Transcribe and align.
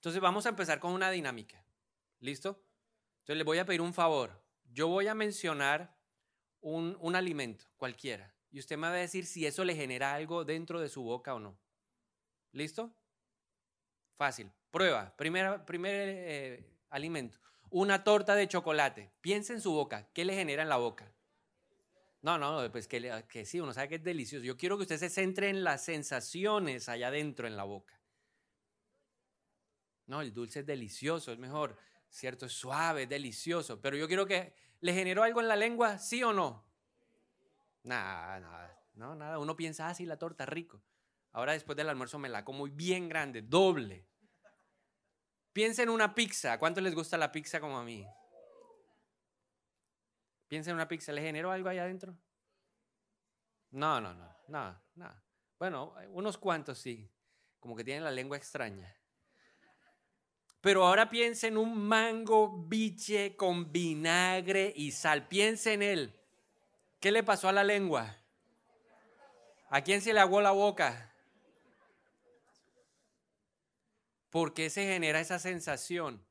Entonces 0.00 0.22
vamos 0.22 0.46
a 0.46 0.48
empezar 0.48 0.80
con 0.80 0.92
una 0.92 1.10
dinámica. 1.10 1.62
¿Listo? 2.20 2.64
Entonces 3.18 3.36
le 3.36 3.44
voy 3.44 3.58
a 3.58 3.66
pedir 3.66 3.82
un 3.82 3.92
favor. 3.92 4.42
Yo 4.72 4.88
voy 4.88 5.08
a 5.08 5.14
mencionar 5.14 5.94
un, 6.62 6.96
un 7.00 7.16
alimento, 7.16 7.66
cualquiera, 7.76 8.34
y 8.50 8.60
usted 8.60 8.78
me 8.78 8.86
va 8.86 8.94
a 8.94 8.96
decir 8.96 9.26
si 9.26 9.44
eso 9.44 9.62
le 9.62 9.74
genera 9.74 10.14
algo 10.14 10.46
dentro 10.46 10.80
de 10.80 10.88
su 10.88 11.02
boca 11.02 11.34
o 11.34 11.38
no. 11.38 11.58
¿Listo? 12.52 12.94
Fácil. 14.16 14.50
Prueba. 14.70 15.14
Primer, 15.18 15.66
primer 15.66 16.08
eh, 16.08 16.66
alimento. 16.88 17.38
Una 17.68 18.02
torta 18.02 18.34
de 18.34 18.48
chocolate. 18.48 19.12
Piensa 19.20 19.52
en 19.52 19.60
su 19.60 19.72
boca. 19.72 20.08
¿Qué 20.14 20.24
le 20.24 20.34
genera 20.34 20.62
en 20.62 20.70
la 20.70 20.78
boca? 20.78 21.12
No, 22.22 22.38
no, 22.38 22.72
pues 22.72 22.88
que, 22.88 23.24
que 23.28 23.44
sí, 23.44 23.60
uno 23.60 23.74
sabe 23.74 23.90
que 23.90 23.94
es 23.96 24.02
delicioso. 24.02 24.44
Yo 24.46 24.56
quiero 24.56 24.78
que 24.78 24.82
usted 24.82 24.98
se 24.98 25.10
centre 25.10 25.50
en 25.50 25.62
las 25.62 25.84
sensaciones 25.84 26.88
allá 26.88 27.08
adentro 27.08 27.46
en 27.46 27.58
la 27.58 27.64
boca. 27.64 27.99
No, 30.10 30.22
el 30.22 30.34
dulce 30.34 30.58
es 30.58 30.66
delicioso, 30.66 31.30
es 31.30 31.38
mejor, 31.38 31.78
¿cierto? 32.08 32.46
Es 32.46 32.52
suave, 32.52 33.04
es 33.04 33.08
delicioso. 33.08 33.80
Pero 33.80 33.96
yo 33.96 34.08
quiero 34.08 34.26
que 34.26 34.56
le 34.80 34.92
generó 34.92 35.22
algo 35.22 35.40
en 35.40 35.46
la 35.46 35.54
lengua, 35.54 35.98
¿sí 35.98 36.20
o 36.24 36.32
no? 36.32 36.64
Nada, 37.84 38.40
nada, 38.40 38.84
no, 38.94 39.14
nada. 39.14 39.38
Uno 39.38 39.54
piensa, 39.54 39.88
así 39.88 40.02
ah, 40.02 40.08
la 40.08 40.18
torta, 40.18 40.44
rico. 40.46 40.82
Ahora 41.30 41.52
después 41.52 41.76
del 41.76 41.88
almuerzo 41.88 42.18
me 42.18 42.28
la 42.28 42.44
como 42.44 42.66
bien 42.66 43.08
grande, 43.08 43.40
doble. 43.40 44.04
Piensa 45.52 45.84
en 45.84 45.90
una 45.90 46.12
pizza. 46.12 46.58
¿Cuánto 46.58 46.80
les 46.80 46.96
gusta 46.96 47.16
la 47.16 47.30
pizza 47.30 47.60
como 47.60 47.78
a 47.78 47.84
mí? 47.84 48.04
Piensa 50.48 50.70
en 50.70 50.74
una 50.74 50.88
pizza. 50.88 51.12
¿Le 51.12 51.22
generó 51.22 51.52
algo 51.52 51.68
ahí 51.68 51.78
adentro? 51.78 52.18
No, 53.70 54.00
no, 54.00 54.12
no, 54.12 54.36
no, 54.48 54.82
no. 54.96 55.22
Bueno, 55.56 55.94
unos 56.08 56.36
cuantos 56.36 56.78
sí. 56.78 57.08
Como 57.60 57.76
que 57.76 57.84
tienen 57.84 58.02
la 58.02 58.10
lengua 58.10 58.36
extraña. 58.36 58.99
Pero 60.60 60.86
ahora 60.86 61.08
piensa 61.08 61.46
en 61.46 61.56
un 61.56 61.78
mango 61.78 62.64
biche 62.66 63.34
con 63.36 63.72
vinagre 63.72 64.72
y 64.76 64.92
sal. 64.92 65.26
Piensa 65.26 65.72
en 65.72 65.82
él. 65.82 66.14
¿Qué 67.00 67.10
le 67.10 67.22
pasó 67.22 67.48
a 67.48 67.52
la 67.52 67.64
lengua? 67.64 68.16
¿A 69.70 69.82
quién 69.82 70.02
se 70.02 70.12
le 70.12 70.20
aguó 70.20 70.42
la 70.42 70.50
boca? 70.50 71.14
¿Por 74.28 74.52
qué 74.52 74.68
se 74.68 74.84
genera 74.84 75.20
esa 75.20 75.38
sensación? 75.38 76.24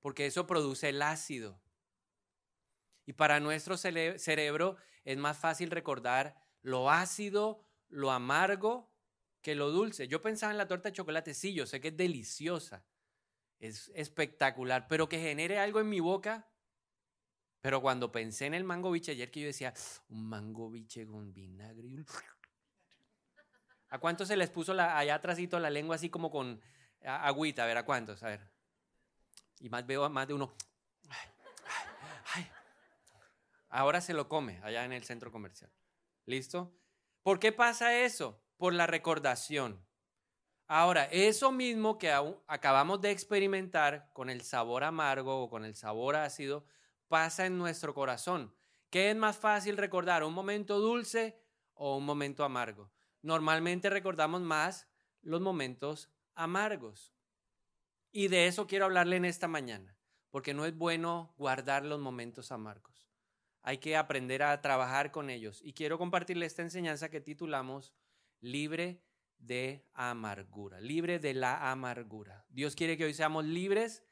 Porque 0.00 0.26
eso 0.26 0.46
produce 0.46 0.88
el 0.88 1.02
ácido. 1.02 1.60
Y 3.04 3.12
para 3.12 3.40
nuestro 3.40 3.76
cerebro 3.76 4.76
es 5.04 5.16
más 5.16 5.38
fácil 5.38 5.70
recordar 5.70 6.36
lo 6.62 6.90
ácido, 6.90 7.62
lo 7.88 8.10
amargo, 8.10 8.90
que 9.42 9.54
lo 9.54 9.70
dulce. 9.70 10.08
Yo 10.08 10.22
pensaba 10.22 10.50
en 10.50 10.58
la 10.58 10.66
torta 10.66 10.88
de 10.88 10.94
chocolate, 10.96 11.34
sí, 11.34 11.54
yo 11.54 11.66
sé 11.66 11.80
que 11.80 11.88
es 11.88 11.96
deliciosa, 11.96 12.84
es 13.58 13.90
espectacular, 13.94 14.86
pero 14.88 15.08
que 15.08 15.18
genere 15.18 15.58
algo 15.58 15.80
en 15.80 15.88
mi 15.88 16.00
boca, 16.00 16.48
pero 17.60 17.80
cuando 17.80 18.12
pensé 18.12 18.46
en 18.46 18.54
el 18.54 18.64
mango 18.64 18.90
biche 18.90 19.12
ayer 19.12 19.30
que 19.30 19.40
yo 19.40 19.46
decía, 19.46 19.74
un 20.08 20.28
mango 20.28 20.70
biche 20.70 21.06
con 21.06 21.32
vinagre. 21.32 22.04
¿A 23.88 23.98
cuántos 23.98 24.28
se 24.28 24.36
les 24.36 24.50
puso 24.50 24.74
la, 24.74 24.98
allá 24.98 25.14
atrásito 25.14 25.58
la 25.58 25.70
lengua 25.70 25.96
así 25.96 26.10
como 26.10 26.30
con 26.30 26.60
agüita? 27.02 27.64
A 27.64 27.66
ver, 27.66 27.78
¿a 27.78 27.84
cuántos? 27.84 28.22
A 28.22 28.28
ver. 28.28 28.50
Y 29.60 29.68
más 29.68 29.86
veo 29.86 30.04
a 30.04 30.08
más 30.08 30.28
de 30.28 30.34
uno. 30.34 30.54
Ahora 33.68 34.00
se 34.00 34.14
lo 34.14 34.28
come 34.28 34.60
allá 34.62 34.84
en 34.84 34.92
el 34.92 35.04
centro 35.04 35.30
comercial. 35.30 35.70
¿Listo? 36.24 36.74
¿Por 37.22 37.38
qué 37.38 37.52
pasa 37.52 37.98
eso? 37.98 38.42
Por 38.56 38.72
la 38.72 38.86
recordación. 38.86 39.84
Ahora, 40.68 41.04
eso 41.04 41.52
mismo 41.52 41.96
que 41.96 42.12
acabamos 42.48 43.00
de 43.00 43.12
experimentar 43.12 44.10
con 44.12 44.30
el 44.30 44.42
sabor 44.42 44.82
amargo 44.82 45.42
o 45.42 45.48
con 45.48 45.64
el 45.64 45.76
sabor 45.76 46.16
ácido, 46.16 46.64
pasa 47.08 47.46
en 47.46 47.56
nuestro 47.56 47.94
corazón. 47.94 48.52
¿Qué 48.90 49.10
es 49.10 49.16
más 49.16 49.36
fácil 49.36 49.76
recordar, 49.76 50.24
un 50.24 50.34
momento 50.34 50.80
dulce 50.80 51.38
o 51.74 51.96
un 51.96 52.04
momento 52.04 52.42
amargo? 52.44 52.90
Normalmente 53.22 53.90
recordamos 53.90 54.40
más 54.40 54.88
los 55.22 55.40
momentos 55.40 56.10
amargos. 56.34 57.14
Y 58.10 58.28
de 58.28 58.48
eso 58.48 58.66
quiero 58.66 58.86
hablarle 58.86 59.16
en 59.16 59.24
esta 59.24 59.46
mañana, 59.46 59.96
porque 60.30 60.54
no 60.54 60.64
es 60.64 60.76
bueno 60.76 61.32
guardar 61.36 61.84
los 61.84 62.00
momentos 62.00 62.50
amargos. 62.50 63.08
Hay 63.62 63.78
que 63.78 63.96
aprender 63.96 64.42
a 64.42 64.60
trabajar 64.60 65.12
con 65.12 65.30
ellos. 65.30 65.60
Y 65.62 65.74
quiero 65.74 65.98
compartirle 65.98 66.46
esta 66.46 66.62
enseñanza 66.62 67.08
que 67.08 67.20
titulamos 67.20 67.92
Libre 68.40 69.02
de 69.38 69.84
amargura, 69.94 70.80
libre 70.80 71.18
de 71.18 71.34
la 71.34 71.70
amargura. 71.70 72.44
Dios 72.48 72.74
quiere 72.74 72.96
que 72.96 73.04
hoy 73.04 73.14
seamos 73.14 73.44
libres 73.44 74.02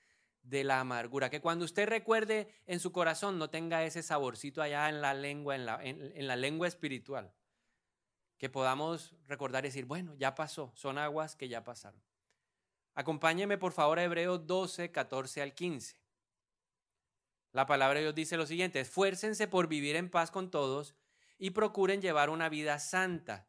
de 0.45 0.63
la 0.63 0.81
amargura. 0.81 1.31
Que 1.31 1.41
cuando 1.41 1.65
usted 1.65 1.89
recuerde 1.89 2.49
en 2.67 2.79
su 2.79 2.93
corazón 2.93 3.39
no 3.39 3.51
tenga 3.51 3.85
ese 3.85 4.03
saborcito 4.03 4.63
allá 4.63 4.89
en 4.89 5.01
la 5.01 5.15
lengua, 5.15 5.57
en 5.57 5.67
la, 5.67 5.83
en, 5.83 6.27
la 6.27 6.37
lengua 6.37 6.69
espiritual. 6.69 7.33
Que 8.39 8.49
podamos 8.49 9.15
recordar 9.27 9.65
y 9.65 9.69
decir, 9.69 9.87
bueno, 9.87 10.15
ya 10.17 10.35
pasó, 10.35 10.73
son 10.75 10.99
aguas 10.99 11.35
que 11.35 11.49
ya 11.49 11.65
pasaron. 11.65 12.03
Acompáñeme 12.95 13.59
por 13.59 13.73
favor 13.73 13.99
a 13.99 14.05
Hebreos 14.05 14.47
12, 14.47 14.93
14 14.93 15.43
al 15.43 15.55
15. 15.55 15.97
La 17.53 17.67
palabra 17.67 17.99
de 17.99 18.07
Dios 18.07 18.15
dice 18.15 18.37
lo 18.37 18.47
siguiente, 18.47 18.81
esfuércense 18.81 19.49
por 19.49 19.69
vivir 19.69 19.97
en 19.97 20.11
paz 20.11 20.31
con 20.31 20.51
todos 20.51 20.95
y 21.39 21.51
procuren 21.51 22.03
llevar 22.03 22.31
una 22.31 22.49
vida 22.49 22.79
santa, 22.79 23.49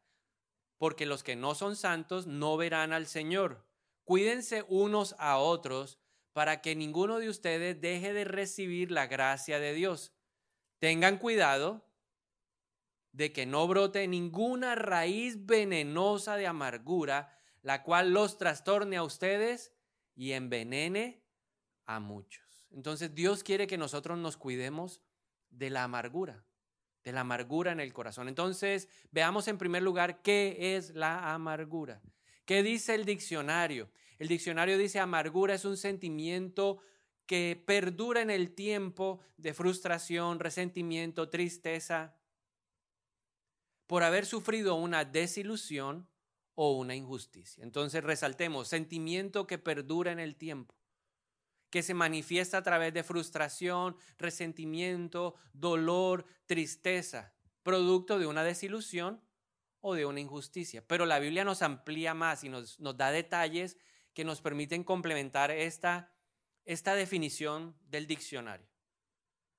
porque 0.78 1.06
los 1.06 1.22
que 1.22 1.36
no 1.36 1.54
son 1.54 1.76
santos 1.76 2.26
no 2.26 2.56
verán 2.56 2.92
al 2.92 3.06
Señor. 3.06 3.64
Cuídense 4.04 4.64
unos 4.68 5.14
a 5.18 5.38
otros 5.38 5.98
para 6.32 6.60
que 6.60 6.76
ninguno 6.76 7.18
de 7.18 7.28
ustedes 7.28 7.80
deje 7.80 8.12
de 8.12 8.24
recibir 8.24 8.90
la 8.90 9.06
gracia 9.06 9.58
de 9.58 9.72
Dios. 9.72 10.12
Tengan 10.78 11.18
cuidado 11.18 11.86
de 13.12 13.32
que 13.32 13.46
no 13.46 13.66
brote 13.66 14.06
ninguna 14.06 14.74
raíz 14.74 15.46
venenosa 15.46 16.36
de 16.36 16.46
amargura, 16.46 17.34
la 17.62 17.82
cual 17.82 18.12
los 18.12 18.36
trastorne 18.36 18.98
a 18.98 19.02
ustedes 19.02 19.72
y 20.14 20.32
envenene 20.32 21.24
a 21.86 21.98
muchos. 21.98 22.66
Entonces 22.70 23.14
Dios 23.14 23.42
quiere 23.42 23.66
que 23.66 23.78
nosotros 23.78 24.18
nos 24.18 24.36
cuidemos 24.36 25.00
de 25.48 25.70
la 25.70 25.84
amargura, 25.84 26.44
de 27.06 27.12
la 27.12 27.20
amargura 27.20 27.70
en 27.70 27.78
el 27.78 27.92
corazón. 27.92 28.26
Entonces 28.26 28.88
veamos 29.12 29.46
en 29.46 29.58
primer 29.58 29.80
lugar 29.80 30.22
qué 30.22 30.74
es 30.76 30.90
la 30.90 31.32
amargura. 31.32 32.02
¿Qué 32.44 32.64
dice 32.64 32.96
el 32.96 33.04
diccionario? 33.04 33.88
El 34.18 34.26
diccionario 34.26 34.76
dice 34.76 34.98
amargura 34.98 35.54
es 35.54 35.64
un 35.64 35.76
sentimiento 35.76 36.80
que 37.24 37.62
perdura 37.64 38.22
en 38.22 38.30
el 38.30 38.56
tiempo 38.56 39.20
de 39.36 39.54
frustración, 39.54 40.40
resentimiento, 40.40 41.28
tristeza, 41.28 42.16
por 43.86 44.02
haber 44.02 44.26
sufrido 44.26 44.74
una 44.74 45.04
desilusión 45.04 46.08
o 46.56 46.72
una 46.72 46.96
injusticia. 46.96 47.62
Entonces 47.62 48.02
resaltemos, 48.02 48.66
sentimiento 48.66 49.46
que 49.46 49.58
perdura 49.58 50.10
en 50.10 50.18
el 50.18 50.34
tiempo, 50.34 50.75
que 51.70 51.82
se 51.82 51.94
manifiesta 51.94 52.58
a 52.58 52.62
través 52.62 52.94
de 52.94 53.02
frustración, 53.02 53.96
resentimiento, 54.18 55.34
dolor, 55.52 56.26
tristeza, 56.46 57.34
producto 57.62 58.18
de 58.18 58.26
una 58.26 58.44
desilusión 58.44 59.22
o 59.80 59.94
de 59.94 60.06
una 60.06 60.20
injusticia. 60.20 60.86
Pero 60.86 61.06
la 61.06 61.18
Biblia 61.18 61.44
nos 61.44 61.62
amplía 61.62 62.14
más 62.14 62.44
y 62.44 62.48
nos, 62.48 62.78
nos 62.80 62.96
da 62.96 63.10
detalles 63.10 63.76
que 64.14 64.24
nos 64.24 64.40
permiten 64.40 64.84
complementar 64.84 65.50
esta, 65.50 66.12
esta 66.64 66.94
definición 66.94 67.76
del 67.82 68.06
diccionario. 68.06 68.68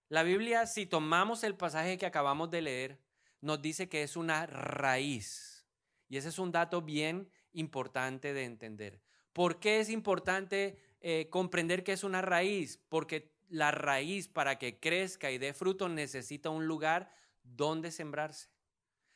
La 0.10 0.24
Biblia, 0.24 0.66
si 0.66 0.86
tomamos 0.86 1.44
el 1.44 1.56
pasaje 1.56 1.98
que 1.98 2.06
acabamos 2.06 2.50
de 2.50 2.62
leer, 2.62 3.02
nos 3.42 3.62
dice 3.62 3.90
que 3.90 4.04
es 4.04 4.16
una 4.16 4.46
raíz. 4.46 5.68
Y 6.10 6.18
ese 6.18 6.30
es 6.30 6.40
un 6.40 6.52
dato 6.52 6.82
bien 6.82 7.30
importante 7.52 8.34
de 8.34 8.46
entender. 8.46 9.02
¿Por 9.34 9.60
qué 9.60 9.80
es 9.80 9.90
importante 9.90 10.80
eh, 11.02 11.28
comprender 11.30 11.84
que 11.84 11.94
es 11.94 12.04
una 12.04 12.22
raíz? 12.22 12.78
Porque 12.90 13.34
la 13.50 13.72
raíz 13.72 14.28
para 14.28 14.58
que 14.58 14.80
crezca 14.80 15.32
y 15.32 15.38
dé 15.38 15.54
fruto 15.54 15.90
necesita 15.90 16.50
un 16.50 16.68
lugar 16.68 17.12
donde 17.44 17.92
sembrarse. 17.92 18.50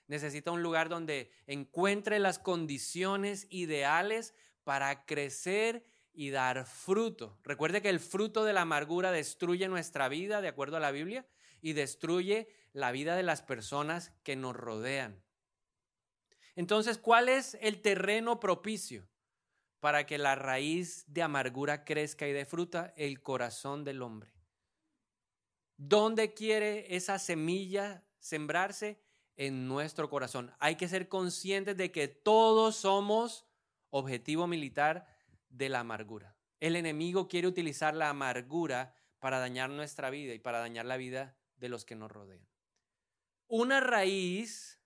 Necesita 0.07 0.51
un 0.51 0.63
lugar 0.63 0.89
donde 0.89 1.31
encuentre 1.47 2.19
las 2.19 2.39
condiciones 2.39 3.47
ideales 3.49 4.33
para 4.63 5.05
crecer 5.05 5.85
y 6.13 6.29
dar 6.29 6.65
fruto. 6.65 7.39
Recuerde 7.43 7.81
que 7.81 7.89
el 7.89 7.99
fruto 7.99 8.43
de 8.43 8.53
la 8.53 8.61
amargura 8.61 9.11
destruye 9.11 9.67
nuestra 9.67 10.09
vida, 10.09 10.41
de 10.41 10.49
acuerdo 10.49 10.77
a 10.77 10.81
la 10.81 10.91
Biblia, 10.91 11.25
y 11.61 11.73
destruye 11.73 12.49
la 12.73 12.91
vida 12.91 13.15
de 13.15 13.23
las 13.23 13.41
personas 13.41 14.11
que 14.23 14.35
nos 14.35 14.55
rodean. 14.55 15.23
Entonces, 16.55 16.97
¿cuál 16.97 17.29
es 17.29 17.57
el 17.61 17.81
terreno 17.81 18.39
propicio 18.39 19.07
para 19.81 20.05
que 20.05 20.19
la 20.19 20.35
raíz 20.35 21.03
de 21.07 21.23
amargura 21.23 21.83
crezca 21.83 22.27
y 22.27 22.31
dé 22.31 22.45
fruta? 22.45 22.93
El 22.95 23.21
corazón 23.21 23.83
del 23.83 24.03
hombre. 24.03 24.31
¿Dónde 25.75 26.33
quiere 26.33 26.95
esa 26.95 27.19
semilla 27.19 28.05
sembrarse? 28.19 29.01
En 29.35 29.67
nuestro 29.67 30.07
corazón. 30.07 30.53
Hay 30.59 30.75
que 30.75 30.87
ser 30.87 31.09
conscientes 31.09 31.75
de 31.75 31.91
que 31.91 32.07
todos 32.07 32.75
somos 32.75 33.47
objetivo 33.89 34.45
militar 34.45 35.07
de 35.49 35.67
la 35.69 35.79
amargura. 35.79 36.37
El 36.59 36.75
enemigo 36.75 37.27
quiere 37.27 37.47
utilizar 37.47 37.95
la 37.95 38.09
amargura 38.09 38.93
para 39.19 39.39
dañar 39.39 39.71
nuestra 39.71 40.11
vida 40.11 40.35
y 40.35 40.39
para 40.39 40.59
dañar 40.59 40.85
la 40.85 40.97
vida 40.97 41.35
de 41.55 41.69
los 41.69 41.85
que 41.85 41.95
nos 41.95 42.11
rodean. 42.11 42.45
Una 43.47 43.79
raíz 43.79 44.79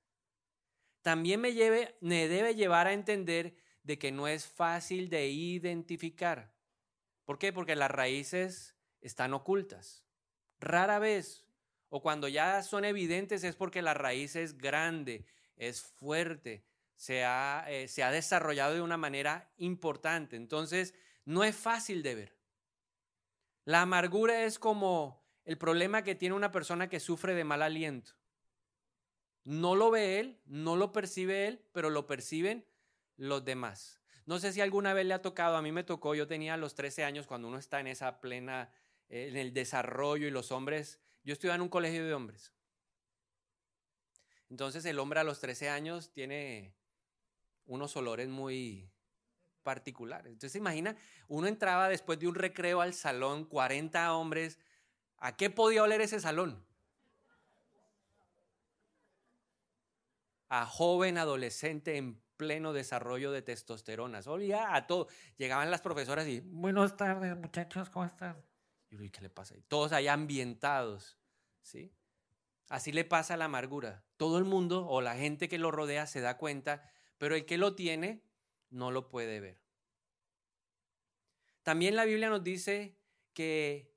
también 1.01 1.41
me, 1.41 1.51
me 1.99 2.27
debe 2.29 2.55
llevar 2.55 2.87
a 2.87 2.93
entender 2.93 3.57
de 3.85 3.99
que 3.99 4.11
no 4.11 4.27
es 4.27 4.47
fácil 4.47 5.09
de 5.09 5.27
identificar. 5.27 6.51
¿Por 7.23 7.37
qué? 7.37 7.53
Porque 7.53 7.75
las 7.75 7.91
raíces 7.91 8.75
están 8.99 9.33
ocultas. 9.33 10.03
Rara 10.59 10.97
vez, 10.97 11.45
o 11.89 12.01
cuando 12.01 12.27
ya 12.27 12.63
son 12.63 12.83
evidentes, 12.83 13.43
es 13.43 13.55
porque 13.55 13.83
la 13.83 13.93
raíz 13.93 14.35
es 14.35 14.57
grande, 14.57 15.25
es 15.55 15.83
fuerte, 15.83 16.65
se 16.95 17.23
ha, 17.25 17.63
eh, 17.67 17.87
se 17.87 18.01
ha 18.01 18.09
desarrollado 18.09 18.73
de 18.73 18.81
una 18.81 18.97
manera 18.97 19.51
importante. 19.57 20.35
Entonces, 20.35 20.95
no 21.23 21.43
es 21.43 21.55
fácil 21.55 22.01
de 22.01 22.15
ver. 22.15 22.37
La 23.65 23.81
amargura 23.81 24.45
es 24.45 24.57
como 24.57 25.23
el 25.43 25.59
problema 25.59 26.03
que 26.03 26.15
tiene 26.15 26.33
una 26.33 26.51
persona 26.51 26.89
que 26.89 26.99
sufre 26.99 27.35
de 27.35 27.43
mal 27.43 27.61
aliento. 27.61 28.13
No 29.43 29.75
lo 29.75 29.91
ve 29.91 30.19
él, 30.19 30.41
no 30.45 30.75
lo 30.75 30.91
percibe 30.91 31.47
él, 31.47 31.61
pero 31.71 31.91
lo 31.91 32.07
perciben 32.07 32.65
los 33.17 33.43
demás. 33.43 33.99
No 34.25 34.39
sé 34.39 34.51
si 34.51 34.61
alguna 34.61 34.93
vez 34.93 35.05
le 35.05 35.13
ha 35.13 35.21
tocado, 35.21 35.55
a 35.55 35.61
mí 35.61 35.71
me 35.71 35.83
tocó, 35.83 36.15
yo 36.15 36.27
tenía 36.27 36.57
los 36.57 36.73
13 36.75 37.03
años 37.03 37.27
cuando 37.27 37.47
uno 37.47 37.57
está 37.57 37.79
en 37.79 37.87
esa 37.87 38.19
plena, 38.19 38.71
eh, 39.09 39.27
en 39.29 39.37
el 39.37 39.53
desarrollo 39.53 40.27
y 40.27 40.31
los 40.31 40.51
hombres, 40.51 40.99
yo 41.23 41.33
estudiaba 41.33 41.55
en 41.55 41.61
un 41.61 41.69
colegio 41.69 42.05
de 42.05 42.13
hombres. 42.13 42.51
Entonces 44.49 44.85
el 44.85 44.99
hombre 44.99 45.19
a 45.19 45.23
los 45.23 45.39
13 45.39 45.69
años 45.69 46.11
tiene 46.11 46.73
unos 47.65 47.95
olores 47.97 48.29
muy 48.29 48.89
particulares. 49.63 50.31
Entonces 50.31 50.55
imagina, 50.55 50.95
uno 51.27 51.47
entraba 51.47 51.89
después 51.89 52.19
de 52.19 52.27
un 52.27 52.35
recreo 52.35 52.81
al 52.81 52.93
salón, 52.93 53.45
40 53.45 54.13
hombres, 54.13 54.59
¿a 55.17 55.35
qué 55.35 55.49
podía 55.49 55.83
oler 55.83 56.01
ese 56.01 56.19
salón? 56.19 56.63
A 60.47 60.65
joven 60.65 61.17
adolescente 61.17 61.97
en 61.97 62.21
pleno 62.37 62.73
desarrollo 62.73 63.31
de 63.31 63.41
testosterona. 63.41 64.19
Olía 64.25 64.75
a 64.75 64.87
todo. 64.87 65.07
Llegaban 65.37 65.71
las 65.71 65.81
profesoras 65.81 66.27
y, 66.27 66.39
buenas 66.41 66.95
tardes, 66.97 67.35
muchachos, 67.37 67.89
¿cómo 67.89 68.05
están? 68.05 68.43
Y 68.91 69.09
¿qué 69.09 69.21
le 69.21 69.29
pasa? 69.29 69.55
todos 69.67 69.91
ahí 69.91 70.07
ambientados, 70.07 71.17
¿sí? 71.61 71.93
Así 72.69 72.91
le 72.91 73.03
pasa 73.03 73.35
a 73.35 73.37
la 73.37 73.45
amargura. 73.45 74.03
Todo 74.17 74.37
el 74.37 74.45
mundo 74.45 74.87
o 74.87 75.01
la 75.01 75.15
gente 75.15 75.49
que 75.49 75.57
lo 75.57 75.71
rodea 75.71 76.07
se 76.07 76.21
da 76.21 76.37
cuenta, 76.37 76.89
pero 77.17 77.35
el 77.35 77.45
que 77.45 77.57
lo 77.57 77.75
tiene 77.75 78.23
no 78.69 78.91
lo 78.91 79.09
puede 79.09 79.39
ver. 79.39 79.61
También 81.63 81.95
la 81.95 82.05
Biblia 82.05 82.29
nos 82.29 82.43
dice 82.43 82.97
que 83.33 83.95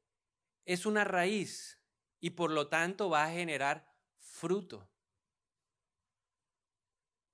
es 0.65 0.87
una 0.87 1.05
raíz 1.05 1.81
y 2.21 2.31
por 2.31 2.51
lo 2.51 2.69
tanto 2.69 3.09
va 3.09 3.25
a 3.25 3.31
generar 3.31 3.95
fruto. 4.19 4.89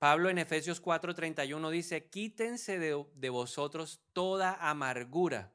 Pablo 0.05 0.29
en 0.29 0.37
Efesios 0.37 0.83
4:31 0.83 1.71
dice, 1.71 2.11
quítense 2.11 2.79
de, 2.79 3.07
de, 3.15 3.31
vosotros 3.31 4.03
toda 4.13 4.53
amargura. 4.69 5.55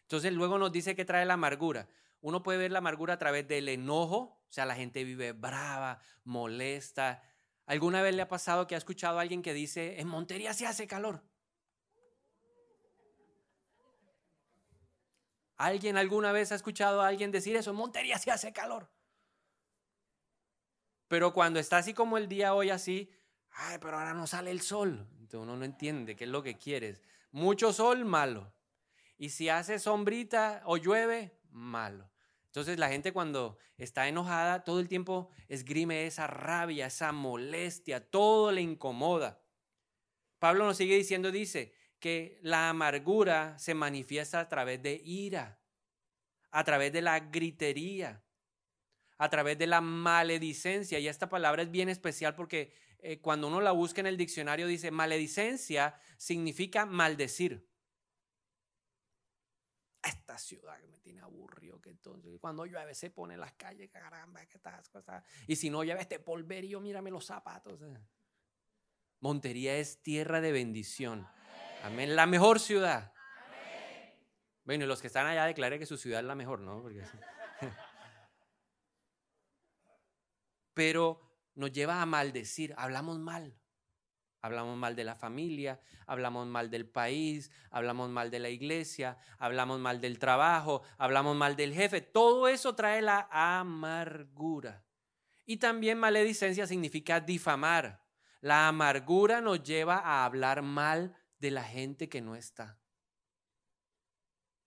Entonces 0.00 0.32
luego 0.32 0.56
nos 0.56 0.72
dice 0.72 0.96
que 0.96 1.04
trae 1.04 1.26
la 1.26 1.34
amargura. 1.34 1.90
Uno 2.22 2.42
puede 2.42 2.56
ver 2.56 2.72
la 2.72 2.78
amargura 2.78 3.12
a 3.12 3.18
través 3.18 3.46
del 3.46 3.68
enojo, 3.68 4.16
o 4.16 4.46
sea, 4.48 4.64
la 4.64 4.76
gente 4.76 5.04
vive 5.04 5.32
brava, 5.32 6.00
molesta. 6.24 7.22
¿Alguna 7.66 8.00
vez 8.00 8.14
le 8.14 8.22
ha 8.22 8.28
pasado 8.28 8.66
que 8.66 8.76
ha 8.76 8.78
escuchado 8.78 9.18
a 9.18 9.20
alguien 9.20 9.42
que 9.42 9.52
dice, 9.52 10.00
en 10.00 10.08
Montería 10.08 10.54
se 10.54 10.66
hace 10.66 10.86
calor? 10.86 11.22
¿Alguien 15.58 15.98
alguna 15.98 16.32
vez 16.32 16.50
ha 16.50 16.54
escuchado 16.54 17.02
a 17.02 17.08
alguien 17.08 17.30
decir 17.30 17.56
eso? 17.56 17.72
En 17.72 17.76
Montería 17.76 18.18
se 18.18 18.30
hace 18.30 18.54
calor. 18.54 18.90
Pero 21.08 21.34
cuando 21.34 21.60
está 21.60 21.76
así 21.76 21.92
como 21.92 22.16
el 22.16 22.26
día 22.26 22.54
hoy 22.54 22.70
así, 22.70 23.10
Ay, 23.52 23.78
pero 23.80 23.98
ahora 23.98 24.14
no 24.14 24.26
sale 24.26 24.50
el 24.50 24.60
sol. 24.60 25.06
Entonces 25.20 25.40
uno 25.40 25.56
no 25.56 25.64
entiende 25.64 26.16
qué 26.16 26.24
es 26.24 26.30
lo 26.30 26.42
que 26.42 26.56
quieres. 26.56 27.02
Mucho 27.30 27.72
sol, 27.72 28.04
malo. 28.04 28.52
Y 29.16 29.30
si 29.30 29.48
hace 29.48 29.78
sombrita 29.78 30.62
o 30.64 30.76
llueve, 30.76 31.38
malo. 31.50 32.10
Entonces 32.46 32.78
la 32.78 32.88
gente 32.88 33.12
cuando 33.12 33.56
está 33.78 34.08
enojada 34.08 34.64
todo 34.64 34.80
el 34.80 34.88
tiempo 34.88 35.30
esgrime 35.48 36.06
esa 36.06 36.26
rabia, 36.26 36.86
esa 36.86 37.12
molestia, 37.12 38.10
todo 38.10 38.52
le 38.52 38.60
incomoda. 38.60 39.40
Pablo 40.38 40.64
nos 40.66 40.76
sigue 40.76 40.96
diciendo, 40.96 41.30
dice, 41.30 41.72
que 42.02 42.40
la 42.42 42.68
amargura 42.68 43.56
se 43.60 43.74
manifiesta 43.74 44.40
a 44.40 44.48
través 44.48 44.82
de 44.82 45.00
ira, 45.04 45.60
a 46.50 46.64
través 46.64 46.92
de 46.92 47.00
la 47.00 47.20
gritería, 47.20 48.24
a 49.18 49.30
través 49.30 49.56
de 49.56 49.68
la 49.68 49.80
maledicencia. 49.80 50.98
Y 50.98 51.06
esta 51.06 51.28
palabra 51.28 51.62
es 51.62 51.70
bien 51.70 51.88
especial 51.88 52.34
porque 52.34 52.74
eh, 53.04 53.20
cuando 53.20 53.48
uno 53.48 53.60
la 53.60 53.72
busca 53.72 54.00
en 54.00 54.06
el 54.06 54.16
diccionario, 54.16 54.68
dice 54.68 54.92
maledicencia 54.92 55.98
significa 56.16 56.86
maldecir. 56.86 57.68
Esta 60.00 60.38
ciudad 60.38 60.80
que 60.80 60.86
me 60.86 61.00
tiene 61.00 61.20
aburrido, 61.20 61.80
que 61.80 61.90
entonces 61.90 62.38
cuando 62.40 62.64
llueve 62.64 62.94
se 62.94 63.10
pone 63.10 63.34
en 63.34 63.40
las 63.40 63.54
calles, 63.54 63.90
caramba, 63.90 64.46
que 64.46 64.56
estas 64.56 64.88
cosas. 64.88 65.24
Y 65.48 65.56
si 65.56 65.68
no 65.68 65.82
llueve 65.82 66.02
este 66.02 66.20
polverio, 66.20 66.80
mírame 66.80 67.10
los 67.10 67.26
zapatos. 67.26 67.82
Eh. 67.82 67.98
Montería 69.18 69.76
es 69.76 70.00
tierra 70.00 70.40
de 70.40 70.52
bendición. 70.52 71.26
Amén. 71.82 72.14
La 72.14 72.26
mejor 72.26 72.60
ciudad. 72.60 73.12
Bueno, 74.64 74.84
y 74.84 74.86
los 74.86 75.00
que 75.00 75.08
están 75.08 75.26
allá 75.26 75.44
declaren 75.46 75.80
que 75.80 75.86
su 75.86 75.96
ciudad 75.96 76.20
es 76.20 76.26
la 76.26 76.36
mejor, 76.36 76.60
¿no? 76.60 76.84
Pero 80.74 81.31
nos 81.54 81.72
lleva 81.72 82.00
a 82.00 82.06
maldecir, 82.06 82.74
hablamos 82.76 83.18
mal. 83.18 83.58
Hablamos 84.44 84.76
mal 84.76 84.96
de 84.96 85.04
la 85.04 85.14
familia, 85.14 85.80
hablamos 86.04 86.48
mal 86.48 86.68
del 86.68 86.88
país, 86.88 87.52
hablamos 87.70 88.10
mal 88.10 88.28
de 88.32 88.40
la 88.40 88.48
iglesia, 88.48 89.16
hablamos 89.38 89.78
mal 89.78 90.00
del 90.00 90.18
trabajo, 90.18 90.82
hablamos 90.98 91.36
mal 91.36 91.54
del 91.54 91.72
jefe. 91.72 92.00
Todo 92.00 92.48
eso 92.48 92.74
trae 92.74 93.02
la 93.02 93.28
amargura. 93.30 94.84
Y 95.46 95.58
también 95.58 95.96
maledicencia 95.96 96.66
significa 96.66 97.20
difamar. 97.20 98.02
La 98.40 98.66
amargura 98.66 99.40
nos 99.40 99.62
lleva 99.62 99.98
a 99.98 100.24
hablar 100.24 100.62
mal 100.62 101.14
de 101.38 101.52
la 101.52 101.62
gente 101.62 102.08
que 102.08 102.20
no 102.20 102.34
está. 102.34 102.80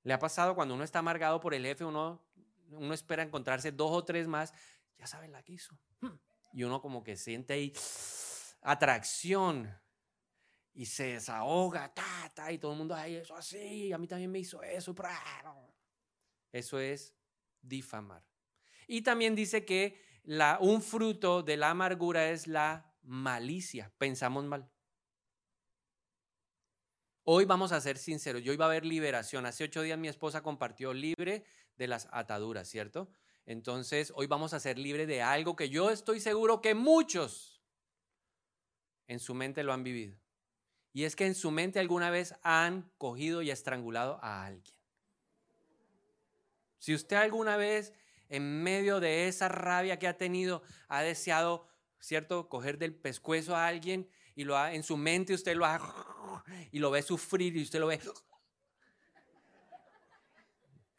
¿Le 0.03 0.13
ha 0.13 0.19
pasado 0.19 0.55
cuando 0.55 0.73
uno 0.73 0.85
está 0.85 0.99
amargado 0.99 1.41
por 1.41 1.53
el 1.53 1.65
jefe, 1.65 1.83
uno, 1.83 2.25
uno 2.69 2.93
espera 2.93 3.23
encontrarse 3.23 3.73
dos 3.73 3.91
o 3.91 4.05
tres 4.05 4.25
más? 4.25 4.53
Ya 4.97 5.05
saben 5.05 5.33
la 5.33 5.43
que 5.43 5.51
hizo. 5.51 5.77
Hmm 5.99 6.24
y 6.55 6.63
uno 6.63 6.81
como 6.81 7.03
que 7.03 7.17
siente 7.17 7.53
ahí 7.53 7.73
atracción 8.61 9.77
y 10.73 10.85
se 10.85 11.13
desahoga, 11.13 11.93
ta, 11.93 12.49
y 12.51 12.57
todo 12.57 12.71
el 12.71 12.77
mundo, 12.77 12.95
ahí 12.95 13.15
eso 13.15 13.35
así, 13.35 13.91
a 13.91 13.97
mí 13.97 14.07
también 14.07 14.31
me 14.31 14.39
hizo 14.39 14.63
eso. 14.63 14.95
Eso 16.53 16.79
es 16.79 17.13
difamar. 17.61 18.25
Y 18.87 19.01
también 19.01 19.35
dice 19.35 19.65
que 19.65 20.01
la, 20.23 20.57
un 20.61 20.81
fruto 20.81 21.43
de 21.43 21.57
la 21.57 21.71
amargura 21.71 22.29
es 22.29 22.47
la 22.47 22.95
malicia, 23.01 23.91
pensamos 23.97 24.45
mal. 24.45 24.71
Hoy 27.23 27.43
vamos 27.43 27.73
a 27.73 27.81
ser 27.81 27.97
sinceros, 27.97 28.43
yo 28.43 28.53
iba 28.53 28.63
a 28.63 28.69
haber 28.69 28.85
liberación. 28.85 29.45
Hace 29.45 29.65
ocho 29.65 29.81
días 29.81 29.99
mi 29.99 30.07
esposa 30.07 30.41
compartió 30.41 30.93
libre 30.93 31.43
de 31.75 31.87
las 31.87 32.07
ataduras, 32.11 32.69
¿cierto? 32.69 33.09
Entonces, 33.45 34.11
hoy 34.15 34.27
vamos 34.27 34.53
a 34.53 34.59
ser 34.59 34.79
libres 34.79 35.07
de 35.07 35.21
algo 35.21 35.55
que 35.55 35.69
yo 35.69 35.91
estoy 35.91 36.19
seguro 36.19 36.61
que 36.61 36.73
muchos 36.73 37.61
en 39.07 39.19
su 39.19 39.35
mente 39.35 39.63
lo 39.63 39.73
han 39.73 39.83
vivido. 39.83 40.17
Y 40.93 41.03
es 41.03 41.15
que 41.15 41.25
en 41.25 41.35
su 41.35 41.51
mente 41.51 41.79
alguna 41.79 42.09
vez 42.09 42.35
han 42.41 42.89
cogido 42.97 43.41
y 43.41 43.51
estrangulado 43.51 44.17
a 44.23 44.45
alguien. 44.45 44.75
Si 46.79 46.93
usted 46.93 47.17
alguna 47.17 47.57
vez 47.57 47.93
en 48.29 48.63
medio 48.63 48.99
de 48.99 49.27
esa 49.27 49.47
rabia 49.47 49.99
que 49.99 50.07
ha 50.07 50.17
tenido 50.17 50.63
ha 50.87 51.01
deseado, 51.01 51.67
¿cierto?, 51.99 52.49
coger 52.49 52.77
del 52.77 52.95
pescuezo 52.95 53.55
a 53.55 53.67
alguien 53.67 54.09
y 54.35 54.43
lo 54.43 54.57
ha, 54.57 54.73
en 54.73 54.83
su 54.83 54.97
mente 54.97 55.33
usted 55.33 55.55
lo 55.55 55.65
ha 55.65 56.43
y 56.71 56.79
lo 56.79 56.91
ve 56.91 57.01
sufrir 57.01 57.55
y 57.57 57.63
usted 57.63 57.79
lo 57.79 57.87
ve 57.87 57.99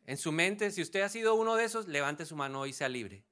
en 0.07 0.17
su 0.17 0.31
mente, 0.31 0.71
si 0.71 0.83
usted 0.83 1.01
ha 1.03 1.09
sido 1.09 1.35
uno 1.35 1.57
de 1.57 1.65
esos, 1.65 1.89
levante 1.89 2.25
su 2.25 2.37
mano 2.37 2.65
y 2.67 2.73
sea 2.73 2.89
libre. 2.89 3.25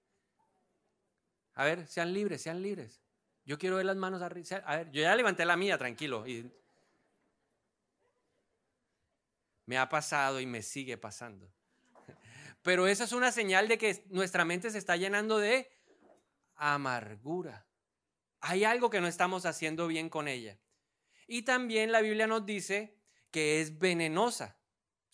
A 1.54 1.64
ver, 1.64 1.86
sean 1.86 2.12
libres, 2.12 2.42
sean 2.42 2.62
libres. 2.62 3.00
Yo 3.44 3.58
quiero 3.58 3.76
ver 3.76 3.86
las 3.86 3.96
manos 3.96 4.22
arriba. 4.22 4.56
A 4.66 4.76
ver, 4.76 4.90
yo 4.90 5.02
ya 5.02 5.14
levanté 5.14 5.44
la 5.44 5.56
mía, 5.56 5.78
tranquilo. 5.78 6.24
me 9.66 9.78
ha 9.78 9.88
pasado 9.88 10.40
y 10.40 10.46
me 10.46 10.62
sigue 10.62 10.98
pasando. 10.98 11.48
Pero 12.62 12.88
esa 12.88 13.04
es 13.04 13.12
una 13.12 13.30
señal 13.30 13.68
de 13.68 13.78
que 13.78 14.04
nuestra 14.08 14.44
mente 14.44 14.70
se 14.70 14.78
está 14.78 14.96
llenando 14.96 15.38
de 15.38 15.70
amargura. 16.56 17.66
Hay 18.40 18.64
algo 18.64 18.90
que 18.90 19.00
no 19.00 19.06
estamos 19.06 19.46
haciendo 19.46 19.86
bien 19.86 20.08
con 20.08 20.26
ella. 20.26 20.58
Y 21.28 21.42
también 21.42 21.92
la 21.92 22.00
Biblia 22.00 22.26
nos 22.26 22.44
dice 22.44 22.98
que 23.30 23.60
es 23.60 23.78
venenosa. 23.78 24.58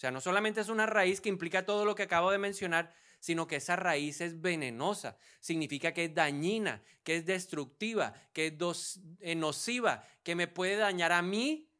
Sea, 0.00 0.10
no 0.10 0.22
solamente 0.22 0.62
es 0.62 0.70
una 0.70 0.86
raíz 0.86 1.20
que 1.20 1.28
implica 1.28 1.66
todo 1.66 1.84
lo 1.84 1.94
que 1.94 2.04
acabo 2.04 2.30
de 2.30 2.38
mencionar, 2.38 2.90
sino 3.18 3.46
que 3.46 3.56
esa 3.56 3.76
raíz 3.76 4.22
es 4.22 4.40
venenosa. 4.40 5.18
Significa 5.40 5.92
que 5.92 6.06
es 6.06 6.14
dañina, 6.14 6.82
que 7.04 7.16
es 7.16 7.26
destructiva, 7.26 8.14
que 8.32 8.46
es 8.46 9.00
eh, 9.20 9.34
nociva, 9.34 10.02
que 10.22 10.34
me 10.34 10.48
puede 10.48 10.76
dañar 10.76 11.12
a 11.12 11.20
mí. 11.20 11.70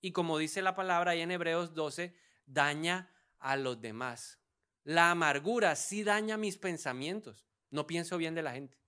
Y 0.00 0.10
como 0.10 0.36
dice 0.36 0.62
la 0.62 0.74
palabra 0.74 1.12
ahí 1.12 1.20
en 1.20 1.30
Hebreos 1.30 1.74
12, 1.74 2.12
daña 2.44 3.08
a 3.38 3.56
los 3.56 3.80
demás. 3.80 4.40
La 4.82 5.12
amargura 5.12 5.76
sí 5.76 6.02
daña 6.02 6.36
mis 6.36 6.58
pensamientos. 6.58 7.46
No 7.70 7.86
pienso 7.86 8.18
bien 8.18 8.34
de 8.34 8.42
la 8.42 8.52
gente. 8.52 8.78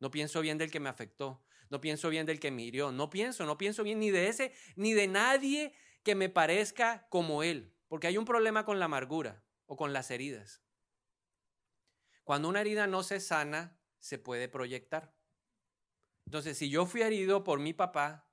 No 0.00 0.10
pienso 0.10 0.40
bien 0.40 0.58
del 0.58 0.72
que 0.72 0.80
me 0.80 0.88
afectó. 0.88 1.40
No 1.70 1.80
pienso 1.80 2.10
bien 2.10 2.26
del 2.26 2.40
que 2.40 2.50
me 2.50 2.62
hirió. 2.62 2.90
No 2.90 3.10
pienso, 3.10 3.46
no 3.46 3.56
pienso 3.56 3.84
bien 3.84 4.00
ni 4.00 4.10
de 4.10 4.26
ese, 4.26 4.52
ni 4.74 4.92
de 4.92 5.06
nadie 5.06 5.72
que 6.02 6.16
me 6.16 6.28
parezca 6.28 7.06
como 7.10 7.44
él. 7.44 7.75
Porque 7.88 8.06
hay 8.06 8.18
un 8.18 8.24
problema 8.24 8.64
con 8.64 8.78
la 8.78 8.86
amargura 8.86 9.42
o 9.66 9.76
con 9.76 9.92
las 9.92 10.10
heridas. 10.10 10.62
Cuando 12.24 12.48
una 12.48 12.60
herida 12.60 12.86
no 12.86 13.02
se 13.02 13.20
sana, 13.20 13.78
se 13.98 14.18
puede 14.18 14.48
proyectar. 14.48 15.14
Entonces, 16.24 16.58
si 16.58 16.68
yo 16.68 16.86
fui 16.86 17.02
herido 17.02 17.44
por 17.44 17.60
mi 17.60 17.72
papá, 17.72 18.28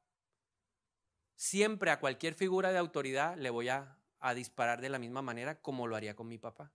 siempre 1.35 1.91
a 1.91 1.99
cualquier 1.99 2.33
figura 2.33 2.71
de 2.71 2.79
autoridad 2.79 3.37
le 3.37 3.49
voy 3.49 3.69
a, 3.69 3.99
disparar 4.35 4.79
de 4.79 4.87
la 4.87 4.99
misma 4.99 5.21
manera 5.21 5.59
como 5.61 5.85
lo 5.85 5.97
haría 5.97 6.15
con 6.15 6.29
mi 6.29 6.37
papá. 6.37 6.71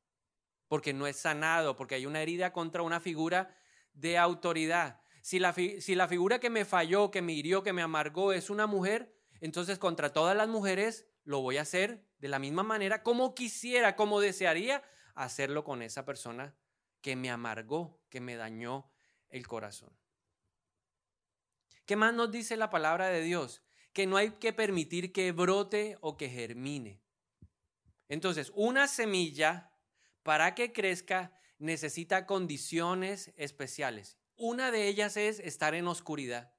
Porque 0.66 0.92
no 0.92 1.06
es 1.06 1.16
sanado, 1.16 1.76
porque 1.76 1.94
hay 1.94 2.04
una 2.04 2.20
herida 2.20 2.52
contra 2.52 2.82
una 2.82 3.00
figura 3.00 3.56
de 3.94 4.18
autoridad. 4.18 5.00
Si 5.22 5.38
la, 5.38 5.54
figura 5.54 6.40
que 6.40 6.50
me 6.50 6.66
falló, 6.66 7.10
que 7.10 7.22
me 7.22 7.32
hirió, 7.32 7.62
que 7.62 7.72
me 7.72 7.80
amargó 7.80 8.34
es 8.34 8.50
una 8.50 8.66
mujer, 8.66 9.16
entonces 9.40 9.78
contra 9.78 10.12
todas 10.12 10.36
las 10.36 10.48
mujeres 10.48 11.06
lo 11.28 11.42
voy 11.42 11.58
a 11.58 11.62
hacer 11.62 12.02
de 12.20 12.28
la 12.28 12.38
misma 12.38 12.62
manera 12.62 13.02
como 13.02 13.34
quisiera, 13.34 13.96
como 13.96 14.18
desearía 14.18 14.82
hacerlo 15.14 15.62
con 15.62 15.82
esa 15.82 16.06
persona 16.06 16.56
que 17.02 17.16
me 17.16 17.28
amargó, 17.28 18.00
que 18.08 18.18
me 18.22 18.34
dañó 18.34 18.90
el 19.28 19.46
corazón. 19.46 19.94
¿Qué 21.84 21.96
más 21.96 22.14
nos 22.14 22.30
dice 22.30 22.56
la 22.56 22.70
palabra 22.70 23.08
de 23.08 23.20
Dios? 23.20 23.62
Que 23.92 24.06
no 24.06 24.16
hay 24.16 24.30
que 24.38 24.54
permitir 24.54 25.12
que 25.12 25.32
brote 25.32 25.98
o 26.00 26.16
que 26.16 26.30
germine. 26.30 27.02
Entonces, 28.08 28.50
una 28.54 28.88
semilla, 28.88 29.70
para 30.22 30.54
que 30.54 30.72
crezca, 30.72 31.38
necesita 31.58 32.24
condiciones 32.24 33.34
especiales. 33.36 34.16
Una 34.34 34.70
de 34.70 34.88
ellas 34.88 35.18
es 35.18 35.40
estar 35.40 35.74
en 35.74 35.88
oscuridad. 35.88 36.54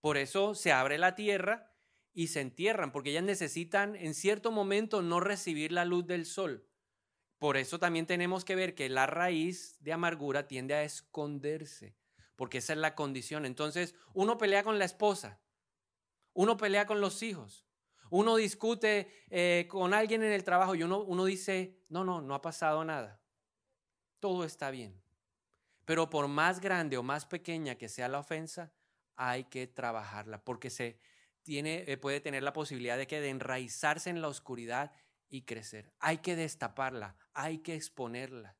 Por 0.00 0.16
eso 0.16 0.54
se 0.54 0.72
abre 0.72 0.96
la 0.96 1.14
tierra 1.14 1.71
y 2.14 2.28
se 2.28 2.40
entierran, 2.40 2.92
porque 2.92 3.10
ellas 3.10 3.24
necesitan 3.24 3.96
en 3.96 4.14
cierto 4.14 4.50
momento 4.50 5.02
no 5.02 5.20
recibir 5.20 5.72
la 5.72 5.84
luz 5.84 6.06
del 6.06 6.26
sol. 6.26 6.66
Por 7.38 7.56
eso 7.56 7.78
también 7.78 8.06
tenemos 8.06 8.44
que 8.44 8.54
ver 8.54 8.74
que 8.74 8.88
la 8.88 9.06
raíz 9.06 9.76
de 9.80 9.92
amargura 9.92 10.46
tiende 10.46 10.74
a 10.74 10.84
esconderse, 10.84 11.96
porque 12.36 12.58
esa 12.58 12.74
es 12.74 12.78
la 12.78 12.94
condición. 12.94 13.46
Entonces, 13.46 13.94
uno 14.14 14.38
pelea 14.38 14.62
con 14.62 14.78
la 14.78 14.84
esposa, 14.84 15.40
uno 16.34 16.56
pelea 16.56 16.86
con 16.86 17.00
los 17.00 17.22
hijos, 17.22 17.66
uno 18.10 18.36
discute 18.36 19.10
eh, 19.30 19.66
con 19.68 19.94
alguien 19.94 20.22
en 20.22 20.32
el 20.32 20.44
trabajo 20.44 20.74
y 20.74 20.82
uno, 20.82 21.00
uno 21.00 21.24
dice, 21.24 21.80
no, 21.88 22.04
no, 22.04 22.20
no 22.20 22.34
ha 22.34 22.42
pasado 22.42 22.84
nada, 22.84 23.20
todo 24.20 24.44
está 24.44 24.70
bien. 24.70 25.02
Pero 25.84 26.10
por 26.10 26.28
más 26.28 26.60
grande 26.60 26.96
o 26.96 27.02
más 27.02 27.26
pequeña 27.26 27.74
que 27.74 27.88
sea 27.88 28.08
la 28.08 28.20
ofensa, 28.20 28.72
hay 29.16 29.44
que 29.44 29.66
trabajarla, 29.66 30.44
porque 30.44 30.70
se 30.70 30.98
tiene, 31.42 31.84
eh, 31.86 31.96
puede 31.96 32.20
tener 32.20 32.42
la 32.42 32.52
posibilidad 32.52 32.96
de 32.96 33.06
que 33.06 33.20
de 33.20 33.30
enraizarse 33.30 34.10
en 34.10 34.20
la 34.22 34.28
oscuridad 34.28 34.92
y 35.28 35.42
crecer. 35.42 35.92
Hay 35.98 36.18
que 36.18 36.36
destaparla, 36.36 37.16
hay 37.32 37.58
que 37.58 37.74
exponerla. 37.74 38.56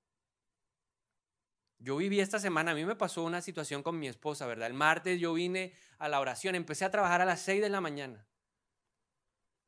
Yo 1.79 1.97
viví 1.97 2.21
esta 2.21 2.39
semana, 2.39 2.71
a 2.71 2.75
mí 2.75 2.85
me 2.85 2.95
pasó 2.95 3.25
una 3.25 3.41
situación 3.41 3.83
con 3.83 3.99
mi 3.99 4.07
esposa, 4.07 4.47
¿verdad? 4.47 4.69
El 4.69 4.75
martes 4.75 5.19
yo 5.19 5.35
vine 5.35 5.75
a 5.99 6.09
la 6.09 6.21
oración, 6.21 6.55
empecé 6.55 6.85
a 6.85 6.91
trabajar 6.91 7.21
a 7.21 7.25
las 7.25 7.41
6 7.41 7.61
de 7.61 7.69
la 7.69 7.81
mañana 7.81 8.27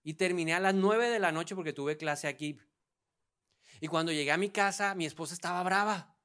y 0.04 0.14
terminé 0.14 0.54
a 0.54 0.61
las 0.61 0.75
9 0.75 1.09
de 1.09 1.18
la 1.18 1.33
noche 1.33 1.56
porque 1.56 1.73
tuve 1.73 1.97
clase 1.97 2.28
aquí. 2.28 2.61
Y 3.80 3.88
cuando 3.88 4.12
llegué 4.12 4.30
a 4.30 4.37
mi 4.37 4.50
casa, 4.50 4.94
mi 4.94 5.06
esposa 5.06 5.35
estaba 5.35 5.62
brava. 5.62 6.16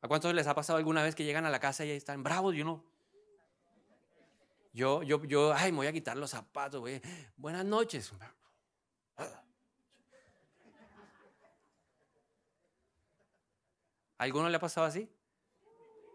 ¿A 0.00 0.08
cuántos 0.08 0.34
les 0.34 0.46
ha 0.46 0.54
pasado 0.54 0.76
alguna 0.76 1.02
vez 1.02 1.14
que 1.14 1.24
llegan 1.24 1.46
a 1.46 1.50
la 1.50 1.60
casa 1.60 1.84
y 1.84 1.90
están 1.90 2.22
bravos? 2.22 2.54
Yo 2.56 2.64
no, 2.64 2.84
yo, 4.74 5.04
yo, 5.04 5.22
yo, 5.24 5.54
ay, 5.54 5.70
me 5.70 5.78
voy 5.78 5.86
a 5.86 5.92
quitar 5.92 6.16
los 6.16 6.30
zapatos, 6.30 6.80
güey. 6.80 7.00
Buenas 7.36 7.64
noches. 7.64 8.12
¿Alguno 14.18 14.48
le 14.48 14.56
ha 14.56 14.60
pasado 14.60 14.84
así? 14.84 15.08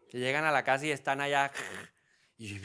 Que 0.10 0.20
llegan 0.20 0.44
a 0.44 0.52
la 0.52 0.66
casa 0.66 0.86
y 0.86 0.92
están 0.92 1.22
allá. 1.22 1.52
Y 2.38 2.60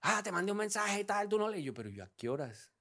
ah, 0.00 0.22
te 0.24 0.32
mandé 0.32 0.50
un 0.50 0.58
mensaje 0.58 1.00
y 1.00 1.04
tal, 1.04 1.28
tú 1.28 1.38
no 1.38 1.48
leí. 1.48 1.62
Yo, 1.62 1.72
pero 1.72 1.88
yo, 1.88 2.02
¿a 2.02 2.10
qué 2.16 2.28
horas? 2.28 2.72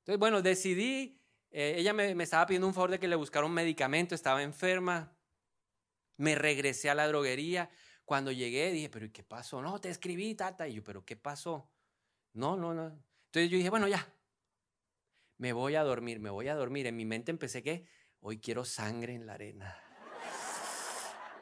Entonces, 0.00 0.18
bueno, 0.18 0.42
decidí. 0.42 1.18
Eh, 1.50 1.76
ella 1.78 1.94
me, 1.94 2.14
me 2.14 2.24
estaba 2.24 2.44
pidiendo 2.44 2.66
un 2.66 2.74
favor 2.74 2.90
de 2.90 2.98
que 2.98 3.08
le 3.08 3.16
buscara 3.16 3.46
un 3.46 3.52
medicamento, 3.52 4.14
estaba 4.14 4.42
enferma. 4.42 5.16
Me 6.18 6.34
regresé 6.34 6.90
a 6.90 6.94
la 6.94 7.08
droguería. 7.08 7.70
Cuando 8.06 8.30
llegué 8.30 8.70
dije, 8.70 8.88
pero 8.88 9.04
¿y 9.04 9.10
qué 9.10 9.24
pasó? 9.24 9.60
No, 9.60 9.80
te 9.80 9.90
escribí, 9.90 10.36
tata. 10.36 10.68
Y 10.68 10.74
yo, 10.74 10.84
pero 10.84 11.04
¿qué 11.04 11.16
pasó? 11.16 11.68
No, 12.34 12.56
no, 12.56 12.72
no. 12.72 12.84
Entonces 12.84 13.50
yo 13.50 13.56
dije, 13.56 13.68
bueno, 13.68 13.88
ya. 13.88 14.06
Me 15.38 15.52
voy 15.52 15.74
a 15.74 15.82
dormir, 15.82 16.20
me 16.20 16.30
voy 16.30 16.46
a 16.46 16.54
dormir. 16.54 16.86
En 16.86 16.96
mi 16.96 17.04
mente 17.04 17.32
empecé 17.32 17.64
que 17.64 17.84
hoy 18.20 18.38
quiero 18.38 18.64
sangre 18.64 19.14
en 19.14 19.26
la 19.26 19.34
arena. 19.34 19.82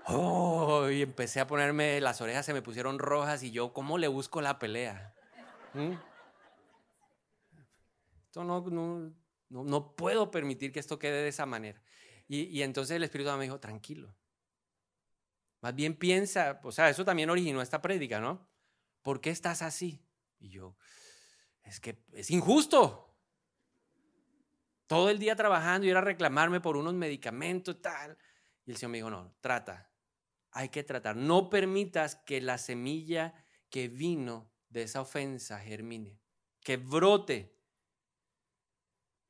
Oh, 0.06 0.90
y 0.90 1.00
empecé 1.00 1.40
a 1.40 1.47
ponerme, 1.47 1.99
las 1.99 2.21
orejas 2.21 2.44
se 2.44 2.52
me 2.52 2.61
pusieron 2.61 2.99
rojas 2.99 3.42
y 3.42 3.52
yo, 3.52 3.73
¿cómo 3.73 3.97
le 3.97 4.06
busco 4.06 4.42
la 4.42 4.59
pelea? 4.59 5.14
¿Mm? 5.73 5.92
Esto 8.26 8.44
no, 8.44 8.61
no, 8.68 9.14
no, 9.49 9.97
puedo 9.97 10.30
permitir 10.30 10.73
que 10.73 10.80
esto 10.80 10.99
quede 10.99 11.23
de 11.23 11.28
esa 11.28 11.47
manera. 11.47 11.80
Y, 12.28 12.42
y 12.42 12.62
entonces 12.62 12.97
el 12.97 13.02
Espíritu 13.02 13.35
me 13.38 13.44
dijo, 13.44 13.61
tranquilo, 13.61 14.14
más 15.64 15.75
bien 15.75 15.94
piensa, 15.94 16.61
o 16.62 16.71
sea, 16.73 16.90
eso 16.90 17.06
también 17.06 17.30
originó 17.30 17.62
esta 17.62 17.80
prédica, 17.80 18.21
¿no? 18.21 18.47
¿Por 19.00 19.23
qué 19.23 19.30
estás 19.30 19.62
así? 19.62 19.99
Y 20.38 20.50
yo, 20.50 20.76
es 21.62 21.80
que 21.80 22.04
es 22.12 22.30
injusto. 22.30 23.16
Todo 24.87 25.09
el 25.09 25.18
día 25.18 25.37
trabajando 25.37 25.87
y 25.87 25.90
era 25.90 26.02
reclamarme 26.02 26.61
por 26.61 26.76
unos 26.76 26.92
medicamentos 26.92 27.80
tal. 27.80 28.18
Y 28.66 28.73
el 28.73 28.76
Señor 28.76 28.90
me 28.90 28.99
dijo, 28.99 29.09
no, 29.09 29.35
trata. 29.40 29.90
Hay 30.50 30.68
que 30.68 30.85
tratar. 30.85 31.16
No 31.16 31.49
permitas 31.49 32.16
que 32.16 32.42
la 32.42 32.59
semilla 32.59 33.33
que 33.71 33.88
vino 33.88 34.52
de 34.68 34.83
esa 34.83 35.00
ofensa 35.00 35.59
germine, 35.61 36.21
que 36.61 36.76
brote. 36.76 37.56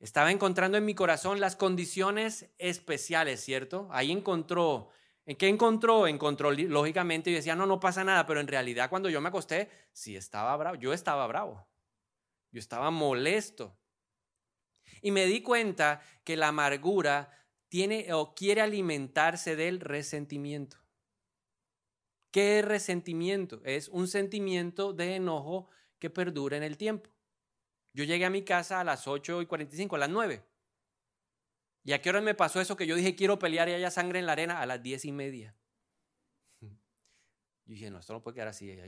Estaba 0.01 0.33
encontrando 0.33 0.79
en 0.79 0.85
mi 0.85 0.97
corazón 0.97 1.39
las 1.39 1.55
condiciones 1.55 2.51
especiales, 2.59 3.41
¿cierto? 3.41 3.87
Ahí 3.93 4.11
encontró 4.11 4.91
¿En 5.27 5.37
qué 5.37 5.49
encontró? 5.49 6.07
Encontró 6.07 6.53
lógicamente 6.53 7.31
y 7.31 7.35
decía, 7.35 7.57
no, 7.57 7.67
no 7.67 7.81
pasa 7.81 8.05
nada, 8.05 8.27
pero 8.27 8.41
en 8.41 8.49
realidad 8.49 8.91
cuando 8.91 9.09
yo 9.09 9.21
me 9.21 9.29
acosté, 9.29 9.71
sí 9.93 10.17
estaba 10.17 10.57
bravo, 10.57 10.77
yo 10.77 10.93
estaba 10.93 11.27
bravo, 11.27 11.67
yo 12.51 12.59
estaba 12.59 12.91
molesto. 12.91 13.79
Y 15.01 15.11
me 15.11 15.27
di 15.27 15.43
cuenta 15.43 16.03
que 16.25 16.37
la 16.37 16.49
amargura 16.49 17.31
tiene 17.69 18.13
o 18.13 18.35
quiere 18.35 18.61
alimentarse 18.61 19.57
del 19.57 19.81
resentimiento. 19.81 20.77
¿Qué 22.31 22.59
es 22.59 22.65
resentimiento? 22.65 23.61
Es 23.65 23.89
un 23.89 24.09
sentimiento 24.09 24.93
de 24.93 25.17
enojo 25.17 25.69
que 25.99 26.11
perdura 26.11 26.57
en 26.57 26.63
el 26.63 26.77
tiempo. 26.77 27.11
Yo 27.93 28.05
llegué 28.05 28.25
a 28.25 28.31
mi 28.31 28.43
casa 28.43 28.81
a 28.81 28.85
las 28.85 29.07
8 29.07 29.41
y 29.43 29.47
45, 29.47 29.97
a 29.97 29.99
las 30.01 30.11
9. 30.11 30.45
¿Y 31.85 31.93
a 31.93 32.01
qué 32.01 32.09
hora 32.09 32.23
me 32.23 32.35
pasó 32.35 32.61
eso 32.61 32.77
que 32.77 32.87
yo 32.87 32.97
dije 32.97 33.15
quiero 33.15 33.39
pelear 33.39 33.69
y 33.69 33.75
haya 33.75 33.91
sangre 33.91 34.19
en 34.19 34.27
la 34.27 34.33
arena? 34.33 34.61
A 34.61 34.67
las 34.67 34.83
diez 34.83 35.05
y 35.05 35.13
media. 35.13 35.55
Yo 37.67 37.73
dije, 37.73 37.91
no, 37.91 37.99
esto 37.99 38.13
no 38.13 38.23
puede 38.23 38.35
quedar 38.35 38.49
así. 38.49 38.79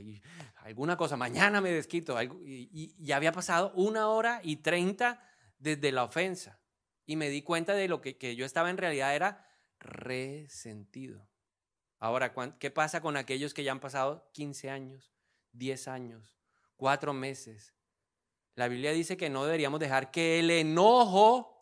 Alguna 0.57 0.97
cosa, 0.97 1.17
mañana 1.17 1.61
me 1.61 1.71
desquito. 1.71 2.21
Y, 2.21 2.95
ya 2.99 3.15
había 3.15 3.31
pasado 3.31 3.71
una 3.73 4.07
hora 4.09 4.39
y 4.43 4.57
treinta 4.57 5.23
desde 5.57 5.91
la 5.91 6.03
ofensa. 6.03 6.59
Y 7.05 7.15
me 7.15 7.29
di 7.29 7.41
cuenta 7.41 7.73
de 7.73 7.87
lo 7.87 8.01
que, 8.01 8.17
que 8.17 8.35
yo 8.35 8.45
estaba 8.45 8.69
en 8.69 8.77
realidad 8.77 9.15
era 9.15 9.47
resentido. 9.79 11.27
Ahora, 11.99 12.33
¿qué 12.59 12.69
pasa 12.69 13.01
con 13.01 13.17
aquellos 13.17 13.53
que 13.53 13.63
ya 13.63 13.71
han 13.71 13.79
pasado 13.79 14.29
15 14.33 14.69
años, 14.69 15.11
10 15.53 15.87
años, 15.87 16.37
4 16.75 17.13
meses? 17.13 17.73
La 18.53 18.67
Biblia 18.67 18.91
dice 18.91 19.17
que 19.17 19.29
no 19.29 19.45
deberíamos 19.45 19.79
dejar 19.79 20.11
que 20.11 20.39
el 20.39 20.51
enojo 20.51 21.56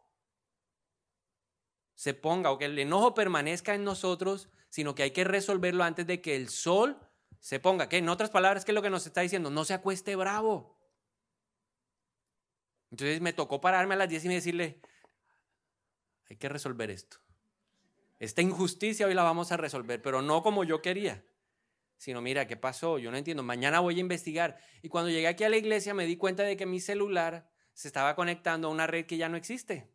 se 1.96 2.14
ponga 2.14 2.52
o 2.52 2.58
que 2.58 2.66
el 2.66 2.78
enojo 2.78 3.14
permanezca 3.14 3.74
en 3.74 3.84
nosotros, 3.84 4.50
sino 4.70 4.94
que 4.94 5.04
hay 5.04 5.12
que 5.12 5.24
resolverlo 5.24 5.84
antes 5.84 6.06
de 6.06 6.22
que 6.22 6.36
el 6.36 6.50
sol 6.50 7.00
se 7.40 7.60
ponga. 7.60 7.90
Que 7.90 7.98
en 7.98 8.10
otras 8.10 8.30
palabras, 8.30 8.66
¿qué 8.66 8.72
es 8.72 8.76
lo 8.76 8.82
que 8.82 8.90
nos 8.90 9.08
está 9.08 9.22
diciendo? 9.22 9.50
No 9.50 9.66
se 9.66 9.74
acueste 9.74 10.16
bravo. 10.16 10.78
Entonces 12.92 13.22
me 13.22 13.34
tocó 13.34 13.62
pararme 13.62 13.96
a 13.96 13.98
las 13.98 14.10
10 14.10 14.26
y 14.26 14.28
decirle, 14.30 14.82
hay 16.30 16.38
que 16.38 16.50
resolver 16.50 16.92
esto. 16.92 17.18
Esta 18.20 18.42
injusticia 18.42 19.08
hoy 19.08 19.14
la 19.14 19.24
vamos 19.24 19.52
a 19.52 19.58
resolver, 19.58 20.02
pero 20.02 20.22
no 20.22 20.42
como 20.42 20.64
yo 20.64 20.82
quería, 20.82 21.26
sino 21.98 22.22
mira, 22.22 22.48
¿qué 22.48 22.56
pasó? 22.56 22.98
Yo 22.98 23.12
no 23.12 23.18
entiendo, 23.18 23.44
mañana 23.44 23.80
voy 23.80 23.98
a 23.98 24.02
investigar. 24.02 24.58
Y 24.82 24.90
cuando 24.90 25.10
llegué 25.10 25.28
aquí 25.28 25.44
a 25.44 25.50
la 25.50 25.58
iglesia 25.58 25.94
me 25.94 26.06
di 26.06 26.18
cuenta 26.18 26.44
de 26.44 26.56
que 26.56 26.66
mi 26.66 26.80
celular 26.80 27.50
se 27.74 27.88
estaba 27.88 28.16
conectando 28.16 28.68
a 28.68 28.72
una 28.72 28.88
red 28.88 29.06
que 29.06 29.18
ya 29.18 29.28
no 29.28 29.38
existe. 29.38 29.95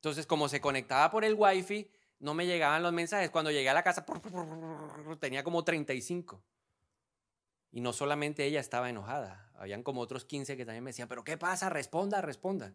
Entonces, 0.00 0.26
como 0.26 0.48
se 0.48 0.62
conectaba 0.62 1.10
por 1.10 1.26
el 1.26 1.34
wifi, 1.34 1.90
no 2.20 2.32
me 2.32 2.46
llegaban 2.46 2.82
los 2.82 2.92
mensajes. 2.92 3.28
Cuando 3.28 3.50
llegué 3.50 3.68
a 3.68 3.74
la 3.74 3.82
casa, 3.82 4.06
tenía 5.20 5.44
como 5.44 5.62
35. 5.62 6.42
Y 7.70 7.82
no 7.82 7.92
solamente 7.92 8.46
ella 8.46 8.60
estaba 8.60 8.88
enojada, 8.88 9.52
habían 9.54 9.82
como 9.82 10.00
otros 10.00 10.24
15 10.24 10.56
que 10.56 10.64
también 10.64 10.82
me 10.82 10.90
decían, 10.90 11.06
pero 11.06 11.22
¿qué 11.22 11.36
pasa? 11.36 11.68
Responda, 11.68 12.22
responda. 12.22 12.74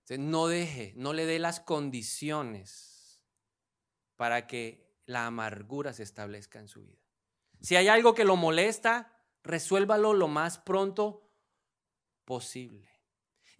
Entonces, 0.00 0.18
no 0.18 0.48
deje, 0.48 0.94
no 0.96 1.12
le 1.12 1.26
dé 1.26 1.38
las 1.38 1.60
condiciones 1.60 3.22
para 4.16 4.48
que 4.48 4.84
la 5.06 5.26
amargura 5.26 5.92
se 5.92 6.02
establezca 6.02 6.58
en 6.58 6.66
su 6.66 6.82
vida. 6.82 6.98
Si 7.60 7.76
hay 7.76 7.86
algo 7.86 8.14
que 8.14 8.24
lo 8.24 8.34
molesta, 8.34 9.12
resuélvalo 9.44 10.12
lo 10.12 10.26
más 10.26 10.58
pronto 10.58 11.30
posible. 12.24 12.87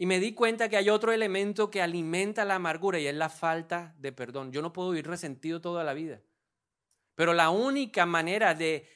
Y 0.01 0.07
me 0.07 0.21
di 0.21 0.33
cuenta 0.33 0.69
que 0.69 0.77
hay 0.77 0.91
otro 0.91 1.13
elemento 1.13 1.71
que 1.71 1.83
alimenta 1.83 2.45
la 2.45 2.55
amargura 2.55 3.01
y 3.01 3.09
es 3.09 3.15
la 3.17 3.29
falta 3.29 3.97
de 3.99 4.13
perdón. 4.13 4.53
Yo 4.53 4.63
no 4.63 4.73
puedo 4.73 4.91
vivir 4.91 5.09
resentido 5.09 5.61
toda 5.61 5.83
la 5.83 5.93
vida. 5.93 6.23
Pero 7.17 7.35
la 7.35 7.51
única 7.51 8.07
manera 8.07 8.55
de 8.55 8.89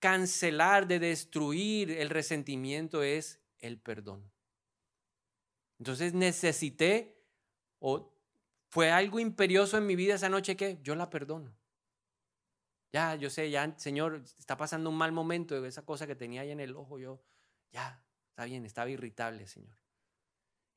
cancelar, 0.00 0.88
de 0.88 0.98
destruir 0.98 1.92
el 1.92 2.10
resentimiento 2.10 3.04
es 3.04 3.40
el 3.60 3.78
perdón. 3.78 4.28
Entonces 5.78 6.14
necesité 6.14 7.22
o 7.78 8.12
fue 8.70 8.90
algo 8.90 9.20
imperioso 9.20 9.78
en 9.78 9.86
mi 9.86 9.94
vida 9.94 10.16
esa 10.16 10.28
noche 10.28 10.56
que 10.56 10.80
yo 10.82 10.96
la 10.96 11.10
perdono. 11.10 11.56
Ya, 12.90 13.14
yo 13.14 13.30
sé, 13.30 13.52
ya, 13.52 13.72
Señor, 13.78 14.24
está 14.36 14.56
pasando 14.56 14.90
un 14.90 14.96
mal 14.96 15.12
momento, 15.12 15.64
esa 15.64 15.84
cosa 15.84 16.08
que 16.08 16.16
tenía 16.16 16.40
ahí 16.40 16.50
en 16.50 16.58
el 16.58 16.74
ojo, 16.74 16.98
yo, 16.98 17.22
ya, 17.70 18.02
está 18.30 18.46
bien, 18.46 18.64
estaba 18.64 18.90
irritable, 18.90 19.46
Señor 19.46 19.78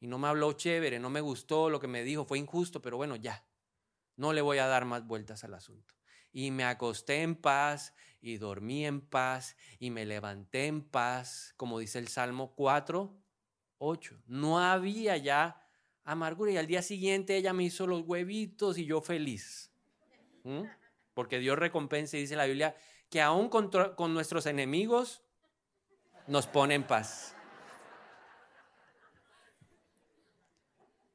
y 0.02 0.08
no 0.08 0.18
me 0.18 0.28
habló 0.28 0.52
chévere, 0.54 1.00
no 1.00 1.12
me 1.12 1.22
gustó 1.22 1.70
lo 1.70 1.80
que 1.80 1.88
me 1.88 2.04
dijo, 2.04 2.26
fue 2.26 2.40
injusto, 2.40 2.82
pero 2.82 2.98
bueno, 2.98 3.16
ya, 3.16 3.46
no 4.18 4.34
le 4.34 4.42
voy 4.42 4.58
a 4.58 4.66
dar 4.66 4.84
más 4.84 5.06
vueltas 5.06 5.44
al 5.44 5.54
asunto. 5.54 5.94
Y 6.34 6.50
me 6.50 6.64
acosté 6.64 7.22
en 7.22 7.36
paz 7.36 7.94
y 8.20 8.38
dormí 8.38 8.86
en 8.86 9.02
paz 9.02 9.56
y 9.78 9.92
me 9.92 10.06
levanté 10.06 10.66
en 10.66 10.82
paz, 10.82 11.54
como 11.56 11.78
dice 11.78 12.00
el 12.00 12.08
Salmo 12.08 12.56
4, 12.56 13.16
8. 13.78 14.24
No 14.26 14.60
había 14.60 15.18
ya 15.18 15.62
amargura 16.04 16.52
y 16.52 16.58
al 16.58 16.68
día 16.68 16.82
siguiente 16.82 17.38
ella 17.38 17.54
me 17.54 17.64
hizo 17.64 17.86
los 17.86 18.02
huevitos 18.02 18.80
y 18.80 18.86
yo 18.86 19.02
feliz. 19.02 19.72
Porque 21.14 21.38
Dios 21.38 21.60
recompensa 21.60 22.18
y 22.18 22.22
dice 22.22 22.36
la 22.36 22.46
Biblia 22.46 22.76
que 23.10 23.22
aún 23.22 23.50
con 23.50 24.14
nuestros 24.14 24.48
enemigos 24.48 25.22
nos 26.26 26.48
pone 26.48 26.74
en 26.74 26.84
paz. 26.88 27.36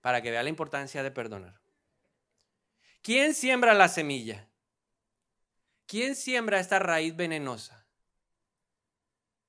Para 0.06 0.22
que 0.22 0.30
vea 0.30 0.44
la 0.44 0.50
importancia 0.50 1.02
de 1.02 1.10
perdonar. 1.10 1.60
¿Quién 3.02 3.34
siembra 3.34 3.74
la 3.74 3.88
semilla? 3.88 4.48
¿Quién 5.84 6.14
siembra 6.14 6.60
esta 6.60 6.78
raíz 6.78 7.16
venenosa? 7.16 7.88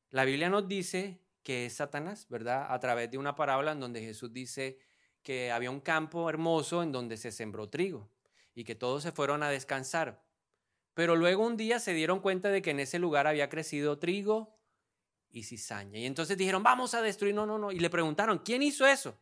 La 0.10 0.26
Biblia 0.26 0.50
nos 0.50 0.68
dice 0.68 1.22
que 1.44 1.68
es 1.68 1.76
Satanás, 1.76 2.26
¿verdad? 2.28 2.66
A 2.74 2.80
través 2.80 3.12
de 3.12 3.20
una 3.20 3.36
parábola 3.36 3.74
en 3.74 3.80
donde 3.80 4.02
Jesús 4.02 4.34
dice 4.34 4.80
que 5.22 5.52
había 5.52 5.70
un 5.70 5.80
campo 5.80 6.27
hermoso 6.27 6.81
en 6.81 6.92
donde 6.92 7.18
se 7.18 7.31
sembró 7.31 7.70
trigo 7.70 8.10
y 8.55 8.64
que 8.64 8.74
todos 8.74 9.03
se 9.03 9.12
fueron 9.12 9.44
a 9.44 9.51
descansar. 9.51 10.25
Pero 10.96 11.16
luego 11.16 11.46
un 11.46 11.55
día 11.55 11.77
se 11.77 11.94
dieron 11.94 12.20
cuenta 12.20 12.50
de 12.50 12.64
que 12.64 12.72
en 12.72 12.79
ese 12.79 12.98
lugar 12.98 13.27
había 13.27 13.48
crecido 13.48 14.00
trigo 14.00 14.58
y 15.29 15.44
cizaña. 15.44 16.00
Y 16.00 16.08
entonces 16.08 16.36
dijeron, 16.36 16.64
vamos 16.64 16.96
a 16.96 17.03
destruir, 17.03 17.36
no, 17.36 17.46
no, 17.46 17.60
no. 17.60 17.72
Y 17.72 17.77
le 17.77 17.92
preguntaron, 17.92 18.40
¿quién 18.40 18.64
hizo 18.64 18.88
eso? 18.88 19.20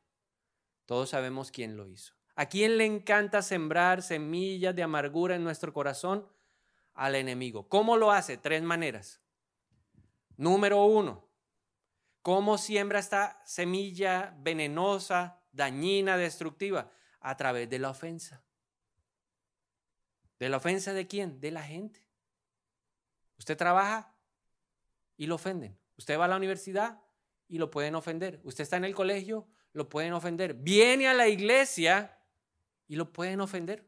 Todos 0.86 1.10
sabemos 1.10 1.52
quién 1.52 1.78
lo 1.78 1.88
hizo. 1.88 2.14
¿A 2.36 2.48
quién 2.48 2.78
le 2.78 2.86
encanta 2.86 3.42
sembrar 3.42 4.02
semillas 4.02 4.76
de 4.76 4.84
amargura 4.84 5.36
en 5.36 5.44
nuestro 5.44 5.74
corazón? 5.74 6.28
Al 6.94 7.16
enemigo. 7.16 7.68
¿Cómo 7.68 7.98
lo 7.98 8.12
hace? 8.12 8.38
Tres 8.38 8.62
maneras. 8.62 9.22
Número 10.38 10.84
uno, 10.86 11.30
¿cómo 12.22 12.58
siembra 12.58 13.00
esta 13.00 13.42
semilla 13.46 14.36
venenosa, 14.40 15.42
dañina, 15.52 16.18
destructiva? 16.18 16.92
A 17.22 17.38
través 17.38 17.70
de 17.70 17.80
la 17.80 17.90
ofensa. 17.90 18.44
¿De 20.40 20.50
la 20.50 20.58
ofensa 20.58 20.94
de 20.94 21.08
quién? 21.08 21.40
De 21.40 21.52
la 21.52 21.64
gente. 21.64 22.06
Usted 23.38 23.58
trabaja 23.58 24.14
y 25.18 25.28
lo 25.28 25.36
ofenden. 25.36 25.80
Usted 25.98 26.20
va 26.20 26.26
a 26.26 26.28
la 26.28 26.36
universidad 26.36 27.02
y 27.48 27.58
lo 27.58 27.72
pueden 27.72 27.96
ofender. 27.96 28.42
Usted 28.44 28.64
está 28.64 28.78
en 28.78 28.86
el 28.86 28.94
colegio 28.94 29.48
lo 29.76 29.90
pueden 29.90 30.14
ofender. 30.14 30.54
Viene 30.54 31.08
a 31.08 31.14
la 31.14 31.28
iglesia 31.28 32.18
y 32.88 32.96
lo 32.96 33.12
pueden 33.12 33.42
ofender. 33.42 33.86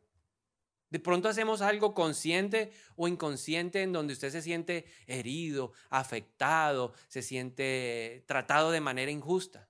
De 0.89 0.99
pronto 0.99 1.29
hacemos 1.29 1.61
algo 1.61 1.93
consciente 1.93 2.71
o 2.97 3.07
inconsciente 3.07 3.83
en 3.83 3.93
donde 3.93 4.13
usted 4.13 4.29
se 4.29 4.41
siente 4.41 4.85
herido, 5.05 5.71
afectado, 5.89 6.93
se 7.07 7.21
siente 7.21 8.25
tratado 8.27 8.71
de 8.71 8.81
manera 8.81 9.11
injusta. 9.11 9.69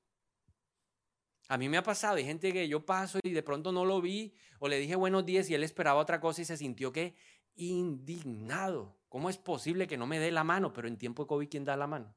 A 1.49 1.57
mí 1.57 1.69
me 1.69 1.77
ha 1.77 1.83
pasado, 1.83 2.15
hay 2.15 2.25
gente 2.25 2.51
que 2.51 2.67
yo 2.67 2.83
paso 2.83 3.19
y 3.23 3.31
de 3.31 3.43
pronto 3.43 3.71
no 3.71 3.85
lo 3.85 4.01
vi 4.01 4.33
o 4.59 4.67
le 4.67 4.79
dije 4.79 4.95
buenos 4.95 5.23
días 5.23 5.47
y 5.51 5.53
él 5.53 5.63
esperaba 5.63 6.01
otra 6.01 6.19
cosa 6.19 6.41
y 6.41 6.45
se 6.45 6.57
sintió 6.57 6.91
que 6.91 7.15
indignado. 7.55 8.97
¿Cómo 9.07 9.29
es 9.29 9.37
posible 9.37 9.85
que 9.85 9.97
no 9.97 10.07
me 10.07 10.19
dé 10.19 10.31
la 10.31 10.43
mano? 10.43 10.73
Pero 10.73 10.87
en 10.87 10.97
tiempo 10.97 11.23
de 11.23 11.27
COVID, 11.27 11.47
¿quién 11.47 11.63
da 11.63 11.77
la 11.77 11.87
mano? 11.87 12.15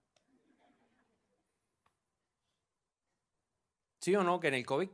¿Sí 4.00 4.14
o 4.16 4.22
no? 4.22 4.40
Que 4.40 4.48
en 4.48 4.54
el 4.54 4.66
COVID 4.66 4.88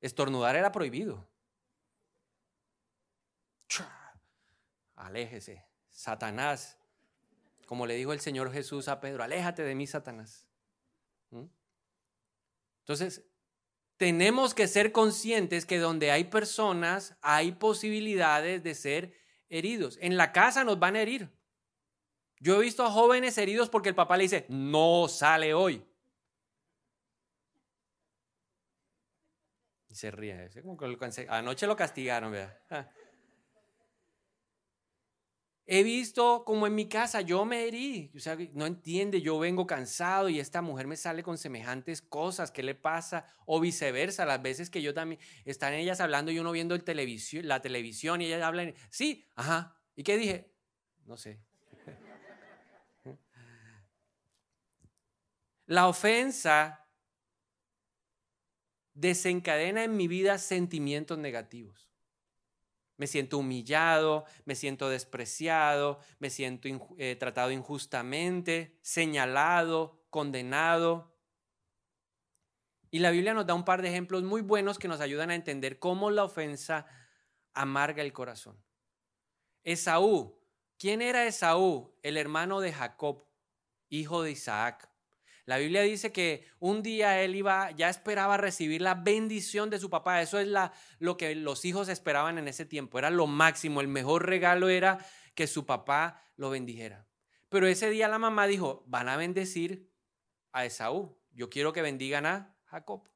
estornudar 0.00 0.56
era 0.56 0.72
prohibido. 0.72 1.26
Aléjese. 4.96 5.64
Satanás. 5.90 6.78
Como 7.66 7.86
le 7.86 7.94
dijo 7.94 8.12
el 8.12 8.20
Señor 8.20 8.52
Jesús 8.52 8.88
a 8.88 9.00
Pedro, 9.00 9.22
aléjate 9.22 9.62
de 9.62 9.74
mí, 9.74 9.86
Satanás. 9.86 10.46
¿Mm? 11.30 11.44
Entonces, 12.80 13.24
tenemos 13.96 14.54
que 14.54 14.68
ser 14.68 14.92
conscientes 14.92 15.64
que 15.64 15.78
donde 15.78 16.10
hay 16.10 16.24
personas 16.24 17.16
hay 17.22 17.52
posibilidades 17.52 18.62
de 18.62 18.74
ser 18.74 19.14
heridos. 19.48 19.98
En 20.00 20.16
la 20.16 20.32
casa 20.32 20.64
nos 20.64 20.78
van 20.78 20.96
a 20.96 21.02
herir. 21.02 21.30
Yo 22.40 22.56
he 22.56 22.62
visto 22.62 22.84
a 22.84 22.90
jóvenes 22.90 23.38
heridos 23.38 23.70
porque 23.70 23.88
el 23.88 23.94
papá 23.94 24.16
le 24.16 24.24
dice, 24.24 24.46
no 24.48 25.08
sale 25.08 25.54
hoy. 25.54 25.82
Se 29.94 30.10
ríe. 30.10 30.50
anoche 31.28 31.66
lo 31.66 31.76
castigaron, 31.76 32.32
vea. 32.32 32.58
Ah. 32.70 32.88
He 35.66 35.82
visto 35.82 36.44
como 36.44 36.66
en 36.66 36.74
mi 36.74 36.88
casa 36.88 37.22
yo 37.22 37.46
me 37.46 37.66
herí, 37.66 38.12
o 38.14 38.18
sea, 38.18 38.36
no 38.52 38.66
entiende, 38.66 39.22
yo 39.22 39.38
vengo 39.38 39.66
cansado 39.66 40.28
y 40.28 40.38
esta 40.38 40.60
mujer 40.60 40.86
me 40.86 40.96
sale 40.96 41.22
con 41.22 41.38
semejantes 41.38 42.02
cosas, 42.02 42.50
¿qué 42.50 42.62
le 42.62 42.74
pasa? 42.74 43.24
O 43.46 43.60
viceversa, 43.60 44.26
las 44.26 44.42
veces 44.42 44.68
que 44.68 44.82
yo 44.82 44.92
también, 44.92 45.18
están 45.46 45.72
ellas 45.72 46.00
hablando 46.00 46.30
y 46.30 46.38
uno 46.38 46.52
viendo 46.52 46.74
el 46.74 46.84
la 47.48 47.62
televisión 47.62 48.20
y 48.20 48.26
ellas 48.26 48.42
hablan, 48.42 48.74
sí, 48.90 49.26
ajá, 49.36 49.80
¿y 49.96 50.02
qué 50.02 50.18
dije? 50.18 50.52
No 51.06 51.16
sé. 51.16 51.40
La 55.66 55.88
ofensa 55.88 56.83
desencadena 58.94 59.84
en 59.84 59.96
mi 59.96 60.08
vida 60.08 60.38
sentimientos 60.38 61.18
negativos. 61.18 61.90
Me 62.96 63.08
siento 63.08 63.38
humillado, 63.38 64.24
me 64.44 64.54
siento 64.54 64.88
despreciado, 64.88 65.98
me 66.20 66.30
siento 66.30 66.68
eh, 66.96 67.16
tratado 67.16 67.50
injustamente, 67.50 68.78
señalado, 68.82 70.06
condenado. 70.10 71.12
Y 72.90 73.00
la 73.00 73.10
Biblia 73.10 73.34
nos 73.34 73.46
da 73.46 73.54
un 73.54 73.64
par 73.64 73.82
de 73.82 73.88
ejemplos 73.88 74.22
muy 74.22 74.42
buenos 74.42 74.78
que 74.78 74.86
nos 74.86 75.00
ayudan 75.00 75.30
a 75.30 75.34
entender 75.34 75.80
cómo 75.80 76.12
la 76.12 76.22
ofensa 76.22 76.86
amarga 77.52 78.02
el 78.02 78.12
corazón. 78.12 78.62
Esaú. 79.64 80.40
¿Quién 80.78 81.02
era 81.02 81.26
Esaú? 81.26 81.98
El 82.02 82.16
hermano 82.16 82.60
de 82.60 82.72
Jacob, 82.72 83.26
hijo 83.88 84.22
de 84.22 84.32
Isaac. 84.32 84.88
La 85.46 85.58
Biblia 85.58 85.82
dice 85.82 86.10
que 86.10 86.46
un 86.58 86.82
día 86.82 87.22
él 87.22 87.36
iba, 87.36 87.70
ya 87.72 87.90
esperaba 87.90 88.36
recibir 88.38 88.80
la 88.80 88.94
bendición 88.94 89.68
de 89.68 89.78
su 89.78 89.90
papá. 89.90 90.22
Eso 90.22 90.38
es 90.38 90.48
la, 90.48 90.72
lo 90.98 91.16
que 91.16 91.34
los 91.34 91.64
hijos 91.64 91.88
esperaban 91.88 92.38
en 92.38 92.48
ese 92.48 92.64
tiempo. 92.64 92.98
Era 92.98 93.10
lo 93.10 93.26
máximo. 93.26 93.80
El 93.80 93.88
mejor 93.88 94.26
regalo 94.26 94.68
era 94.70 94.98
que 95.34 95.46
su 95.46 95.66
papá 95.66 96.22
lo 96.36 96.48
bendijera. 96.48 97.06
Pero 97.50 97.66
ese 97.66 97.90
día 97.90 98.08
la 98.08 98.18
mamá 98.18 98.46
dijo, 98.46 98.84
van 98.86 99.08
a 99.08 99.16
bendecir 99.16 99.90
a 100.52 100.64
Esaú. 100.64 101.18
Yo 101.32 101.50
quiero 101.50 101.72
que 101.72 101.82
bendigan 101.82 102.24
a 102.24 102.56
Jacob. 102.64 103.08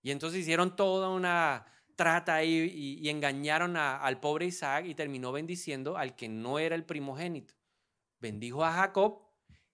Y 0.00 0.10
entonces 0.10 0.40
hicieron 0.40 0.76
toda 0.76 1.10
una 1.10 1.66
trata 1.94 2.34
ahí 2.34 2.98
y, 3.02 3.08
engañaron 3.08 3.76
al 3.76 4.18
pobre 4.20 4.46
Isaac 4.46 4.86
y 4.86 4.94
terminó 4.94 5.32
bendiciendo 5.32 5.96
al 5.96 6.16
que 6.16 6.28
no 6.28 6.58
era 6.58 6.74
el 6.74 6.84
primogénito. 6.84 7.54
Bendijo 8.18 8.64
a 8.64 8.72
Jacob 8.72 9.23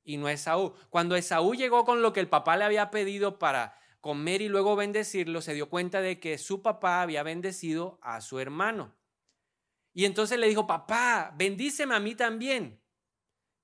y 0.05 0.17
no 0.17 0.29
Esaú. 0.29 0.75
Cuando 0.89 1.17
Esaú 1.17 1.55
llegó 1.55 1.85
con 1.85 2.03
lo 2.03 2.13
que 2.13 2.21
el 2.21 2.29
papá 2.29 2.57
le 2.57 2.65
había 2.65 2.91
pedido 2.91 3.39
para 3.39 3.77
comer 4.01 4.43
y 4.43 4.49
luego 4.49 4.77
bendecirlo, 4.77 5.43
se 5.43 5.55
dio 5.55 5.69
cuenta 5.69 6.01
de 6.01 6.19
que 6.19 6.39
su 6.39 6.63
papá 6.63 7.03
había 7.03 7.23
bendecido 7.23 7.99
a 8.03 8.21
su 8.21 8.39
hermano. 8.39 8.95
Y 9.93 10.05
entonces 10.05 10.39
le 10.39 10.49
dijo, 10.49 10.67
papá, 10.67 11.35
bendíceme 11.37 11.95
a 11.95 12.01
mí 12.01 12.15
también. 12.15 12.81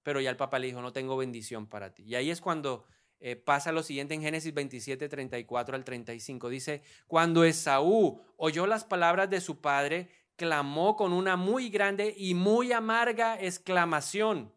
Pero 0.03 0.21
ya 0.21 0.31
el 0.31 0.37
papá 0.37 0.59
le 0.59 0.67
dijo, 0.69 0.81
no 0.81 0.93
tengo 0.93 1.17
bendición 1.17 1.67
para 1.67 1.95
ti. 1.95 2.05
Y 2.05 2.15
ahí 2.15 2.31
es 2.31 2.41
cuando 2.41 2.85
eh, 3.19 3.37
pasa 3.37 3.73
lo 3.73 3.83
siguiente 3.83 4.15
en 4.15 4.23
Génesis 4.23 4.53
27, 4.53 5.09
34 5.09 5.77
al 5.77 5.85
35. 5.85 6.49
Dice, 6.49 6.83
cuando 7.07 7.45
Esaú 7.45 8.21
oyó 8.37 8.67
las 8.67 8.85
palabras 8.85 9.31
de 9.31 9.41
su 9.41 9.61
padre, 9.61 10.11
clamó 10.37 10.97
con 10.97 11.13
una 11.13 11.37
muy 11.37 11.71
grande 11.71 12.15
y 12.17 12.35
muy 12.35 12.73
amarga 12.73 13.41
exclamación. 13.41 14.53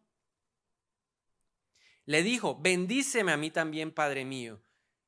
Le 2.10 2.24
dijo, 2.24 2.58
bendíceme 2.60 3.32
a 3.32 3.38
mí 3.38 3.52
también, 3.52 3.92
Padre 3.92 4.26
mío. 4.26 4.60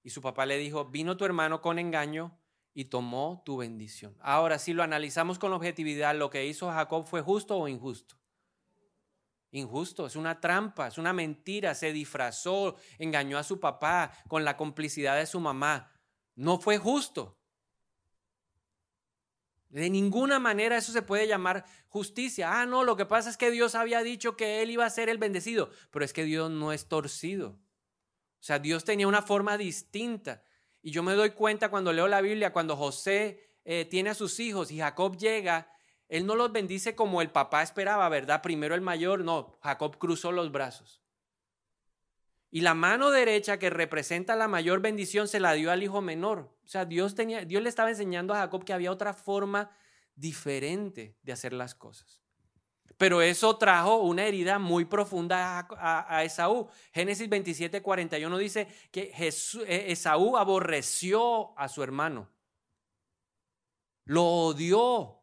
Y 0.03 0.11
su 0.11 0.21
papá 0.21 0.45
le 0.45 0.59
dijo, 0.59 0.85
vino 0.85 1.17
tu 1.17 1.25
hermano 1.25 1.59
con 1.59 1.79
engaño 1.79 2.37
y 2.75 2.85
tomó 2.85 3.41
tu 3.43 3.57
bendición. 3.57 4.15
Ahora, 4.19 4.59
si 4.59 4.71
lo 4.71 4.83
analizamos 4.83 5.39
con 5.39 5.51
objetividad, 5.51 6.15
lo 6.15 6.29
que 6.29 6.45
hizo 6.45 6.69
Jacob 6.69 7.07
fue 7.07 7.21
justo 7.23 7.57
o 7.57 7.67
injusto. 7.67 8.19
Injusto, 9.49 10.05
es 10.05 10.15
una 10.15 10.39
trampa, 10.39 10.89
es 10.89 10.99
una 10.99 11.11
mentira, 11.11 11.73
se 11.73 11.91
disfrazó, 11.91 12.75
engañó 12.99 13.39
a 13.39 13.43
su 13.43 13.59
papá 13.59 14.11
con 14.27 14.45
la 14.45 14.55
complicidad 14.55 15.15
de 15.15 15.25
su 15.25 15.39
mamá. 15.39 15.91
No 16.35 16.59
fue 16.59 16.77
justo. 16.77 17.40
De 19.71 19.89
ninguna 19.89 20.37
manera 20.37 20.77
eso 20.77 20.91
se 20.91 21.01
puede 21.01 21.27
llamar 21.27 21.65
justicia. 21.87 22.61
Ah, 22.61 22.65
no, 22.65 22.83
lo 22.83 22.97
que 22.97 23.05
pasa 23.05 23.29
es 23.29 23.37
que 23.37 23.51
Dios 23.51 23.73
había 23.73 24.03
dicho 24.03 24.35
que 24.35 24.61
él 24.61 24.69
iba 24.69 24.85
a 24.85 24.89
ser 24.89 25.07
el 25.07 25.17
bendecido, 25.17 25.69
pero 25.91 26.03
es 26.03 26.11
que 26.11 26.25
Dios 26.25 26.51
no 26.51 26.73
es 26.73 26.87
torcido. 26.87 27.57
O 28.41 28.43
sea, 28.43 28.59
Dios 28.59 28.83
tenía 28.83 29.07
una 29.07 29.21
forma 29.21 29.57
distinta. 29.57 30.43
Y 30.81 30.91
yo 30.91 31.03
me 31.03 31.13
doy 31.13 31.31
cuenta 31.31 31.69
cuando 31.69 31.93
leo 31.93 32.09
la 32.09 32.21
Biblia, 32.21 32.51
cuando 32.51 32.75
José 32.75 33.55
eh, 33.63 33.85
tiene 33.85 34.09
a 34.09 34.15
sus 34.15 34.39
hijos 34.41 34.71
y 34.71 34.79
Jacob 34.79 35.15
llega, 35.15 35.71
él 36.09 36.25
no 36.25 36.35
los 36.35 36.51
bendice 36.51 36.93
como 36.93 37.21
el 37.21 37.29
papá 37.29 37.63
esperaba, 37.63 38.09
¿verdad? 38.09 38.41
Primero 38.41 38.75
el 38.75 38.81
mayor, 38.81 39.23
no, 39.23 39.57
Jacob 39.61 39.97
cruzó 39.97 40.33
los 40.33 40.51
brazos. 40.51 41.00
Y 42.53 42.61
la 42.61 42.73
mano 42.73 43.11
derecha 43.11 43.57
que 43.57 43.69
representa 43.69 44.35
la 44.35 44.49
mayor 44.49 44.81
bendición 44.81 45.29
se 45.29 45.39
la 45.39 45.53
dio 45.53 45.71
al 45.71 45.83
hijo 45.83 46.01
menor. 46.01 46.53
O 46.65 46.67
sea, 46.67 46.83
Dios, 46.83 47.15
tenía, 47.15 47.45
Dios 47.45 47.63
le 47.63 47.69
estaba 47.69 47.89
enseñando 47.89 48.33
a 48.33 48.39
Jacob 48.39 48.65
que 48.65 48.73
había 48.73 48.91
otra 48.91 49.13
forma 49.13 49.71
diferente 50.15 51.15
de 51.23 51.31
hacer 51.31 51.53
las 51.53 51.73
cosas. 51.73 52.21
Pero 52.97 53.21
eso 53.21 53.57
trajo 53.57 54.01
una 54.01 54.25
herida 54.25 54.59
muy 54.59 54.85
profunda 54.85 55.65
a, 55.71 56.23
Esaú. 56.25 56.67
Génesis 56.93 57.29
27, 57.29 57.81
41 57.81 58.37
dice 58.37 58.67
que 58.91 59.11
eh, 59.17 59.85
Esaú 59.87 60.37
aborreció 60.37 61.57
a 61.57 61.69
su 61.69 61.81
hermano. 61.81 62.29
Lo 64.03 64.23
odió. 64.23 65.20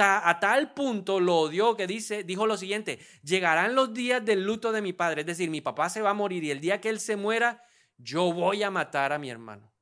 A 0.00 0.38
tal 0.40 0.74
punto 0.74 1.20
lo 1.20 1.36
odió 1.36 1.76
que 1.76 1.86
dice, 1.86 2.22
dijo 2.22 2.46
lo 2.46 2.56
siguiente, 2.56 3.00
llegarán 3.22 3.74
los 3.74 3.92
días 3.92 4.24
del 4.24 4.44
luto 4.44 4.72
de 4.72 4.82
mi 4.82 4.92
padre, 4.92 5.22
es 5.22 5.26
decir, 5.26 5.50
mi 5.50 5.60
papá 5.60 5.88
se 5.88 6.02
va 6.02 6.10
a 6.10 6.14
morir 6.14 6.44
y 6.44 6.50
el 6.50 6.60
día 6.60 6.80
que 6.80 6.88
él 6.88 7.00
se 7.00 7.16
muera, 7.16 7.64
yo 7.96 8.32
voy 8.32 8.62
a 8.62 8.70
matar 8.70 9.12
a 9.12 9.18
mi 9.18 9.28
hermano. 9.28 9.72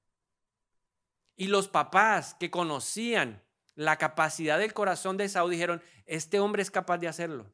Y 1.37 1.49
los 1.49 1.69
papás 1.69 2.35
que 2.41 2.51
conocían 2.51 3.43
la 3.75 3.99
capacidad 3.99 4.59
del 4.59 4.73
corazón 4.73 5.19
de 5.19 5.27
Esaú 5.27 5.51
dijeron, 5.51 5.83
este 6.07 6.41
hombre 6.41 6.63
es 6.63 6.71
capaz 6.71 6.97
de 6.99 7.09
hacerlo. 7.09 7.53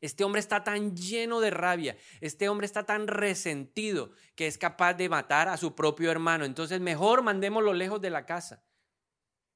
Este 0.00 0.24
hombre 0.24 0.40
está 0.40 0.64
tan 0.64 0.96
lleno 0.96 1.38
de 1.38 1.50
rabia, 1.50 1.96
este 2.20 2.48
hombre 2.48 2.66
está 2.66 2.84
tan 2.84 3.06
resentido 3.06 4.10
que 4.34 4.48
es 4.48 4.58
capaz 4.58 4.94
de 4.94 5.08
matar 5.08 5.48
a 5.48 5.56
su 5.56 5.76
propio 5.76 6.10
hermano. 6.10 6.44
Entonces 6.44 6.80
mejor 6.80 7.22
mandémoslo 7.22 7.72
lejos 7.72 8.00
de 8.00 8.10
la 8.10 8.26
casa. 8.26 8.64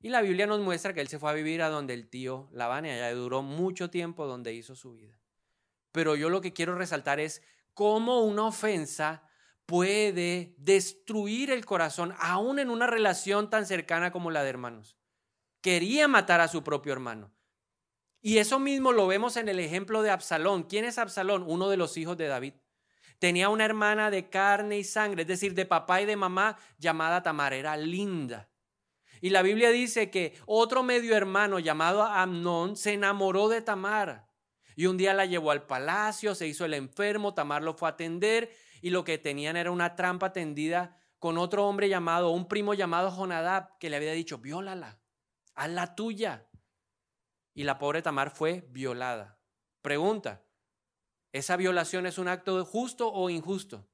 Y 0.00 0.10
la 0.10 0.20
Biblia 0.20 0.46
nos 0.46 0.60
muestra 0.60 0.92
que 0.92 1.00
él 1.00 1.08
se 1.08 1.18
fue 1.18 1.30
a 1.30 1.34
vivir 1.34 1.62
a 1.62 1.68
donde 1.68 1.94
el 1.94 2.08
tío 2.08 2.48
Labán 2.52 2.86
y 2.86 2.90
allá 2.90 3.12
duró 3.14 3.42
mucho 3.42 3.90
tiempo 3.90 4.26
donde 4.26 4.52
hizo 4.52 4.76
su 4.76 4.92
vida. 4.92 5.18
Pero 5.92 6.16
yo 6.16 6.28
lo 6.28 6.40
que 6.40 6.52
quiero 6.52 6.76
resaltar 6.76 7.20
es 7.20 7.42
cómo 7.72 8.20
una 8.20 8.46
ofensa 8.46 9.26
puede 9.66 10.54
destruir 10.58 11.50
el 11.50 11.64
corazón, 11.64 12.14
aún 12.18 12.58
en 12.58 12.70
una 12.70 12.86
relación 12.86 13.50
tan 13.50 13.66
cercana 13.66 14.12
como 14.12 14.30
la 14.30 14.42
de 14.42 14.50
hermanos. 14.50 14.96
Quería 15.60 16.06
matar 16.06 16.40
a 16.40 16.48
su 16.48 16.62
propio 16.62 16.92
hermano. 16.92 17.32
Y 18.22 18.38
eso 18.38 18.58
mismo 18.58 18.92
lo 18.92 19.06
vemos 19.06 19.36
en 19.36 19.48
el 19.48 19.58
ejemplo 19.58 20.02
de 20.02 20.10
Absalón. 20.10 20.64
¿Quién 20.64 20.84
es 20.84 20.98
Absalón? 20.98 21.44
Uno 21.46 21.68
de 21.68 21.76
los 21.76 21.96
hijos 21.96 22.16
de 22.16 22.26
David. 22.26 22.54
Tenía 23.18 23.48
una 23.48 23.64
hermana 23.64 24.10
de 24.10 24.28
carne 24.28 24.78
y 24.78 24.84
sangre, 24.84 25.22
es 25.22 25.28
decir, 25.28 25.54
de 25.54 25.64
papá 25.64 26.02
y 26.02 26.06
de 26.06 26.16
mamá, 26.16 26.58
llamada 26.78 27.22
Tamar. 27.22 27.52
Era 27.52 27.76
linda. 27.76 28.48
Y 29.20 29.30
la 29.30 29.42
Biblia 29.42 29.70
dice 29.70 30.10
que 30.10 30.34
otro 30.46 30.82
medio 30.82 31.16
hermano 31.16 31.58
llamado 31.58 32.02
Amnón 32.02 32.76
se 32.76 32.92
enamoró 32.92 33.48
de 33.48 33.62
Tamar. 33.62 34.28
Y 34.74 34.86
un 34.86 34.96
día 34.96 35.14
la 35.14 35.24
llevó 35.24 35.50
al 35.50 35.66
palacio, 35.66 36.34
se 36.34 36.46
hizo 36.46 36.64
el 36.64 36.74
enfermo, 36.74 37.34
Tamar 37.34 37.62
lo 37.62 37.74
fue 37.74 37.88
a 37.88 37.92
atender 37.92 38.50
y 38.82 38.90
lo 38.90 39.04
que 39.04 39.18
tenían 39.18 39.56
era 39.56 39.70
una 39.70 39.96
trampa 39.96 40.32
tendida 40.32 40.96
con 41.18 41.38
otro 41.38 41.66
hombre 41.66 41.88
llamado, 41.88 42.30
un 42.30 42.46
primo 42.46 42.74
llamado 42.74 43.10
Jonadab, 43.10 43.78
que 43.78 43.88
le 43.88 43.96
había 43.96 44.12
dicho, 44.12 44.38
viólala, 44.38 45.00
haz 45.54 45.70
la 45.70 45.94
tuya. 45.94 46.46
Y 47.54 47.64
la 47.64 47.78
pobre 47.78 48.02
Tamar 48.02 48.30
fue 48.30 48.66
violada. 48.70 49.38
Pregunta, 49.80 50.44
¿esa 51.32 51.56
violación 51.56 52.06
es 52.06 52.18
un 52.18 52.28
acto 52.28 52.62
justo 52.66 53.10
o 53.10 53.30
injusto? 53.30 53.88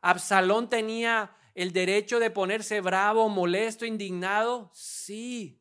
¿Absalón 0.00 0.68
tenía 0.68 1.36
el 1.58 1.72
derecho 1.72 2.20
de 2.20 2.30
ponerse 2.30 2.80
bravo, 2.80 3.28
molesto, 3.28 3.84
indignado? 3.84 4.70
Sí. 4.72 5.60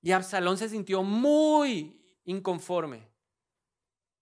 Y 0.00 0.12
Absalón 0.12 0.56
se 0.56 0.70
sintió 0.70 1.02
muy 1.02 2.02
inconforme. 2.24 3.06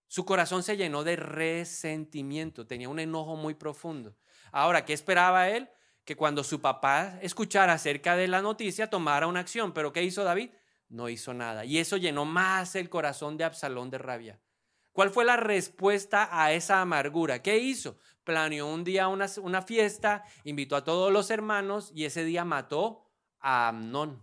Su 0.08 0.24
corazón 0.24 0.64
se 0.64 0.76
llenó 0.76 1.04
de 1.04 1.14
resentimiento, 1.14 2.66
tenía 2.66 2.88
un 2.88 2.98
enojo 2.98 3.36
muy 3.36 3.54
profundo. 3.54 4.16
Ahora, 4.50 4.84
¿qué 4.84 4.92
esperaba 4.92 5.48
él? 5.48 5.70
Que 6.04 6.16
cuando 6.16 6.42
su 6.42 6.60
papá 6.60 7.20
escuchara 7.22 7.74
acerca 7.74 8.16
de 8.16 8.26
la 8.26 8.42
noticia 8.42 8.90
tomara 8.90 9.28
una 9.28 9.38
acción. 9.38 9.72
Pero 9.72 9.92
¿qué 9.92 10.02
hizo 10.02 10.24
David? 10.24 10.50
No 10.88 11.08
hizo 11.08 11.32
nada. 11.32 11.64
Y 11.64 11.78
eso 11.78 11.96
llenó 11.96 12.24
más 12.24 12.74
el 12.74 12.90
corazón 12.90 13.36
de 13.36 13.44
Absalón 13.44 13.88
de 13.88 13.98
rabia. 13.98 14.40
¿Cuál 14.92 15.10
fue 15.10 15.24
la 15.24 15.36
respuesta 15.36 16.28
a 16.30 16.52
esa 16.52 16.80
amargura? 16.80 17.42
¿Qué 17.42 17.58
hizo? 17.58 17.96
Planeó 18.24 18.66
un 18.66 18.84
día 18.84 19.08
una, 19.08 19.62
fiesta, 19.62 20.24
invitó 20.44 20.76
a 20.76 20.84
todos 20.84 21.10
los 21.10 21.30
hermanos 21.30 21.90
y 21.94 22.04
ese 22.04 22.24
día 22.24 22.44
mató 22.44 23.10
a 23.40 23.68
Amnón. 23.68 24.22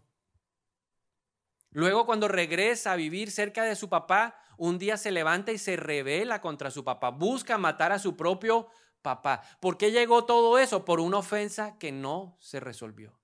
Luego 1.72 2.06
cuando 2.06 2.28
regresa 2.28 2.94
a 2.94 2.96
vivir 2.96 3.32
cerca 3.32 3.64
de 3.64 3.76
su 3.76 3.90
papá, 3.90 4.36
un 4.58 4.78
día 4.78 4.98
se 4.98 5.12
levanta 5.12 5.52
y 5.52 5.58
se 5.58 5.76
revela 5.76 6.42
contra 6.42 6.72
su 6.72 6.84
papá, 6.84 7.10
busca 7.10 7.58
matar 7.58 7.92
a 7.92 8.00
su 8.00 8.16
propio 8.16 8.68
papá. 9.02 9.42
¿Por 9.60 9.78
qué 9.78 9.92
llegó 9.92 10.26
todo 10.26 10.58
eso? 10.58 10.86
Por 10.86 11.00
una 11.00 11.18
ofensa 11.18 11.78
que 11.78 11.92
no 11.92 12.38
se 12.40 12.60
resolvió. 12.60 13.20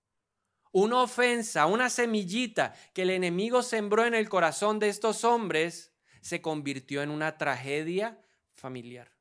Una 0.72 1.02
ofensa, 1.02 1.68
una 1.68 1.90
semillita 1.90 2.74
que 2.94 3.04
el 3.04 3.12
enemigo 3.12 3.62
sembró 3.62 4.06
en 4.06 4.14
el 4.14 4.30
corazón 4.30 4.80
de 4.80 4.90
estos 4.90 5.24
hombres 5.24 5.95
se 6.26 6.42
convirtió 6.42 7.04
en 7.04 7.12
una 7.12 7.38
tragedia 7.38 8.20
familiar, 8.56 9.12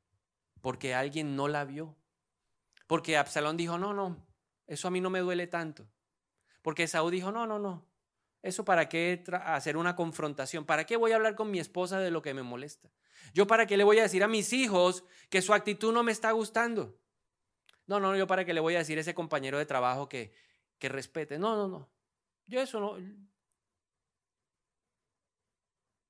porque 0.62 0.95
alguien 0.95 1.37
no 1.37 1.49
la 1.49 1.67
vio. 1.67 1.95
Porque 2.87 3.19
Absalón 3.19 3.59
dijo, 3.59 3.77
no, 3.77 3.93
no, 3.93 4.27
eso 4.67 4.88
a 4.88 4.90
mí 4.90 5.03
no 5.03 5.11
me 5.11 5.19
duele 5.19 5.47
tanto. 5.47 5.87
Porque 6.62 6.88
Saúl 6.88 7.12
dijo, 7.12 7.31
no, 7.31 7.47
no, 7.47 7.59
no, 7.59 7.87
¿Eso 8.40 8.64
para 8.64 8.88
qué 8.88 9.23
hacer 9.45 9.77
una 9.77 9.95
confrontación? 9.95 10.64
¿Para 10.64 10.87
qué 10.87 10.97
voy 10.97 11.12
a 11.12 11.17
hablar 11.17 11.35
con 11.35 11.51
mi 11.51 11.59
esposa 11.59 11.99
de 11.99 12.11
lo 12.11 12.23
que 12.23 12.33
me 12.33 12.43
molesta? 12.43 12.90
¿Yo 13.35 13.47
para 13.47 13.67
qué 13.67 13.77
le 13.77 13.85
voy 13.85 13.99
a 13.99 14.05
decir 14.05 14.25
a 14.25 14.29
mis 14.29 14.55
hijos 14.55 15.05
que 15.29 15.43
su 15.43 15.53
actitud 15.53 15.93
no 15.93 16.03
me 16.03 16.12
está 16.12 16.31
gustando? 16.31 16.99
No, 17.87 18.01
no, 18.01 18.17
yo 18.17 18.27
para 18.27 18.47
qué 18.47 18.55
le 18.55 18.61
voy 18.61 18.77
a 18.77 18.79
decir 18.79 18.97
a 18.97 19.03
ese 19.03 19.14
compañero 19.14 19.59
de 19.59 19.67
trabajo 19.67 20.09
que, 20.09 20.33
que 20.79 20.88
respete. 20.88 21.38
No, 21.38 21.55
no, 21.55 21.69
no. 21.69 21.90
Yo 22.47 22.62
eso 22.62 22.81
no. 22.81 22.97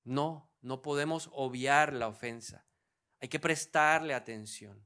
No, 0.05 0.54
no 0.65 0.81
podemos 0.81 1.29
obviar 1.33 1.93
la 1.93 2.09
ofensa. 2.09 2.67
Hay 3.21 3.29
que 3.29 3.39
prestarle 3.39 4.15
atención. 4.15 4.85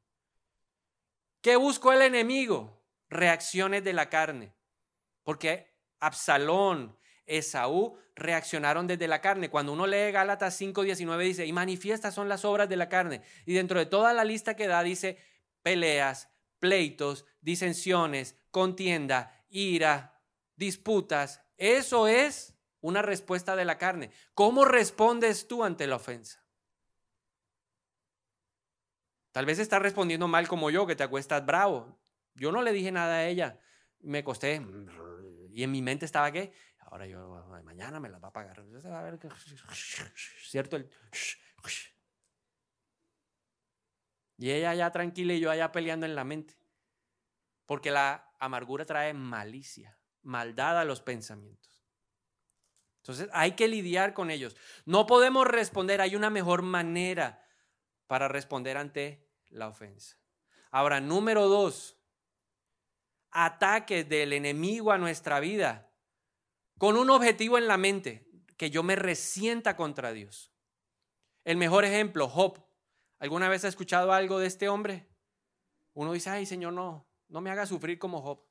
¿Qué 1.41 1.55
buscó 1.55 1.93
el 1.93 2.03
enemigo? 2.03 2.83
Reacciones 3.09 3.85
de 3.85 3.93
la 3.93 4.11
carne. 4.11 4.53
Porque 5.23 5.73
Absalón 6.01 6.99
Esaú 7.27 7.97
reaccionaron 8.17 8.89
desde 8.89 9.07
la 9.07 9.21
carne. 9.21 9.51
Cuando 9.51 9.73
uno 9.73 9.87
lee 9.87 10.11
Gálatas 10.11 10.61
5:19 10.61 11.25
dice, 11.25 11.47
y 11.47 11.53
manifiestas 11.53 12.13
son 12.13 12.29
las 12.29 12.45
obras 12.45 12.69
de 12.69 12.77
la 12.77 12.89
carne. 12.89 13.23
Y 13.47 13.55
dentro 13.55 13.79
de 13.79 13.87
toda 13.87 14.13
la 14.13 14.25
lista 14.25 14.57
que 14.57 14.67
da 14.67 14.83
dice 14.83 15.19
peleas, 15.63 16.29
pleitos, 16.59 17.25
disensiones, 17.41 18.37
contienda, 18.51 19.45
ira, 19.49 20.21
disputas. 20.57 21.41
Eso 21.57 22.09
es 22.09 22.58
una 22.81 23.03
respuesta 23.03 23.57
de 23.57 23.65
la 23.65 23.79
carne. 23.79 24.11
¿Cómo 24.35 24.65
respondes 24.65 25.49
tú 25.49 25.65
ante 25.65 25.87
la 25.87 25.97
ofensa? 25.97 26.45
Tal 29.33 29.47
vez 29.47 29.59
estás 29.59 29.83
respondiendo 29.83 30.27
mal 30.27 30.49
como 30.49 30.71
yo, 30.71 30.87
que 30.87 30.97
te 30.97 31.03
acuestas 31.03 31.45
bravo. 31.45 32.01
Yo 32.35 32.53
no 32.53 32.63
le 32.63 32.73
dije 32.73 32.91
nada 32.91 33.17
a 33.17 33.27
ella. 33.27 33.61
Me 34.01 34.25
costé. 34.25 34.63
Y 35.51 35.63
en 35.63 35.71
mi 35.71 35.83
mente 35.83 36.07
estaba 36.07 36.31
que, 36.33 36.53
ahora 36.79 37.07
yo, 37.07 37.45
mañana 37.65 38.01
me 38.01 38.09
la 38.09 38.19
va 38.19 38.29
a 38.29 38.33
pagar. 38.33 38.65
¿Cierto? 40.43 40.79
Y 44.39 44.51
ella 44.53 44.75
ya 44.75 44.91
tranquila 44.91 45.35
y 45.35 45.41
yo 45.41 45.51
allá 45.51 45.73
peleando 45.73 46.07
en 46.07 46.15
la 46.15 46.25
mente. 46.25 46.57
Porque 47.67 47.91
la 47.91 48.33
amargura 48.39 48.85
trae 48.87 49.13
malicia, 49.13 49.99
maldad 50.23 50.79
a 50.79 50.85
los 50.85 51.01
pensamientos. 51.01 51.78
Entonces 52.99 53.29
hay 53.33 53.53
que 53.53 53.69
lidiar 53.69 54.15
con 54.15 54.31
ellos. 54.31 54.57
No 54.85 55.07
podemos 55.07 55.47
responder, 55.47 56.01
hay 56.01 56.17
una 56.17 56.31
mejor 56.31 56.63
manera 56.63 57.45
para 58.07 58.29
responder 58.29 58.77
ante 58.77 59.27
la 59.49 59.69
ofensa. 59.69 60.17
Ahora, 60.71 61.01
número 61.01 61.49
dos, 61.49 61.97
ataques 63.31 64.09
del 64.09 64.33
enemigo 64.33 64.93
a 64.93 64.99
nuestra 64.99 65.41
vida 65.41 65.91
con 66.79 66.97
un 66.97 67.11
objetivo 67.11 67.59
en 67.59 67.67
la 67.67 67.77
mente, 67.77 68.29
que 68.57 68.71
yo 68.71 68.83
me 68.83 68.97
resienta 68.97 69.77
contra 69.77 70.13
Dios. 70.13 70.53
El 71.45 71.57
mejor 71.57 71.85
ejemplo, 71.85 72.29
Job. 72.29 72.65
¿Alguna 73.19 73.49
vez 73.49 73.65
ha 73.65 73.69
escuchado 73.69 74.13
algo 74.13 74.39
de 74.39 74.47
este 74.47 74.69
hombre? 74.69 75.09
Uno 75.95 76.13
dice, 76.13 76.31
ay 76.31 76.47
Señor, 76.47 76.73
no, 76.73 77.09
no 77.29 77.41
me 77.41 77.51
haga 77.51 77.67
sufrir 77.67 77.99
como 77.99 78.23
Job. 78.23 78.47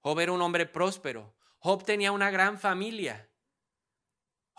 Job 0.00 0.18
era 0.18 0.32
un 0.32 0.42
hombre 0.42 0.66
próspero. 0.66 1.36
Job 1.58 1.84
tenía 1.84 2.10
una 2.10 2.30
gran 2.30 2.58
familia. 2.58 3.29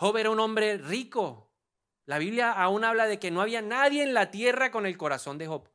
Job 0.02 0.16
era 0.16 0.30
un 0.30 0.40
hombre 0.40 0.78
rico. 0.78 1.54
La 2.06 2.18
Biblia 2.18 2.50
aún 2.50 2.82
habla 2.82 3.06
de 3.06 3.20
que 3.20 3.30
no 3.30 3.40
había 3.40 3.62
nadie 3.62 4.02
en 4.02 4.14
la 4.14 4.32
tierra 4.32 4.72
con 4.72 4.84
el 4.84 4.98
corazón 4.98 5.38
de 5.38 5.46
Job. 5.46 5.70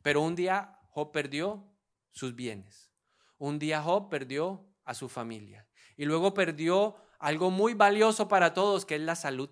Pero 0.00 0.20
un 0.20 0.36
día 0.36 0.78
Job 0.90 1.10
perdió 1.10 1.66
sus 2.12 2.36
bienes. 2.36 2.92
Un 3.38 3.58
día 3.58 3.82
Job 3.82 4.08
perdió 4.08 4.64
a 4.84 4.94
su 4.94 5.08
familia. 5.08 5.66
Y 5.96 6.04
luego 6.04 6.34
perdió 6.34 6.94
algo 7.18 7.50
muy 7.50 7.74
valioso 7.74 8.28
para 8.28 8.54
todos, 8.54 8.86
que 8.86 8.94
es 8.94 9.00
la 9.00 9.16
salud. 9.16 9.50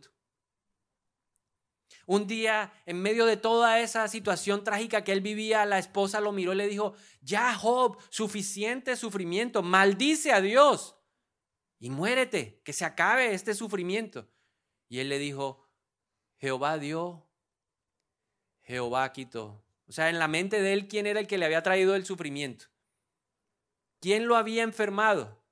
Un 2.06 2.28
día, 2.28 2.72
en 2.86 3.02
medio 3.02 3.26
de 3.26 3.38
toda 3.38 3.80
esa 3.80 4.06
situación 4.06 4.62
trágica 4.62 5.02
que 5.02 5.10
él 5.10 5.20
vivía, 5.20 5.66
la 5.66 5.80
esposa 5.80 6.20
lo 6.20 6.30
miró 6.30 6.52
y 6.52 6.58
le 6.58 6.68
dijo, 6.68 6.94
ya 7.22 7.56
Job, 7.56 7.98
suficiente 8.08 8.94
sufrimiento, 8.94 9.64
maldice 9.64 10.30
a 10.30 10.40
Dios 10.40 10.94
y 11.80 11.88
muérete, 11.90 12.60
que 12.62 12.74
se 12.74 12.84
acabe 12.84 13.32
este 13.32 13.54
sufrimiento. 13.54 14.28
Y 14.88 15.00
él 15.00 15.08
le 15.08 15.18
dijo, 15.18 15.66
Jehová 16.36 16.78
dio, 16.78 17.26
Jehová 18.62 19.10
quitó. 19.12 19.64
O 19.88 19.92
sea, 19.92 20.10
en 20.10 20.18
la 20.18 20.28
mente 20.28 20.60
de 20.60 20.74
él, 20.74 20.86
¿quién 20.86 21.06
era 21.06 21.18
el 21.18 21.26
que 21.26 21.38
le 21.38 21.46
había 21.46 21.62
traído 21.62 21.96
el 21.96 22.04
sufrimiento? 22.04 22.66
¿Quién 23.98 24.26
lo 24.26 24.36
había 24.36 24.62
enfermado? 24.62 25.42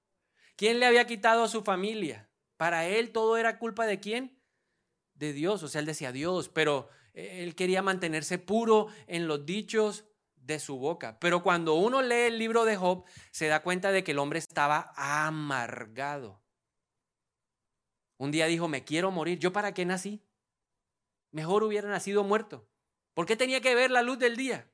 ¿Quién 0.54 0.78
le 0.80 0.86
había 0.86 1.06
quitado 1.06 1.44
a 1.44 1.48
su 1.48 1.62
familia? 1.62 2.28
Para 2.56 2.86
él 2.86 3.10
todo 3.10 3.38
era 3.38 3.58
culpa 3.58 3.86
de 3.86 3.98
quién? 3.98 4.38
De 5.14 5.32
Dios. 5.32 5.62
O 5.62 5.68
sea, 5.68 5.80
él 5.80 5.86
decía 5.86 6.12
Dios, 6.12 6.50
pero 6.50 6.90
él 7.14 7.54
quería 7.54 7.80
mantenerse 7.80 8.38
puro 8.38 8.88
en 9.06 9.28
los 9.28 9.46
dichos 9.46 10.04
de 10.48 10.58
su 10.58 10.78
boca. 10.78 11.20
Pero 11.20 11.42
cuando 11.42 11.74
uno 11.74 12.02
lee 12.02 12.26
el 12.26 12.38
libro 12.38 12.64
de 12.64 12.76
Job, 12.76 13.04
se 13.30 13.46
da 13.46 13.62
cuenta 13.62 13.92
de 13.92 14.02
que 14.02 14.12
el 14.12 14.18
hombre 14.18 14.38
estaba 14.40 14.92
amargado. 14.96 16.42
Un 18.16 18.32
día 18.32 18.46
dijo, 18.46 18.66
me 18.66 18.82
quiero 18.82 19.10
morir. 19.12 19.38
¿Yo 19.38 19.52
para 19.52 19.72
qué 19.74 19.84
nací? 19.84 20.26
Mejor 21.30 21.62
hubiera 21.62 21.88
nacido 21.88 22.24
muerto. 22.24 22.66
¿Por 23.12 23.26
qué 23.26 23.36
tenía 23.36 23.60
que 23.60 23.74
ver 23.74 23.90
la 23.90 24.02
luz 24.02 24.18
del 24.18 24.36
día? 24.36 24.72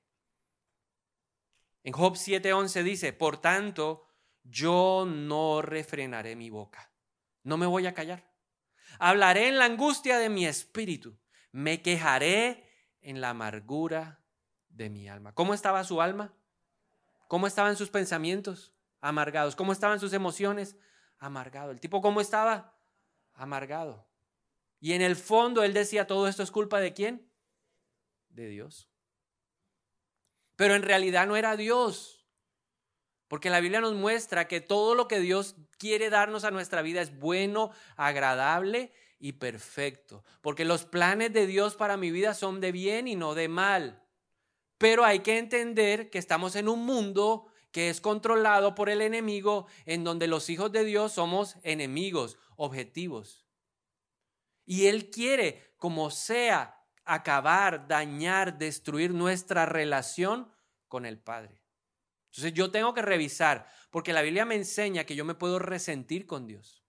En 1.82 1.92
Job 1.92 2.14
7:11 2.14 2.82
dice, 2.84 3.12
por 3.12 3.38
tanto, 3.38 4.06
yo 4.44 5.04
no 5.06 5.60
refrenaré 5.60 6.36
mi 6.36 6.50
boca. 6.50 6.92
No 7.42 7.56
me 7.56 7.66
voy 7.66 7.86
a 7.86 7.94
callar. 7.94 8.32
Hablaré 9.00 9.48
en 9.48 9.58
la 9.58 9.64
angustia 9.64 10.18
de 10.18 10.28
mi 10.28 10.46
espíritu. 10.46 11.18
Me 11.50 11.82
quejaré 11.82 12.70
en 13.00 13.20
la 13.20 13.30
amargura 13.30 14.23
de 14.74 14.90
mi 14.90 15.08
alma. 15.08 15.32
¿Cómo 15.32 15.54
estaba 15.54 15.84
su 15.84 16.02
alma? 16.02 16.32
¿Cómo 17.28 17.46
estaban 17.46 17.76
sus 17.76 17.90
pensamientos? 17.90 18.72
Amargados. 19.00 19.56
¿Cómo 19.56 19.72
estaban 19.72 20.00
sus 20.00 20.12
emociones? 20.12 20.76
Amargado. 21.18 21.70
¿El 21.70 21.80
tipo 21.80 22.02
cómo 22.02 22.20
estaba? 22.20 22.76
Amargado. 23.34 24.06
Y 24.80 24.92
en 24.92 25.02
el 25.02 25.16
fondo 25.16 25.62
él 25.62 25.72
decía, 25.72 26.06
todo 26.06 26.28
esto 26.28 26.42
es 26.42 26.50
culpa 26.50 26.80
de 26.80 26.92
quién? 26.92 27.30
De 28.28 28.48
Dios. 28.48 28.88
Pero 30.56 30.74
en 30.74 30.82
realidad 30.82 31.26
no 31.26 31.36
era 31.36 31.56
Dios. 31.56 32.26
Porque 33.28 33.50
la 33.50 33.60
Biblia 33.60 33.80
nos 33.80 33.94
muestra 33.94 34.46
que 34.46 34.60
todo 34.60 34.94
lo 34.94 35.08
que 35.08 35.20
Dios 35.20 35.56
quiere 35.78 36.10
darnos 36.10 36.44
a 36.44 36.50
nuestra 36.50 36.82
vida 36.82 37.00
es 37.00 37.18
bueno, 37.18 37.72
agradable 37.96 38.92
y 39.18 39.32
perfecto. 39.32 40.24
Porque 40.42 40.64
los 40.64 40.84
planes 40.84 41.32
de 41.32 41.46
Dios 41.46 41.76
para 41.76 41.96
mi 41.96 42.10
vida 42.10 42.34
son 42.34 42.60
de 42.60 42.70
bien 42.70 43.08
y 43.08 43.16
no 43.16 43.34
de 43.34 43.48
mal. 43.48 44.03
Pero 44.84 45.06
hay 45.06 45.20
que 45.20 45.38
entender 45.38 46.10
que 46.10 46.18
estamos 46.18 46.56
en 46.56 46.68
un 46.68 46.84
mundo 46.84 47.46
que 47.70 47.88
es 47.88 48.02
controlado 48.02 48.74
por 48.74 48.90
el 48.90 49.00
enemigo, 49.00 49.66
en 49.86 50.04
donde 50.04 50.26
los 50.26 50.50
hijos 50.50 50.72
de 50.72 50.84
Dios 50.84 51.12
somos 51.12 51.56
enemigos, 51.62 52.36
objetivos. 52.56 53.46
Y 54.66 54.88
Él 54.88 55.08
quiere, 55.08 55.72
como 55.78 56.10
sea, 56.10 56.84
acabar, 57.06 57.88
dañar, 57.88 58.58
destruir 58.58 59.14
nuestra 59.14 59.64
relación 59.64 60.52
con 60.86 61.06
el 61.06 61.18
Padre. 61.18 61.62
Entonces 62.26 62.52
yo 62.52 62.70
tengo 62.70 62.92
que 62.92 63.00
revisar, 63.00 63.66
porque 63.90 64.12
la 64.12 64.20
Biblia 64.20 64.44
me 64.44 64.56
enseña 64.56 65.04
que 65.04 65.16
yo 65.16 65.24
me 65.24 65.34
puedo 65.34 65.58
resentir 65.58 66.26
con 66.26 66.46
Dios. 66.46 66.84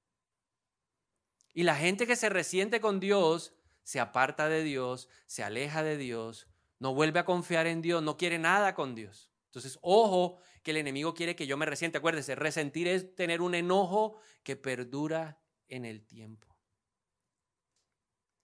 Y 1.54 1.64
la 1.64 1.78
gente 1.78 2.06
que 2.06 2.18
se 2.18 2.28
resiente 2.28 2.82
con 2.82 3.00
Dios 3.00 3.54
se 3.84 4.02
aparta 4.02 4.50
de 4.50 4.64
Dios, 4.64 5.08
se 5.28 5.46
aleja 5.46 5.82
de 5.82 5.96
Dios, 5.96 6.50
no 6.80 6.94
vuelve 6.94 7.20
a 7.20 7.26
confiar 7.26 7.68
en 7.68 7.82
Dios, 7.82 8.04
no 8.04 8.18
quiere 8.18 8.40
nada 8.40 8.76
con 8.76 8.96
Dios. 8.96 9.32
Entonces, 9.48 9.80
ojo, 9.82 10.40
que 10.64 10.72
el 10.72 10.78
enemigo 10.78 11.14
quiere 11.14 11.36
que 11.36 11.48
yo 11.48 11.56
me 11.58 11.66
resiente. 11.66 11.98
Acuérdese, 11.98 12.36
resentir 12.36 12.88
es 12.88 13.16
tener 13.16 13.42
un 13.42 13.56
enojo 13.56 14.20
que 14.44 14.56
perdura 14.56 15.40
en 15.68 15.86
el 15.86 16.06
tiempo. 16.06 16.56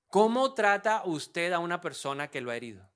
¿Cómo 0.07 0.53
trata 0.53 1.03
usted 1.05 1.51
a 1.51 1.59
una 1.59 1.81
persona 1.81 2.29
que 2.29 2.41
lo 2.41 2.51
ha 2.51 2.55
herido? 2.55 2.89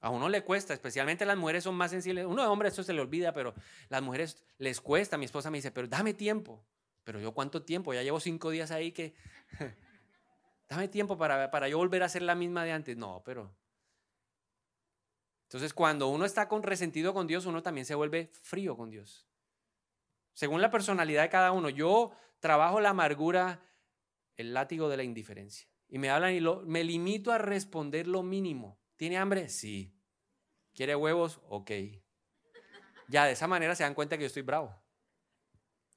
A 0.00 0.10
uno 0.10 0.28
le 0.28 0.42
cuesta, 0.42 0.72
especialmente 0.72 1.26
las 1.26 1.36
mujeres 1.36 1.64
son 1.64 1.74
más 1.74 1.90
sensibles. 1.90 2.24
Uno 2.24 2.42
de 2.42 2.48
hombres 2.48 2.72
eso 2.72 2.82
se 2.82 2.92
le 2.92 3.00
olvida, 3.00 3.32
pero 3.32 3.54
las 3.88 4.00
mujeres 4.00 4.42
les 4.58 4.80
cuesta. 4.80 5.18
Mi 5.18 5.26
esposa 5.26 5.50
me 5.50 5.58
dice, 5.58 5.70
pero 5.70 5.86
dame 5.86 6.14
tiempo. 6.14 6.64
Pero 7.04 7.20
yo 7.20 7.32
cuánto 7.32 7.62
tiempo, 7.62 7.92
ya 7.92 8.02
llevo 8.02 8.20
cinco 8.20 8.50
días 8.50 8.70
ahí 8.70 8.92
que 8.92 9.14
Dame 10.70 10.86
tiempo 10.86 11.18
para, 11.18 11.50
para 11.50 11.68
yo 11.68 11.78
volver 11.78 12.04
a 12.04 12.08
ser 12.08 12.22
la 12.22 12.36
misma 12.36 12.64
de 12.64 12.70
antes. 12.70 12.96
No, 12.96 13.22
pero... 13.24 13.52
Entonces, 15.48 15.74
cuando 15.74 16.06
uno 16.06 16.24
está 16.24 16.46
con 16.46 16.62
resentido 16.62 17.12
con 17.12 17.26
Dios, 17.26 17.44
uno 17.44 17.60
también 17.60 17.84
se 17.84 17.96
vuelve 17.96 18.30
frío 18.32 18.76
con 18.76 18.88
Dios. 18.88 19.26
Según 20.32 20.62
la 20.62 20.70
personalidad 20.70 21.22
de 21.22 21.28
cada 21.28 21.50
uno, 21.50 21.70
yo 21.70 22.12
trabajo 22.38 22.80
la 22.80 22.90
amargura, 22.90 23.60
el 24.36 24.54
látigo 24.54 24.88
de 24.88 24.96
la 24.96 25.02
indiferencia. 25.02 25.68
Y 25.88 25.98
me 25.98 26.08
hablan 26.08 26.34
y 26.34 26.40
lo, 26.40 26.62
me 26.62 26.84
limito 26.84 27.32
a 27.32 27.38
responder 27.38 28.06
lo 28.06 28.22
mínimo. 28.22 28.80
¿Tiene 28.94 29.18
hambre? 29.18 29.48
Sí. 29.48 30.00
¿Quiere 30.72 30.94
huevos? 30.94 31.40
Ok. 31.48 31.72
Ya, 33.08 33.24
de 33.24 33.32
esa 33.32 33.48
manera 33.48 33.74
se 33.74 33.82
dan 33.82 33.94
cuenta 33.94 34.16
que 34.16 34.22
yo 34.22 34.28
estoy 34.28 34.42
bravo. 34.42 34.80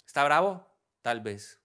¿Está 0.07 0.23
bravo? 0.23 0.67
Tal 1.03 1.21
vez. 1.21 1.62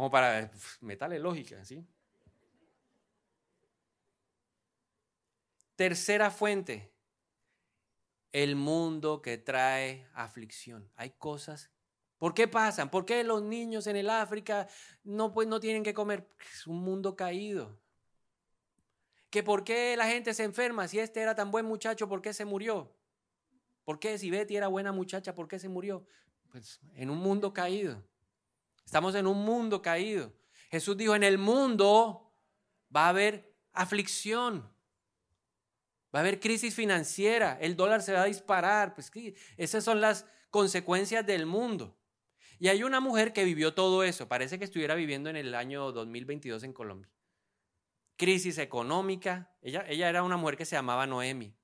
Como 0.00 0.10
para 0.10 0.50
meterle 0.80 1.18
lógica, 1.18 1.62
¿sí? 1.62 1.86
Tercera 5.76 6.30
fuente, 6.30 6.90
el 8.32 8.56
mundo 8.56 9.20
que 9.20 9.36
trae 9.36 10.08
aflicción. 10.14 10.90
Hay 10.96 11.10
cosas. 11.10 11.70
¿Por 12.16 12.32
qué 12.32 12.48
pasan? 12.48 12.90
¿Por 12.90 13.04
qué 13.04 13.22
los 13.24 13.42
niños 13.42 13.86
en 13.88 13.96
el 13.96 14.08
África 14.08 14.68
no, 15.04 15.34
pues, 15.34 15.46
no 15.46 15.60
tienen 15.60 15.82
que 15.82 15.92
comer? 15.92 16.26
Es 16.50 16.66
un 16.66 16.80
mundo 16.80 17.14
caído. 17.14 17.78
¿Que 19.28 19.42
por 19.42 19.64
qué 19.64 19.98
la 19.98 20.08
gente 20.08 20.32
se 20.32 20.44
enferma? 20.44 20.88
Si 20.88 20.98
este 20.98 21.20
era 21.20 21.34
tan 21.34 21.50
buen 21.50 21.66
muchacho, 21.66 22.08
¿por 22.08 22.22
qué 22.22 22.32
se 22.32 22.46
murió? 22.46 22.90
¿Por 23.84 23.98
qué? 24.00 24.16
Si 24.16 24.30
Betty 24.30 24.56
era 24.56 24.68
buena 24.68 24.92
muchacha, 24.92 25.34
¿por 25.34 25.46
qué 25.46 25.58
se 25.58 25.68
murió? 25.68 26.06
Pues 26.50 26.80
en 26.94 27.10
un 27.10 27.18
mundo 27.18 27.52
caído. 27.52 28.02
Estamos 28.84 29.14
en 29.14 29.26
un 29.26 29.44
mundo 29.44 29.82
caído. 29.82 30.32
Jesús 30.70 30.96
dijo, 30.96 31.14
en 31.14 31.24
el 31.24 31.38
mundo 31.38 32.32
va 32.94 33.06
a 33.06 33.08
haber 33.10 33.54
aflicción, 33.72 34.62
va 36.14 36.18
a 36.18 36.22
haber 36.22 36.40
crisis 36.40 36.74
financiera, 36.74 37.58
el 37.60 37.76
dólar 37.76 38.02
se 38.02 38.12
va 38.12 38.22
a 38.22 38.26
disparar. 38.26 38.94
Pues 38.94 39.10
esas 39.56 39.84
son 39.84 40.00
las 40.00 40.26
consecuencias 40.50 41.26
del 41.26 41.46
mundo. 41.46 41.96
Y 42.58 42.68
hay 42.68 42.82
una 42.82 43.00
mujer 43.00 43.32
que 43.32 43.44
vivió 43.44 43.74
todo 43.74 44.04
eso, 44.04 44.28
parece 44.28 44.58
que 44.58 44.64
estuviera 44.64 44.94
viviendo 44.94 45.30
en 45.30 45.36
el 45.36 45.54
año 45.54 45.92
2022 45.92 46.62
en 46.62 46.72
Colombia. 46.72 47.10
Crisis 48.16 48.58
económica, 48.58 49.56
ella, 49.62 49.84
ella 49.88 50.10
era 50.10 50.22
una 50.22 50.36
mujer 50.36 50.58
que 50.58 50.66
se 50.66 50.76
llamaba 50.76 51.06
Noemi. 51.06 51.56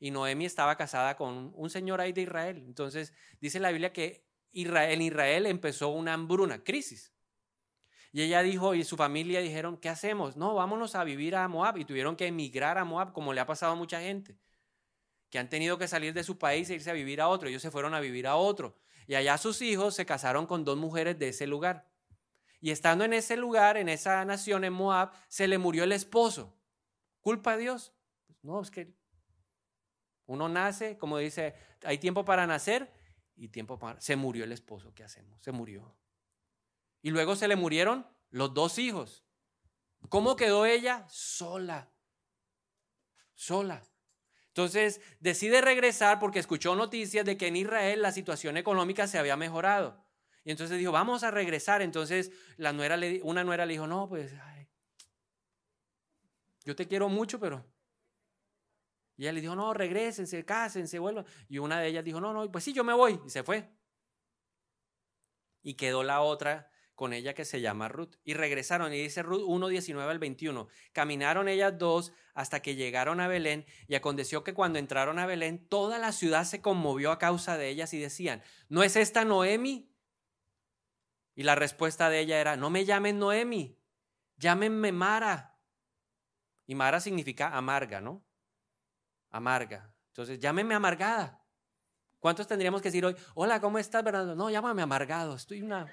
Y 0.00 0.10
Noemi 0.10 0.46
estaba 0.46 0.76
casada 0.76 1.16
con 1.16 1.52
un 1.54 1.70
señor 1.70 2.00
ahí 2.00 2.12
de 2.12 2.22
Israel. 2.22 2.64
Entonces 2.66 3.12
dice 3.40 3.60
la 3.60 3.70
Biblia 3.70 3.92
que 3.92 4.29
Israel, 4.52 4.92
en 4.92 5.02
Israel 5.02 5.46
empezó 5.46 5.88
una 5.88 6.14
hambruna, 6.14 6.62
crisis. 6.62 7.12
Y 8.12 8.22
ella 8.22 8.42
dijo, 8.42 8.74
y 8.74 8.84
su 8.84 8.96
familia 8.96 9.40
dijeron, 9.40 9.76
¿qué 9.76 9.88
hacemos? 9.88 10.36
No, 10.36 10.54
vámonos 10.54 10.94
a 10.96 11.04
vivir 11.04 11.36
a 11.36 11.46
Moab. 11.46 11.78
Y 11.78 11.84
tuvieron 11.84 12.16
que 12.16 12.26
emigrar 12.26 12.76
a 12.76 12.84
Moab, 12.84 13.12
como 13.12 13.32
le 13.32 13.40
ha 13.40 13.46
pasado 13.46 13.72
a 13.72 13.76
mucha 13.76 14.00
gente, 14.00 14.36
que 15.28 15.38
han 15.38 15.48
tenido 15.48 15.78
que 15.78 15.86
salir 15.86 16.12
de 16.12 16.24
su 16.24 16.36
país 16.36 16.68
e 16.70 16.74
irse 16.74 16.90
a 16.90 16.94
vivir 16.94 17.20
a 17.20 17.28
otro. 17.28 17.48
Ellos 17.48 17.62
se 17.62 17.70
fueron 17.70 17.94
a 17.94 18.00
vivir 18.00 18.26
a 18.26 18.34
otro. 18.34 18.76
Y 19.06 19.14
allá 19.14 19.38
sus 19.38 19.62
hijos 19.62 19.94
se 19.94 20.06
casaron 20.06 20.46
con 20.46 20.64
dos 20.64 20.76
mujeres 20.76 21.18
de 21.18 21.28
ese 21.28 21.46
lugar. 21.46 21.88
Y 22.60 22.72
estando 22.72 23.04
en 23.04 23.12
ese 23.12 23.36
lugar, 23.36 23.76
en 23.76 23.88
esa 23.88 24.24
nación, 24.24 24.64
en 24.64 24.72
Moab, 24.72 25.12
se 25.28 25.46
le 25.46 25.58
murió 25.58 25.84
el 25.84 25.92
esposo. 25.92 26.56
¿Culpa 27.20 27.56
de 27.56 27.62
Dios? 27.62 27.94
No, 28.42 28.60
es 28.60 28.70
que 28.70 28.92
uno 30.26 30.48
nace, 30.48 30.98
como 30.98 31.18
dice, 31.18 31.54
hay 31.84 31.98
tiempo 31.98 32.24
para 32.24 32.46
nacer 32.46 32.92
y 33.40 33.48
tiempo 33.48 33.78
para... 33.78 34.00
Se 34.00 34.16
murió 34.16 34.44
el 34.44 34.52
esposo, 34.52 34.92
¿qué 34.94 35.02
hacemos? 35.02 35.42
Se 35.42 35.50
murió. 35.50 35.96
Y 37.00 37.10
luego 37.10 37.34
se 37.34 37.48
le 37.48 37.56
murieron 37.56 38.06
los 38.28 38.52
dos 38.52 38.78
hijos. 38.78 39.24
¿Cómo 40.10 40.36
quedó 40.36 40.66
ella? 40.66 41.06
Sola. 41.08 41.90
Sola. 43.34 43.82
Entonces 44.48 45.00
decide 45.20 45.62
regresar 45.62 46.18
porque 46.18 46.38
escuchó 46.38 46.76
noticias 46.76 47.24
de 47.24 47.38
que 47.38 47.46
en 47.46 47.56
Israel 47.56 48.02
la 48.02 48.12
situación 48.12 48.58
económica 48.58 49.06
se 49.06 49.18
había 49.18 49.36
mejorado. 49.36 50.04
Y 50.44 50.50
entonces 50.50 50.78
dijo, 50.78 50.92
vamos 50.92 51.22
a 51.22 51.30
regresar. 51.30 51.80
Entonces 51.80 52.30
la 52.58 52.74
nuera 52.74 52.98
una 53.22 53.42
nuera 53.42 53.64
le 53.64 53.72
dijo, 53.72 53.86
no, 53.86 54.06
pues, 54.06 54.34
yo 56.64 56.76
te 56.76 56.86
quiero 56.86 57.08
mucho, 57.08 57.40
pero... 57.40 57.64
Y 59.20 59.24
ella 59.24 59.32
le 59.32 59.42
dijo, 59.42 59.54
no, 59.54 59.74
regresense, 59.74 60.46
cásense, 60.46 60.98
vuelvan. 60.98 61.26
Y 61.46 61.58
una 61.58 61.78
de 61.78 61.88
ellas 61.88 62.02
dijo, 62.02 62.22
no, 62.22 62.32
no, 62.32 62.50
pues 62.50 62.64
sí, 62.64 62.72
yo 62.72 62.84
me 62.84 62.94
voy. 62.94 63.20
Y 63.26 63.28
se 63.28 63.42
fue. 63.42 63.68
Y 65.60 65.74
quedó 65.74 66.02
la 66.02 66.22
otra 66.22 66.70
con 66.94 67.12
ella 67.12 67.34
que 67.34 67.44
se 67.44 67.60
llama 67.60 67.88
Ruth. 67.88 68.14
Y 68.24 68.32
regresaron, 68.32 68.94
y 68.94 69.02
dice 69.02 69.22
Ruth 69.22 69.42
1, 69.44 69.68
19 69.68 70.10
al 70.10 70.18
21. 70.18 70.68
Caminaron 70.92 71.48
ellas 71.50 71.76
dos 71.76 72.14
hasta 72.32 72.62
que 72.62 72.76
llegaron 72.76 73.20
a 73.20 73.28
Belén, 73.28 73.66
y 73.88 73.94
aconteció 73.94 74.42
que 74.42 74.54
cuando 74.54 74.78
entraron 74.78 75.18
a 75.18 75.26
Belén, 75.26 75.68
toda 75.68 75.98
la 75.98 76.12
ciudad 76.12 76.44
se 76.44 76.62
conmovió 76.62 77.12
a 77.12 77.18
causa 77.18 77.58
de 77.58 77.68
ellas 77.68 77.92
y 77.92 77.98
decían, 77.98 78.42
¿no 78.70 78.82
es 78.82 78.96
esta 78.96 79.26
Noemi? 79.26 79.94
Y 81.34 81.42
la 81.42 81.56
respuesta 81.56 82.08
de 82.08 82.20
ella 82.20 82.40
era, 82.40 82.56
no 82.56 82.70
me 82.70 82.86
llamen 82.86 83.18
Noemi, 83.18 83.78
llámenme 84.38 84.92
Mara. 84.92 85.60
Y 86.66 86.74
Mara 86.74 87.00
significa 87.00 87.54
amarga, 87.54 88.00
¿no? 88.00 88.24
Amarga. 89.30 89.90
Entonces, 90.08 90.38
llámenme 90.38 90.74
amargada. 90.74 91.40
¿Cuántos 92.18 92.46
tendríamos 92.46 92.82
que 92.82 92.88
decir 92.88 93.04
hoy? 93.04 93.16
Hola, 93.34 93.60
¿cómo 93.60 93.78
estás, 93.78 94.04
Bernardo? 94.04 94.34
No, 94.34 94.50
llámame 94.50 94.82
amargado. 94.82 95.34
Estoy 95.34 95.62
una 95.62 95.88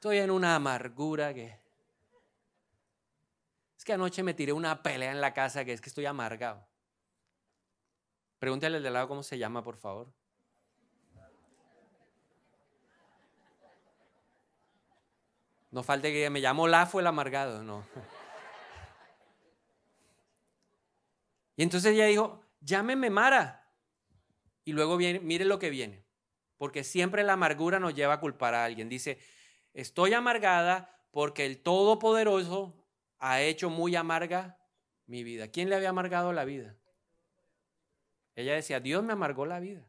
Estoy 0.00 0.16
en 0.16 0.30
una 0.30 0.56
amargura 0.56 1.34
que... 1.34 1.60
Es 3.76 3.84
que 3.84 3.92
anoche 3.92 4.22
me 4.22 4.32
tiré 4.32 4.50
una 4.50 4.82
pelea 4.82 5.10
en 5.10 5.20
la 5.20 5.34
casa 5.34 5.62
que 5.62 5.74
es 5.74 5.80
que 5.82 5.90
estoy 5.90 6.06
amargado. 6.06 6.66
Pregúntale 8.38 8.78
al 8.78 8.82
de 8.82 8.90
lado 8.90 9.08
cómo 9.08 9.22
se 9.22 9.36
llama, 9.36 9.62
por 9.62 9.76
favor. 9.76 10.10
No 15.70 15.82
falte 15.82 16.10
que 16.10 16.30
me 16.30 16.40
llamo 16.40 16.66
Lafo 16.66 16.98
el 16.98 17.06
amargado, 17.06 17.62
no. 17.62 17.84
Y 21.60 21.62
entonces 21.62 21.92
ella 21.92 22.06
dijo, 22.06 22.40
llámeme 22.60 23.10
Mara. 23.10 23.70
Y 24.64 24.72
luego 24.72 24.96
viene, 24.96 25.20
mire 25.20 25.44
lo 25.44 25.58
que 25.58 25.68
viene. 25.68 26.06
Porque 26.56 26.84
siempre 26.84 27.22
la 27.22 27.34
amargura 27.34 27.78
nos 27.78 27.94
lleva 27.94 28.14
a 28.14 28.20
culpar 28.20 28.54
a 28.54 28.64
alguien. 28.64 28.88
Dice, 28.88 29.18
Estoy 29.74 30.14
amargada 30.14 31.06
porque 31.10 31.44
el 31.44 31.62
Todopoderoso 31.62 32.82
ha 33.18 33.42
hecho 33.42 33.68
muy 33.68 33.94
amarga 33.94 34.58
mi 35.04 35.22
vida. 35.22 35.48
¿Quién 35.48 35.68
le 35.68 35.76
había 35.76 35.90
amargado 35.90 36.32
la 36.32 36.46
vida? 36.46 36.78
Ella 38.36 38.54
decía, 38.54 38.80
Dios 38.80 39.04
me 39.04 39.12
amargó 39.12 39.44
la 39.44 39.60
vida. 39.60 39.86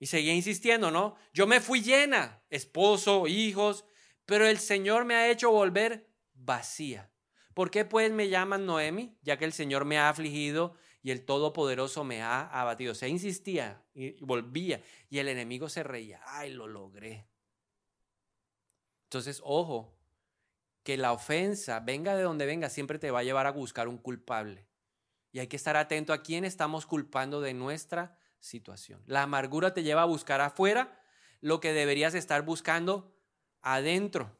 Y 0.00 0.06
seguía 0.06 0.34
insistiendo, 0.34 0.90
¿no? 0.90 1.14
Yo 1.32 1.46
me 1.46 1.60
fui 1.60 1.82
llena, 1.82 2.42
esposo, 2.50 3.28
hijos, 3.28 3.84
pero 4.26 4.44
el 4.44 4.58
Señor 4.58 5.04
me 5.04 5.14
ha 5.14 5.30
hecho 5.30 5.52
volver 5.52 6.10
vacía. 6.34 7.11
¿Por 7.54 7.70
qué 7.70 7.84
pues 7.84 8.10
me 8.12 8.28
llaman 8.28 8.66
Noemi? 8.66 9.16
Ya 9.22 9.36
que 9.38 9.44
el 9.44 9.52
Señor 9.52 9.84
me 9.84 9.98
ha 9.98 10.08
afligido 10.08 10.74
y 11.02 11.10
el 11.10 11.24
Todopoderoso 11.24 12.04
me 12.04 12.22
ha 12.22 12.42
abatido. 12.42 12.94
Se 12.94 13.08
insistía 13.08 13.82
y 13.94 14.12
volvía 14.24 14.82
y 15.10 15.18
el 15.18 15.28
enemigo 15.28 15.68
se 15.68 15.82
reía. 15.82 16.20
Ay, 16.26 16.52
lo 16.52 16.66
logré. 16.66 17.26
Entonces, 19.04 19.40
ojo, 19.44 19.94
que 20.82 20.96
la 20.96 21.12
ofensa, 21.12 21.80
venga 21.80 22.16
de 22.16 22.22
donde 22.22 22.46
venga, 22.46 22.70
siempre 22.70 22.98
te 22.98 23.10
va 23.10 23.20
a 23.20 23.24
llevar 23.24 23.46
a 23.46 23.52
buscar 23.52 23.88
un 23.88 23.98
culpable. 23.98 24.66
Y 25.32 25.38
hay 25.38 25.46
que 25.46 25.56
estar 25.56 25.76
atento 25.76 26.12
a 26.12 26.22
quién 26.22 26.44
estamos 26.44 26.86
culpando 26.86 27.40
de 27.40 27.54
nuestra 27.54 28.18
situación. 28.40 29.02
La 29.06 29.22
amargura 29.22 29.74
te 29.74 29.82
lleva 29.82 30.02
a 30.02 30.06
buscar 30.06 30.40
afuera 30.40 31.00
lo 31.40 31.60
que 31.60 31.72
deberías 31.72 32.14
estar 32.14 32.42
buscando 32.42 33.14
adentro. 33.60 34.36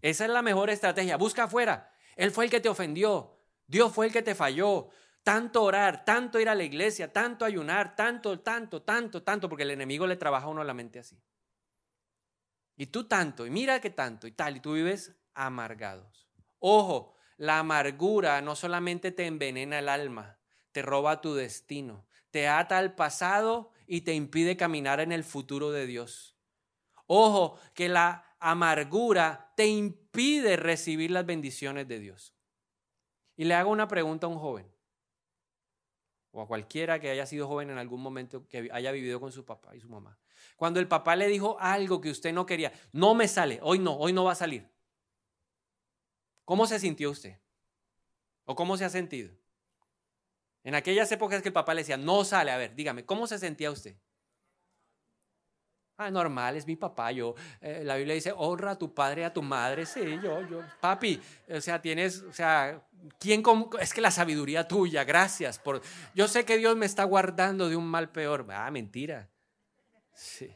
Esa 0.00 0.24
es 0.24 0.30
la 0.30 0.42
mejor 0.42 0.70
estrategia. 0.70 1.16
Busca 1.16 1.44
afuera. 1.44 1.92
Él 2.18 2.32
fue 2.32 2.46
el 2.46 2.50
que 2.50 2.60
te 2.60 2.68
ofendió. 2.68 3.38
Dios 3.68 3.94
fue 3.94 4.06
el 4.06 4.12
que 4.12 4.22
te 4.22 4.34
falló. 4.34 4.88
Tanto 5.22 5.62
orar, 5.62 6.04
tanto 6.04 6.40
ir 6.40 6.48
a 6.48 6.54
la 6.54 6.64
iglesia, 6.64 7.12
tanto 7.12 7.44
ayunar, 7.44 7.94
tanto, 7.94 8.40
tanto, 8.40 8.82
tanto, 8.82 9.22
tanto, 9.22 9.48
porque 9.48 9.62
el 9.62 9.70
enemigo 9.70 10.04
le 10.04 10.16
trabaja 10.16 10.46
a 10.46 10.50
uno 10.50 10.64
la 10.64 10.74
mente 10.74 10.98
así. 10.98 11.16
Y 12.76 12.86
tú 12.86 13.04
tanto, 13.04 13.46
y 13.46 13.50
mira 13.50 13.80
que 13.80 13.90
tanto, 13.90 14.26
y 14.26 14.32
tal, 14.32 14.56
y 14.56 14.60
tú 14.60 14.72
vives 14.72 15.14
amargados. 15.32 16.28
Ojo, 16.58 17.14
la 17.36 17.60
amargura 17.60 18.40
no 18.40 18.56
solamente 18.56 19.12
te 19.12 19.26
envenena 19.26 19.78
el 19.78 19.88
alma, 19.88 20.40
te 20.72 20.82
roba 20.82 21.20
tu 21.20 21.34
destino, 21.34 22.04
te 22.32 22.48
ata 22.48 22.78
al 22.78 22.96
pasado 22.96 23.70
y 23.86 24.00
te 24.00 24.14
impide 24.14 24.56
caminar 24.56 24.98
en 24.98 25.12
el 25.12 25.22
futuro 25.22 25.70
de 25.70 25.86
Dios. 25.86 26.36
Ojo, 27.06 27.60
que 27.74 27.88
la 27.88 28.24
amargura 28.40 29.52
te 29.56 29.66
impide 29.66 30.07
recibir 30.56 31.10
las 31.10 31.26
bendiciones 31.26 31.86
de 31.88 31.98
Dios. 31.98 32.34
Y 33.36 33.44
le 33.44 33.54
hago 33.54 33.70
una 33.70 33.88
pregunta 33.88 34.26
a 34.26 34.30
un 34.30 34.38
joven, 34.38 34.66
o 36.30 36.42
a 36.42 36.46
cualquiera 36.46 37.00
que 37.00 37.10
haya 37.10 37.26
sido 37.26 37.46
joven 37.46 37.70
en 37.70 37.78
algún 37.78 38.02
momento, 38.02 38.46
que 38.48 38.68
haya 38.72 38.92
vivido 38.92 39.20
con 39.20 39.32
su 39.32 39.44
papá 39.44 39.74
y 39.74 39.80
su 39.80 39.88
mamá. 39.88 40.18
Cuando 40.56 40.80
el 40.80 40.88
papá 40.88 41.16
le 41.16 41.28
dijo 41.28 41.56
algo 41.60 42.00
que 42.00 42.10
usted 42.10 42.32
no 42.32 42.46
quería, 42.46 42.72
no 42.92 43.14
me 43.14 43.28
sale, 43.28 43.60
hoy 43.62 43.78
no, 43.78 43.96
hoy 43.96 44.12
no 44.12 44.24
va 44.24 44.32
a 44.32 44.36
salir. 44.36 44.68
¿Cómo 46.44 46.66
se 46.66 46.78
sintió 46.78 47.10
usted? 47.10 47.38
¿O 48.44 48.54
cómo 48.54 48.76
se 48.76 48.84
ha 48.84 48.90
sentido? 48.90 49.30
En 50.64 50.74
aquellas 50.74 51.10
épocas 51.12 51.42
que 51.42 51.48
el 51.48 51.52
papá 51.52 51.74
le 51.74 51.82
decía, 51.82 51.96
no 51.96 52.24
sale, 52.24 52.50
a 52.50 52.56
ver, 52.56 52.74
dígame, 52.74 53.04
¿cómo 53.04 53.26
se 53.26 53.38
sentía 53.38 53.70
usted? 53.70 53.96
Ah, 56.00 56.12
normal, 56.12 56.56
es 56.56 56.64
mi 56.64 56.76
papá. 56.76 57.10
Yo, 57.10 57.34
eh, 57.60 57.82
la 57.84 57.96
Biblia 57.96 58.14
dice, 58.14 58.32
honra 58.36 58.70
a 58.70 58.78
tu 58.78 58.94
padre 58.94 59.22
y 59.22 59.24
a 59.24 59.32
tu 59.32 59.42
madre. 59.42 59.84
Sí, 59.84 60.00
yo, 60.22 60.46
yo, 60.48 60.60
papi, 60.80 61.20
o 61.50 61.60
sea, 61.60 61.82
tienes, 61.82 62.22
o 62.22 62.32
sea, 62.32 62.80
¿quién, 63.18 63.42
es 63.80 63.92
que 63.92 64.00
la 64.00 64.12
sabiduría 64.12 64.68
tuya, 64.68 65.02
gracias 65.02 65.58
por, 65.58 65.82
yo 66.14 66.28
sé 66.28 66.44
que 66.44 66.56
Dios 66.56 66.76
me 66.76 66.86
está 66.86 67.02
guardando 67.02 67.68
de 67.68 67.74
un 67.74 67.84
mal 67.84 68.10
peor. 68.10 68.46
Ah, 68.50 68.70
mentira. 68.70 69.28
Sí. 70.14 70.54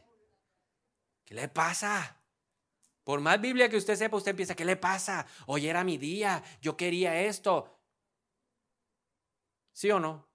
¿Qué 1.25 1.35
le 1.35 1.49
pasa? 1.49 2.21
Por 3.03 3.19
más 3.19 3.41
Biblia 3.41 3.67
que 3.67 3.75
usted 3.75 3.97
sepa, 3.97 4.15
usted 4.15 4.31
empieza, 4.31 4.55
¿qué 4.55 4.63
le 4.63 4.77
pasa? 4.77 5.25
Hoy 5.47 5.67
era 5.67 5.83
mi 5.83 5.97
día, 5.97 6.41
yo 6.61 6.77
quería 6.77 7.19
esto. 7.19 7.81
¿Sí 9.73 9.91
o 9.91 9.99
no? 9.99 10.25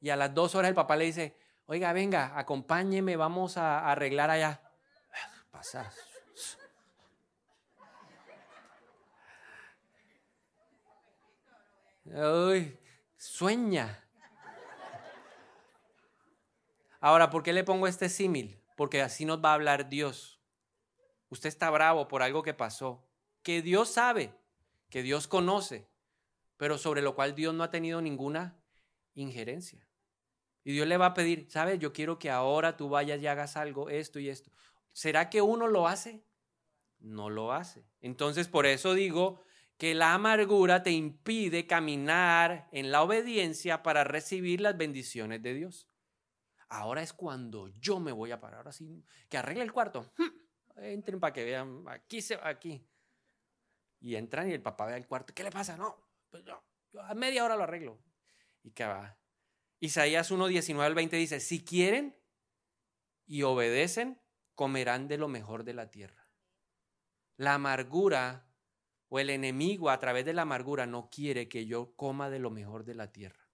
Y 0.00 0.08
a 0.08 0.16
las 0.16 0.32
dos 0.32 0.54
horas 0.54 0.70
el 0.70 0.74
papá 0.74 0.96
le 0.96 1.04
dice, 1.04 1.36
oiga, 1.70 1.92
venga, 1.92 2.36
acompáñeme, 2.36 3.14
vamos 3.14 3.56
a 3.56 3.88
arreglar 3.88 4.28
allá. 4.28 4.60
Pasar. 5.52 5.88
Uy, 12.06 12.76
sueña. 13.16 14.04
Ahora, 16.98 17.30
¿por 17.30 17.44
qué 17.44 17.52
le 17.52 17.62
pongo 17.62 17.86
este 17.86 18.08
símil? 18.08 18.60
Porque 18.76 19.00
así 19.00 19.24
nos 19.24 19.38
va 19.38 19.52
a 19.52 19.54
hablar 19.54 19.88
Dios. 19.88 20.40
Usted 21.28 21.48
está 21.48 21.70
bravo 21.70 22.08
por 22.08 22.24
algo 22.24 22.42
que 22.42 22.52
pasó, 22.52 23.06
que 23.44 23.62
Dios 23.62 23.90
sabe, 23.90 24.34
que 24.88 25.02
Dios 25.02 25.28
conoce, 25.28 25.88
pero 26.56 26.78
sobre 26.78 27.00
lo 27.00 27.14
cual 27.14 27.36
Dios 27.36 27.54
no 27.54 27.62
ha 27.62 27.70
tenido 27.70 28.02
ninguna 28.02 28.60
injerencia. 29.14 29.86
Y 30.64 30.72
Dios 30.72 30.86
le 30.86 30.96
va 30.96 31.06
a 31.06 31.14
pedir, 31.14 31.46
¿sabes? 31.50 31.78
Yo 31.78 31.92
quiero 31.92 32.18
que 32.18 32.30
ahora 32.30 32.76
tú 32.76 32.88
vayas 32.88 33.20
y 33.20 33.26
hagas 33.26 33.56
algo, 33.56 33.88
esto 33.88 34.18
y 34.18 34.28
esto. 34.28 34.50
¿Será 34.92 35.30
que 35.30 35.40
uno 35.40 35.66
lo 35.66 35.88
hace? 35.88 36.24
No 36.98 37.30
lo 37.30 37.52
hace. 37.52 37.86
Entonces, 38.00 38.48
por 38.48 38.66
eso 38.66 38.94
digo 38.94 39.42
que 39.78 39.94
la 39.94 40.12
amargura 40.12 40.82
te 40.82 40.90
impide 40.90 41.66
caminar 41.66 42.68
en 42.72 42.92
la 42.92 43.02
obediencia 43.02 43.82
para 43.82 44.04
recibir 44.04 44.60
las 44.60 44.76
bendiciones 44.76 45.42
de 45.42 45.54
Dios. 45.54 45.88
Ahora 46.68 47.02
es 47.02 47.14
cuando 47.14 47.68
yo 47.80 47.98
me 47.98 48.12
voy 48.12 48.30
a 48.30 48.40
parar. 48.40 48.58
Ahora 48.58 48.72
sí, 48.72 49.02
que 49.28 49.38
arregle 49.38 49.64
el 49.64 49.72
cuarto. 49.72 50.12
Hmm, 50.18 50.84
entren 50.84 51.18
para 51.18 51.32
que 51.32 51.44
vean. 51.44 51.84
Aquí 51.88 52.20
se 52.20 52.38
aquí. 52.42 52.86
Y 54.00 54.16
entran 54.16 54.50
y 54.50 54.52
el 54.52 54.62
papá 54.62 54.86
ve 54.86 54.96
el 54.96 55.06
cuarto. 55.06 55.32
¿Qué 55.34 55.42
le 55.42 55.50
pasa? 55.50 55.76
No, 55.76 55.96
pues 56.30 56.44
yo, 56.44 56.62
a 57.00 57.14
media 57.14 57.44
hora 57.44 57.56
lo 57.56 57.64
arreglo. 57.64 57.98
Y 58.62 58.70
que 58.72 58.84
va. 58.84 59.19
Isaías 59.80 60.30
1, 60.30 60.46
19 60.46 60.86
al 60.86 60.94
20 60.94 61.16
dice: 61.16 61.40
Si 61.40 61.64
quieren 61.64 62.16
y 63.26 63.42
obedecen, 63.42 64.20
comerán 64.54 65.08
de 65.08 65.16
lo 65.16 65.26
mejor 65.26 65.64
de 65.64 65.72
la 65.72 65.90
tierra. 65.90 66.30
La 67.36 67.54
amargura 67.54 68.46
o 69.08 69.18
el 69.18 69.30
enemigo 69.30 69.88
a 69.88 69.98
través 69.98 70.26
de 70.26 70.34
la 70.34 70.42
amargura 70.42 70.86
no 70.86 71.08
quiere 71.10 71.48
que 71.48 71.64
yo 71.64 71.94
coma 71.96 72.28
de 72.28 72.38
lo 72.38 72.50
mejor 72.50 72.84
de 72.84 72.94
la 72.94 73.10
tierra. 73.10 73.48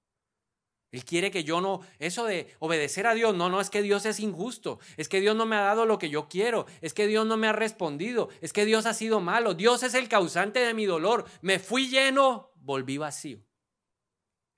Él 0.91 1.05
quiere 1.05 1.31
que 1.31 1.45
yo 1.45 1.61
no, 1.61 1.81
eso 1.99 2.25
de 2.25 2.55
obedecer 2.59 3.07
a 3.07 3.15
Dios, 3.15 3.35
no, 3.35 3.49
no 3.49 3.61
es 3.61 3.71
que 3.71 3.83
Dios 3.83 4.07
es 4.07 4.19
injusto, 4.19 4.79
es 4.97 5.09
que 5.09 5.21
Dios 5.21 5.37
no 5.37 5.45
me 5.45 5.57
ha 5.57 5.61
dado 5.61 5.85
lo 5.85 5.99
que 5.99 6.11
yo 6.11 6.29
quiero, 6.29 6.67
es 6.81 6.95
que 6.95 7.07
Dios 7.07 7.27
no 7.27 7.37
me 7.37 7.49
ha 7.49 7.53
respondido, 7.53 8.29
es 8.41 8.53
que 8.53 8.65
Dios 8.65 8.87
ha 8.87 8.95
sido 8.95 9.21
malo, 9.21 9.55
Dios 9.55 9.83
es 9.83 9.95
el 9.95 10.09
causante 10.09 10.61
de 10.61 10.75
mi 10.75 10.87
dolor, 10.87 11.27
me 11.43 11.59
fui 11.59 11.89
lleno, 11.89 12.53
volví 12.57 12.99
vacío, 12.99 13.45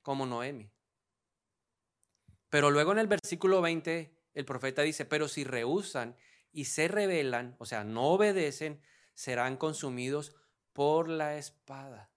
como 0.02 0.26
Noemi. 0.26 0.70
Pero 2.50 2.70
luego 2.70 2.92
en 2.92 2.98
el 2.98 3.06
versículo 3.06 3.60
20 3.60 4.14
el 4.34 4.44
profeta 4.44 4.82
dice, 4.82 5.04
pero 5.04 5.28
si 5.28 5.44
rehusan 5.44 6.16
y 6.52 6.66
se 6.66 6.88
rebelan, 6.88 7.56
o 7.58 7.66
sea, 7.66 7.84
no 7.84 8.04
obedecen, 8.10 8.80
serán 9.14 9.56
consumidos 9.56 10.34
por 10.72 11.08
la 11.08 11.36
espada. 11.36 12.10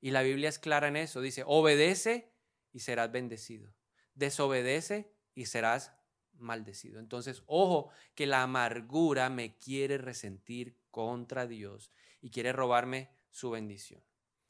Y 0.00 0.10
la 0.10 0.22
Biblia 0.22 0.48
es 0.48 0.58
clara 0.58 0.88
en 0.88 0.96
eso. 0.96 1.20
Dice, 1.20 1.44
obedece 1.46 2.32
y 2.72 2.80
serás 2.80 3.10
bendecido. 3.10 3.72
Desobedece 4.14 5.12
y 5.34 5.46
serás 5.46 5.92
maldecido. 6.34 7.00
Entonces, 7.00 7.42
ojo, 7.46 7.90
que 8.14 8.26
la 8.26 8.42
amargura 8.42 9.30
me 9.30 9.56
quiere 9.58 9.98
resentir 9.98 10.76
contra 10.90 11.46
Dios 11.46 11.92
y 12.20 12.30
quiere 12.30 12.52
robarme 12.52 13.10
su 13.30 13.50
bendición. 13.50 14.02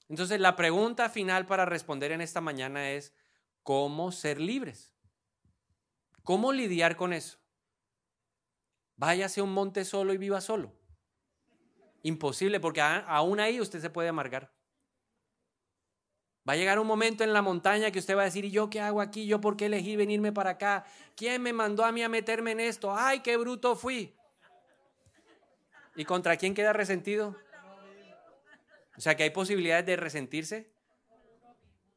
Entonces, 0.08 0.40
la 0.40 0.56
pregunta 0.56 1.10
final 1.10 1.46
para 1.46 1.66
responder 1.66 2.12
en 2.12 2.20
esta 2.20 2.40
mañana 2.40 2.90
es, 2.92 3.12
¿cómo 3.68 4.12
ser 4.12 4.40
libres? 4.40 4.94
¿Cómo 6.22 6.54
lidiar 6.54 6.96
con 6.96 7.12
eso? 7.12 7.38
Váyase 8.96 9.40
a 9.40 9.44
un 9.44 9.52
monte 9.52 9.84
solo 9.84 10.14
y 10.14 10.16
viva 10.16 10.40
solo. 10.40 10.72
Imposible, 12.02 12.60
porque 12.60 12.80
aún 12.80 13.40
ahí 13.40 13.60
usted 13.60 13.82
se 13.82 13.90
puede 13.90 14.08
amargar. 14.08 14.54
Va 16.48 16.54
a 16.54 16.56
llegar 16.56 16.78
un 16.78 16.86
momento 16.86 17.24
en 17.24 17.34
la 17.34 17.42
montaña 17.42 17.90
que 17.90 17.98
usted 17.98 18.16
va 18.16 18.22
a 18.22 18.24
decir, 18.24 18.46
¿y 18.46 18.50
yo 18.50 18.70
qué 18.70 18.80
hago 18.80 19.02
aquí? 19.02 19.26
¿Yo 19.26 19.38
por 19.38 19.58
qué 19.58 19.66
elegí 19.66 19.96
venirme 19.96 20.32
para 20.32 20.52
acá? 20.52 20.86
¿Quién 21.14 21.42
me 21.42 21.52
mandó 21.52 21.84
a 21.84 21.92
mí 21.92 22.02
a 22.02 22.08
meterme 22.08 22.52
en 22.52 22.60
esto? 22.60 22.96
¡Ay, 22.96 23.20
qué 23.20 23.36
bruto 23.36 23.76
fui! 23.76 24.16
¿Y 25.94 26.06
contra 26.06 26.38
quién 26.38 26.54
queda 26.54 26.72
resentido? 26.72 27.36
O 28.96 29.00
sea 29.02 29.14
que 29.14 29.24
hay 29.24 29.30
posibilidades 29.30 29.84
de 29.84 29.96
resentirse. 29.96 30.77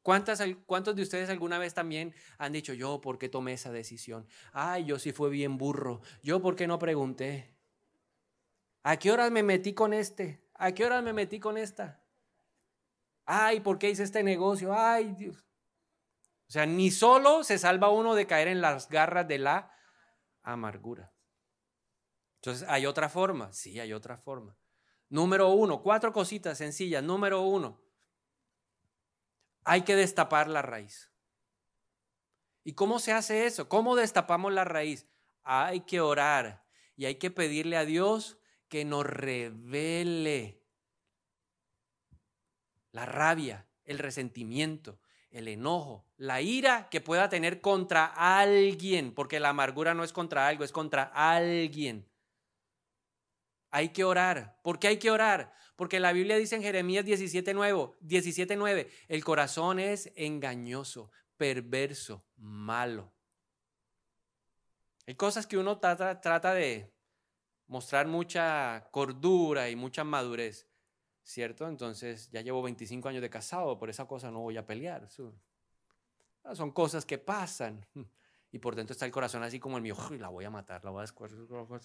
¿Cuántas, 0.02 0.42
¿Cuántos 0.66 0.96
de 0.96 1.04
ustedes 1.04 1.30
alguna 1.30 1.60
vez 1.60 1.74
también 1.74 2.16
han 2.38 2.54
dicho, 2.54 2.74
yo 2.74 3.02
por 3.02 3.20
qué 3.20 3.30
tomé 3.30 3.54
esa 3.54 3.72
decisión? 3.72 4.28
Ay, 4.52 4.86
yo 4.86 4.98
sí 4.98 5.12
fue 5.12 5.30
bien 5.30 5.58
burro. 5.58 6.02
Yo 6.24 6.42
por 6.42 6.56
qué 6.56 6.66
no 6.66 6.80
pregunté. 6.80 7.54
¿A 8.84 8.98
qué 8.98 9.12
horas 9.12 9.30
me 9.32 9.44
metí 9.44 9.74
con 9.74 9.94
este? 9.94 10.44
¿A 10.56 10.72
qué 10.72 10.86
horas 10.86 11.04
me 11.04 11.14
metí 11.14 11.40
con 11.40 11.58
esta? 11.58 12.04
Ay, 13.26 13.60
¿por 13.60 13.78
qué 13.78 13.92
hice 13.92 14.04
este 14.04 14.24
negocio? 14.24 14.74
Ay, 14.74 15.14
Dios. 15.14 15.46
O 16.48 16.52
sea, 16.52 16.66
ni 16.66 16.90
solo 16.92 17.44
se 17.44 17.58
salva 17.58 17.90
uno 17.90 18.16
de 18.16 18.28
caer 18.28 18.48
en 18.48 18.60
las 18.60 18.90
garras 18.90 19.28
de 19.28 19.38
la 19.38 19.72
amargura. 20.42 21.14
Entonces, 22.42 22.68
¿hay 22.68 22.88
otra 22.88 23.08
forma? 23.08 23.54
Sí, 23.54 23.80
hay 23.80 23.94
otra 23.94 24.18
forma. 24.18 24.58
Número 25.10 25.50
uno, 25.50 25.82
cuatro 25.84 26.12
cositas 26.12 26.58
sencillas. 26.58 27.04
Número 27.04 27.42
uno, 27.42 27.80
hay 29.64 29.82
que 29.84 29.96
destapar 29.96 30.48
la 30.48 30.62
raíz. 30.62 31.12
¿Y 32.64 32.74
cómo 32.74 33.00
se 33.00 33.12
hace 33.12 33.46
eso? 33.46 33.70
¿Cómo 33.70 33.96
destapamos 33.96 34.54
la 34.54 34.64
raíz? 34.64 35.08
Hay 35.44 35.82
que 35.82 36.02
orar 36.02 36.66
y 36.96 37.06
hay 37.06 37.16
que 37.16 37.32
pedirle 37.32 37.78
a 37.78 37.86
Dios 37.86 38.38
que 38.68 38.86
nos 38.86 39.06
revele 39.06 40.62
la 42.92 43.06
rabia, 43.06 43.68
el 43.84 44.00
resentimiento, 44.00 45.00
el 45.32 45.48
enojo, 45.48 46.06
la 46.18 46.42
ira 46.42 46.90
que 46.90 47.02
pueda 47.02 47.30
tener 47.30 47.62
contra 47.62 48.06
alguien, 48.06 49.14
porque 49.14 49.40
la 49.40 49.50
amargura 49.50 49.94
no 49.94 50.04
es 50.04 50.14
contra 50.14 50.48
algo, 50.48 50.64
es 50.64 50.72
contra 50.72 51.04
alguien. 51.04 52.08
Hay 53.72 53.90
que 53.90 54.04
orar. 54.04 54.60
¿Por 54.62 54.78
qué 54.78 54.90
hay 54.90 54.98
que 54.98 55.10
orar? 55.10 55.54
Porque 55.82 56.00
la 56.00 56.14
Biblia 56.14 56.38
dice 56.38 56.56
en 56.56 56.62
Jeremías 56.62 57.04
17:9, 57.04 57.96
17:9, 58.02 58.88
el 59.08 59.24
corazón 59.24 59.80
es 59.80 60.12
engañoso, 60.16 61.10
perverso, 61.38 62.24
malo. 62.38 63.12
Hay 65.08 65.16
cosas 65.16 65.48
que 65.48 65.58
uno 65.58 65.80
trata, 65.80 66.22
trata 66.22 66.54
de, 66.54 66.94
mostrar 67.66 68.06
mucha 68.06 68.90
cordura 68.92 69.72
y 69.72 69.76
mucha 69.76 70.04
madurez, 70.04 70.68
¿cierto? 71.24 71.68
Entonces 71.68 72.30
ya 72.30 72.42
llevo 72.42 72.62
25 72.62 73.10
años 73.10 73.24
de 73.24 73.32
casado, 73.32 73.80
por 73.80 73.90
esa 73.90 74.06
cosa 74.06 74.30
no 74.30 74.42
voy 74.42 74.58
a 74.58 74.68
pelear. 74.68 75.10
Ah, 76.44 76.54
son 76.54 76.70
cosas 76.70 77.08
que 77.08 77.18
pasan. 77.18 77.84
Y 78.54 78.60
por 78.60 78.76
dentro 78.76 78.92
está 78.92 79.06
el 79.06 79.12
corazón 79.12 79.42
así 79.42 79.60
como 79.60 79.78
el 79.78 79.84
mío, 79.84 79.96
la 80.20 80.28
voy 80.28 80.46
a 80.46 80.52
matar, 80.52 80.84
la 80.86 80.92
voy 80.92 81.04
a 81.04 81.08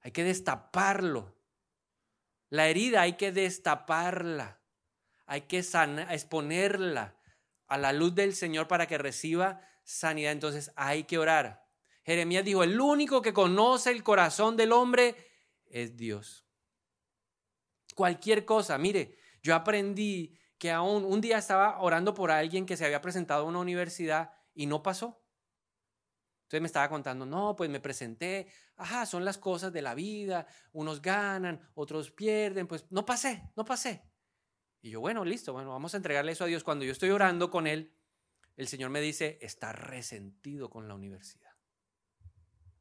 Hay 0.00 0.10
que 0.10 0.24
destaparlo. 0.24 1.37
La 2.50 2.68
herida 2.68 3.02
hay 3.02 3.14
que 3.14 3.32
destaparla. 3.32 4.60
Hay 5.26 5.42
que 5.42 5.58
exponerla 5.58 7.16
a 7.66 7.76
la 7.76 7.92
luz 7.92 8.14
del 8.14 8.34
Señor 8.34 8.66
para 8.66 8.86
que 8.86 8.96
reciba 8.98 9.60
sanidad. 9.84 10.32
Entonces 10.32 10.72
hay 10.76 11.04
que 11.04 11.18
orar. 11.18 11.66
Jeremías 12.04 12.44
dijo, 12.44 12.64
el 12.64 12.80
único 12.80 13.20
que 13.20 13.34
conoce 13.34 13.90
el 13.90 14.02
corazón 14.02 14.56
del 14.56 14.72
hombre 14.72 15.14
es 15.66 15.96
Dios. 15.96 16.46
Cualquier 17.94 18.46
cosa, 18.46 18.78
mire, 18.78 19.18
yo 19.42 19.54
aprendí 19.54 20.38
que 20.56 20.70
aún 20.70 21.04
un 21.04 21.20
día 21.20 21.38
estaba 21.38 21.80
orando 21.80 22.14
por 22.14 22.30
alguien 22.30 22.64
que 22.64 22.76
se 22.76 22.84
había 22.84 23.02
presentado 23.02 23.42
a 23.42 23.48
una 23.48 23.58
universidad 23.58 24.32
y 24.54 24.66
no 24.66 24.82
pasó. 24.82 25.22
Entonces 26.44 26.62
me 26.62 26.66
estaba 26.66 26.88
contando, 26.88 27.26
no, 27.26 27.54
pues 27.54 27.68
me 27.68 27.80
presenté, 27.80 28.50
ajá, 28.78 29.04
son 29.06 29.24
las 29.24 29.36
cosas 29.36 29.72
de 29.72 29.82
la 29.82 29.94
vida, 29.94 30.46
unos 30.72 31.02
ganan, 31.02 31.60
otros 31.74 32.10
pierden, 32.10 32.66
pues 32.66 32.86
no 32.90 33.04
pasé, 33.04 33.50
no 33.56 33.64
pasé. 33.64 34.02
Y 34.80 34.90
yo, 34.90 35.00
bueno, 35.00 35.24
listo, 35.24 35.52
bueno, 35.52 35.70
vamos 35.70 35.92
a 35.94 35.96
entregarle 35.96 36.32
eso 36.32 36.44
a 36.44 36.46
Dios. 36.46 36.62
Cuando 36.64 36.84
yo 36.84 36.92
estoy 36.92 37.10
orando 37.10 37.50
con 37.50 37.66
Él, 37.66 37.92
el 38.56 38.68
Señor 38.68 38.90
me 38.90 39.00
dice, 39.00 39.38
está 39.42 39.72
resentido 39.72 40.70
con 40.70 40.88
la 40.88 40.94
universidad. 40.94 41.50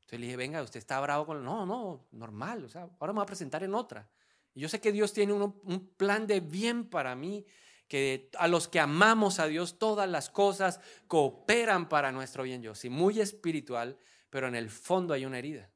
Entonces 0.01 0.19
le 0.19 0.25
dije, 0.27 0.37
venga, 0.37 0.61
usted 0.61 0.77
está 0.77 0.99
bravo 1.01 1.25
con... 1.25 1.43
No, 1.43 1.65
no, 1.65 2.07
normal, 2.11 2.63
o 2.63 2.69
sea, 2.69 2.87
ahora 2.99 3.13
me 3.13 3.17
voy 3.17 3.23
a 3.23 3.27
presentar 3.27 3.63
en 3.63 3.73
otra. 3.73 4.09
Y 4.53 4.61
yo 4.61 4.69
sé 4.69 4.79
que 4.79 4.91
Dios 4.91 5.11
tiene 5.11 5.33
un, 5.33 5.59
un 5.63 5.89
plan 5.95 6.27
de 6.27 6.39
bien 6.39 6.89
para 6.89 7.15
mí, 7.15 7.45
que 7.87 8.29
a 8.37 8.47
los 8.47 8.67
que 8.67 8.79
amamos 8.79 9.39
a 9.39 9.47
Dios 9.47 9.79
todas 9.79 10.07
las 10.07 10.29
cosas 10.29 10.79
cooperan 11.07 11.89
para 11.89 12.11
nuestro 12.11 12.43
bien. 12.43 12.61
Yo 12.61 12.75
sí, 12.75 12.89
muy 12.89 13.19
espiritual, 13.19 13.97
pero 14.29 14.47
en 14.47 14.55
el 14.55 14.69
fondo 14.69 15.13
hay 15.13 15.25
una 15.25 15.39
herida. 15.39 15.71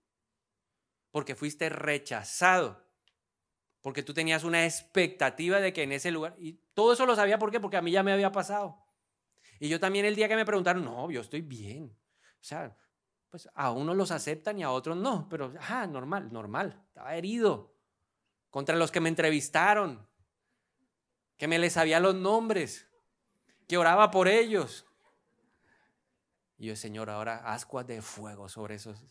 Porque 1.12 1.36
fuiste 1.36 1.70
rechazado. 1.70 2.84
Porque 3.82 4.04
tú 4.04 4.14
tenías 4.14 4.44
una 4.44 4.66
expectativa 4.66 5.60
de 5.60 5.74
que 5.74 5.84
en 5.84 5.92
ese 5.92 6.12
lugar... 6.12 6.36
Y 6.40 6.54
todo 6.74 6.94
eso 6.94 7.06
lo 7.06 7.16
sabía, 7.16 7.40
¿por 7.40 7.52
qué? 7.52 7.60
Porque 7.60 7.78
a 7.78 7.82
mí 7.82 7.92
ya 7.92 8.04
me 8.04 8.14
había 8.14 8.32
pasado. 8.32 8.84
Y 9.60 9.70
yo 9.70 9.80
también 9.80 10.06
el 10.06 10.16
día 10.16 10.28
que 10.28 10.36
me 10.36 10.46
preguntaron, 10.46 10.84
no, 10.84 11.12
yo 11.12 11.22
estoy 11.22 11.42
bien. 11.42 11.96
O 12.40 12.44
sea, 12.44 12.76
pues 13.30 13.48
a 13.54 13.72
unos 13.72 13.96
los 13.96 14.12
aceptan 14.12 14.60
y 14.60 14.64
a 14.64 14.72
otros 14.72 14.98
no, 14.98 15.30
pero, 15.30 15.54
ah, 15.70 15.88
normal, 15.88 16.32
normal, 16.34 16.84
estaba 16.88 17.16
herido. 17.16 17.74
Contra 18.50 18.76
los 18.76 18.92
que 18.92 19.00
me 19.00 19.10
entrevistaron, 19.10 20.06
que 21.38 21.48
me 21.48 21.58
les 21.58 21.74
sabía 21.74 22.00
los 22.00 22.14
nombres, 22.14 22.90
que 23.68 23.78
oraba 23.78 24.12
por 24.12 24.28
ellos. 24.28 24.86
Y 26.58 26.68
yo, 26.68 26.76
Señor, 26.76 27.10
ahora 27.10 27.38
ascuas 27.54 27.88
de 27.88 28.02
fuego 28.02 28.50
sobre 28.50 28.76
esos. 28.76 29.02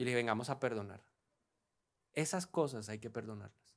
Y 0.00 0.04
le 0.04 0.12
dije, 0.12 0.16
vengamos 0.16 0.48
a 0.48 0.58
perdonar. 0.58 1.02
Esas 2.14 2.46
cosas 2.46 2.88
hay 2.88 3.00
que 3.00 3.10
perdonarlas. 3.10 3.76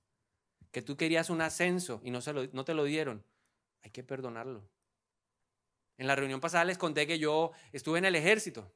Que 0.72 0.82
tú 0.82 0.96
querías 0.96 1.30
un 1.30 1.42
ascenso 1.42 2.00
y 2.02 2.12
no, 2.12 2.22
se 2.22 2.32
lo, 2.32 2.48
no 2.54 2.64
te 2.64 2.74
lo 2.74 2.86
dieron, 2.86 3.26
hay 3.82 3.92
que 3.92 4.06
perdonarlo. 4.06 4.64
En 5.98 6.08
la 6.08 6.16
reunión 6.16 6.40
pasada 6.40 6.64
les 6.64 6.78
conté 6.78 7.08
que 7.08 7.20
yo 7.20 7.52
estuve 7.74 8.00
en 8.00 8.06
el 8.06 8.16
ejército. 8.16 8.72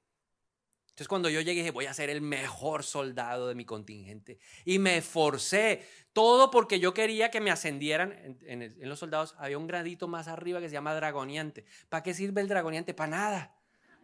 Entonces 0.88 1.08
cuando 1.08 1.30
yo 1.30 1.39
llegué 1.39 1.62
dije, 1.62 1.72
voy 1.72 1.86
a 1.86 1.93
ser 1.93 2.10
el 2.10 2.20
mejor 2.20 2.84
soldado 2.84 3.48
de 3.48 3.56
mi 3.56 3.64
contingente. 3.64 4.39
Y 4.66 4.80
me 4.80 4.98
esforcé, 4.98 5.88
todo 6.12 6.52
porque 6.52 6.82
yo 6.82 6.93
quería 6.93 7.32
que 7.32 7.39
me 7.39 7.50
ascendieran. 7.50 8.12
En, 8.41 8.62
en, 8.62 8.89
los 8.89 9.00
soldados 9.00 9.36
había 9.38 9.58
un 9.58 9.68
gradito 9.68 10.10
más 10.10 10.28
arriba 10.28 10.60
que 10.60 10.68
se 10.68 10.74
llama 10.74 10.93
dragoniante. 10.93 11.64
¿Para 11.88 12.04
qué 12.04 12.14
sirve 12.14 12.41
el 12.41 12.50
dragoniante? 12.50 12.93
Para 12.93 13.12
nada. 13.12 13.56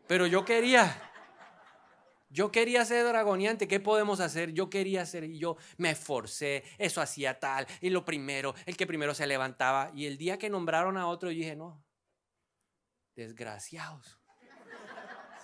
Pero 0.07 0.27
yo 0.27 0.45
quería. 0.45 1.09
Yo 2.33 2.51
quería 2.51 2.83
ser 2.83 3.05
dragoniante, 3.05 3.67
¿qué 3.67 3.79
podemos 3.79 4.19
hacer? 4.19 4.53
Yo 4.53 4.67
quería 4.67 5.05
ser, 5.05 5.23
y 5.23 5.37
yo 5.37 5.55
me 5.77 5.91
esforcé, 5.91 6.63
eso 6.79 6.99
hacía 6.99 7.39
tal, 7.39 7.67
y 7.79 7.91
lo 7.91 8.03
primero, 8.03 8.55
el 8.65 8.75
que 8.75 8.87
primero 8.87 9.13
se 9.13 9.27
levantaba, 9.27 9.91
y 9.93 10.07
el 10.07 10.17
día 10.17 10.39
que 10.39 10.49
nombraron 10.49 10.97
a 10.97 11.05
otro, 11.05 11.29
yo 11.29 11.37
dije, 11.37 11.55
no, 11.55 11.85
desgraciados. 13.15 14.19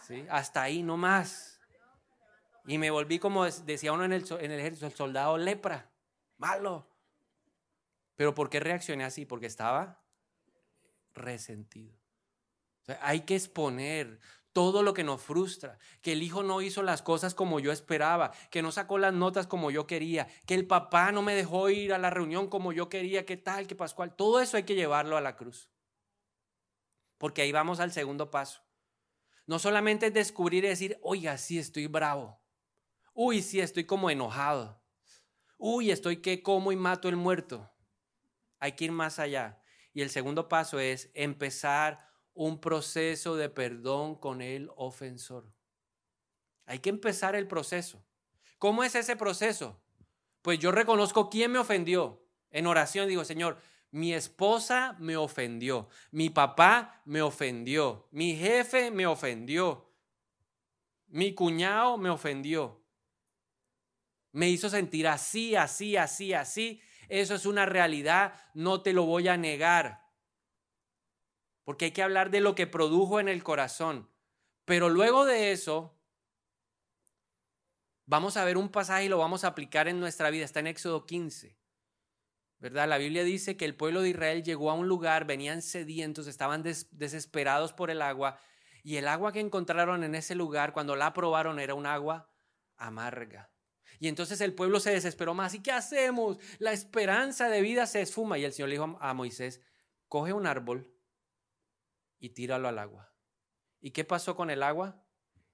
¿Sí? 0.07 0.25
Hasta 0.31 0.63
ahí 0.63 0.81
no 0.81 0.97
más. 0.97 1.61
Y 2.65 2.79
me 2.79 2.89
volví 2.89 3.19
como 3.19 3.45
decía 3.45 3.93
uno 3.93 4.05
en 4.05 4.13
el, 4.13 4.25
en 4.39 4.51
el 4.51 4.59
ejército, 4.59 4.87
el 4.87 4.93
soldado 4.93 5.37
lepra, 5.37 5.91
malo. 6.37 6.89
Pero 8.15 8.33
¿por 8.33 8.49
qué 8.49 8.59
reaccioné 8.59 9.03
así? 9.03 9.25
Porque 9.25 9.45
estaba 9.45 10.03
resentido. 11.13 11.95
hay 12.99 13.21
que 13.21 13.35
exponer 13.35 14.19
todo 14.59 14.83
lo 14.83 14.93
que 14.93 15.05
nos 15.05 15.21
frustra, 15.21 15.79
que 16.01 16.11
el 16.11 16.21
hijo 16.21 16.43
no 16.43 16.61
hizo 16.61 16.83
las 16.83 17.01
cosas 17.01 17.33
como 17.33 17.61
yo 17.61 17.71
esperaba, 17.71 18.33
que 18.51 18.61
no 18.61 18.73
sacó 18.73 18.97
las 18.97 19.13
notas 19.13 19.47
como 19.47 19.71
yo 19.71 19.87
quería, 19.87 20.27
que 20.45 20.53
el 20.53 20.67
papá 20.67 21.13
no 21.13 21.21
me 21.21 21.33
dejó 21.33 21.69
ir 21.69 21.93
a 21.93 21.97
la 21.97 22.09
reunión 22.09 22.49
como 22.49 22.73
yo 22.73 22.89
quería, 22.89 23.25
que 23.25 23.37
tal, 23.37 23.67
que 23.67 23.77
Pascual, 23.77 24.17
todo 24.17 24.41
eso 24.41 24.57
hay 24.57 24.63
que 24.63 24.75
llevarlo 24.75 25.15
a 25.15 25.21
la 25.21 25.37
cruz. 25.37 25.71
Porque 27.17 27.41
ahí 27.41 27.53
vamos 27.53 27.79
al 27.79 27.93
segundo 27.93 28.31
paso. 28.31 28.61
No 29.47 29.59
solamente 29.59 30.07
es 30.07 30.13
descubrir 30.13 30.65
y 30.65 30.67
decir, 30.67 30.99
oiga, 31.03 31.37
sí 31.37 31.57
estoy 31.57 31.87
bravo. 31.87 32.41
Uy, 33.13 33.41
sí 33.41 33.61
estoy 33.61 33.85
como 33.85 34.09
enojado. 34.09 34.83
Uy, 35.57 35.89
estoy 35.89 36.17
que 36.17 36.43
como 36.43 36.73
y 36.73 36.75
mato 36.75 37.07
el 37.07 37.15
muerto. 37.15 37.71
Hay 38.59 38.73
que 38.73 38.83
ir 38.83 38.91
más 38.91 39.19
allá. 39.19 39.61
Y 39.93 40.01
el 40.01 40.09
segundo 40.09 40.49
paso 40.49 40.79
es 40.79 41.11
empezar 41.13 42.08
un 42.39 42.61
proceso 42.61 43.35
de 43.35 43.49
perdón 43.49 44.15
con 44.15 44.41
el 44.41 44.71
ofensor. 44.77 45.51
Hay 46.65 46.79
que 46.79 46.89
empezar 46.89 47.35
el 47.35 47.49
proceso. 47.49 48.01
¿Cómo 48.57 48.85
es 48.85 48.95
ese 48.95 49.17
proceso? 49.17 49.77
Pues 50.41 50.57
yo 50.57 50.71
reconozco 50.71 51.29
quién 51.29 51.51
me 51.51 51.59
ofendió. 51.59 52.23
En 52.49 52.65
oración 52.65 53.09
digo, 53.09 53.25
Señor, 53.25 53.57
mi 53.91 54.13
esposa 54.13 54.95
me 54.99 55.17
ofendió, 55.17 55.89
mi 56.11 56.29
papá 56.29 57.01
me 57.03 57.21
ofendió, 57.21 58.07
mi 58.11 58.37
jefe 58.37 58.89
me 58.89 59.05
ofendió, 59.05 59.91
mi 61.07 61.33
cuñado 61.33 61.97
me 61.97 62.09
ofendió. 62.09 62.81
Me 64.31 64.47
hizo 64.47 64.69
sentir 64.69 65.09
así, 65.09 65.57
así, 65.57 65.97
así, 65.97 66.33
así. 66.33 66.81
Eso 67.09 67.35
es 67.35 67.45
una 67.45 67.65
realidad, 67.65 68.33
no 68.53 68.81
te 68.81 68.93
lo 68.93 69.03
voy 69.03 69.27
a 69.27 69.35
negar. 69.35 70.08
Porque 71.69 71.85
hay 71.85 71.91
que 71.91 72.01
hablar 72.01 72.31
de 72.31 72.41
lo 72.41 72.55
que 72.55 72.65
produjo 72.65 73.19
en 73.19 73.29
el 73.29 73.43
corazón. 73.43 74.09
Pero 74.65 74.89
luego 74.89 75.25
de 75.25 75.51
eso, 75.51 75.95
vamos 78.07 78.37
a 78.37 78.43
ver 78.43 78.57
un 78.57 78.69
pasaje 78.69 79.05
y 79.05 79.07
lo 79.07 79.19
vamos 79.19 79.43
a 79.43 79.49
aplicar 79.49 79.87
en 79.87 79.99
nuestra 79.99 80.31
vida. 80.31 80.45
Está 80.45 80.61
en 80.61 80.65
Éxodo 80.65 81.05
15. 81.05 81.59
¿verdad? 82.57 82.89
La 82.89 82.97
Biblia 82.97 83.23
dice 83.23 83.55
que 83.55 83.65
el 83.65 83.75
pueblo 83.75 84.01
de 84.01 84.09
Israel 84.09 84.41
llegó 84.41 84.71
a 84.71 84.73
un 84.73 84.87
lugar, 84.87 85.25
venían 85.25 85.61
sedientos, 85.61 86.25
estaban 86.25 86.63
desesperados 86.63 87.71
por 87.71 87.91
el 87.91 88.01
agua, 88.01 88.39
y 88.81 88.95
el 88.95 89.07
agua 89.07 89.31
que 89.31 89.39
encontraron 89.39 90.03
en 90.03 90.15
ese 90.15 90.33
lugar, 90.33 90.73
cuando 90.73 90.95
la 90.95 91.13
probaron, 91.13 91.59
era 91.59 91.75
un 91.75 91.85
agua 91.85 92.31
amarga. 92.77 93.51
Y 93.99 94.07
entonces 94.07 94.41
el 94.41 94.55
pueblo 94.55 94.79
se 94.79 94.89
desesperó 94.89 95.35
más. 95.35 95.53
¿Y 95.53 95.61
qué 95.61 95.71
hacemos? 95.71 96.39
La 96.57 96.71
esperanza 96.71 97.47
de 97.47 97.61
vida 97.61 97.85
se 97.85 98.01
esfuma. 98.01 98.39
Y 98.39 98.43
el 98.43 98.53
Señor 98.53 98.69
le 98.69 98.73
dijo 98.73 98.97
a 98.99 99.13
Moisés, 99.13 99.61
coge 100.07 100.33
un 100.33 100.47
árbol 100.47 100.95
y 102.19 102.29
tíralo 102.29 102.67
al 102.67 102.79
agua. 102.79 103.13
¿Y 103.81 103.91
qué 103.91 104.03
pasó 104.03 104.35
con 104.35 104.49
el 104.49 104.63
agua? 104.63 105.03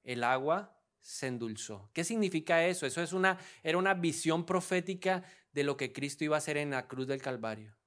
El 0.03 0.24
agua 0.24 0.80
se 1.01 1.28
endulzó. 1.28 1.91
¿Qué 1.93 2.03
significa 2.03 2.66
eso? 2.66 2.86
Eso 2.86 3.01
es 3.01 3.13
una, 3.13 3.39
era 3.63 3.78
una 3.78 3.93
visión 3.93 4.45
profética 4.45 5.24
de 5.51 5.63
lo 5.63 5.78
que 5.78 5.93
Cristo 5.93 6.24
iba 6.24 6.36
a 6.36 6.39
hacer 6.39 6.57
en 6.57 6.72
la 6.72 6.88
cruz 6.88 7.07
del 7.07 7.22
Calvario. 7.22 7.78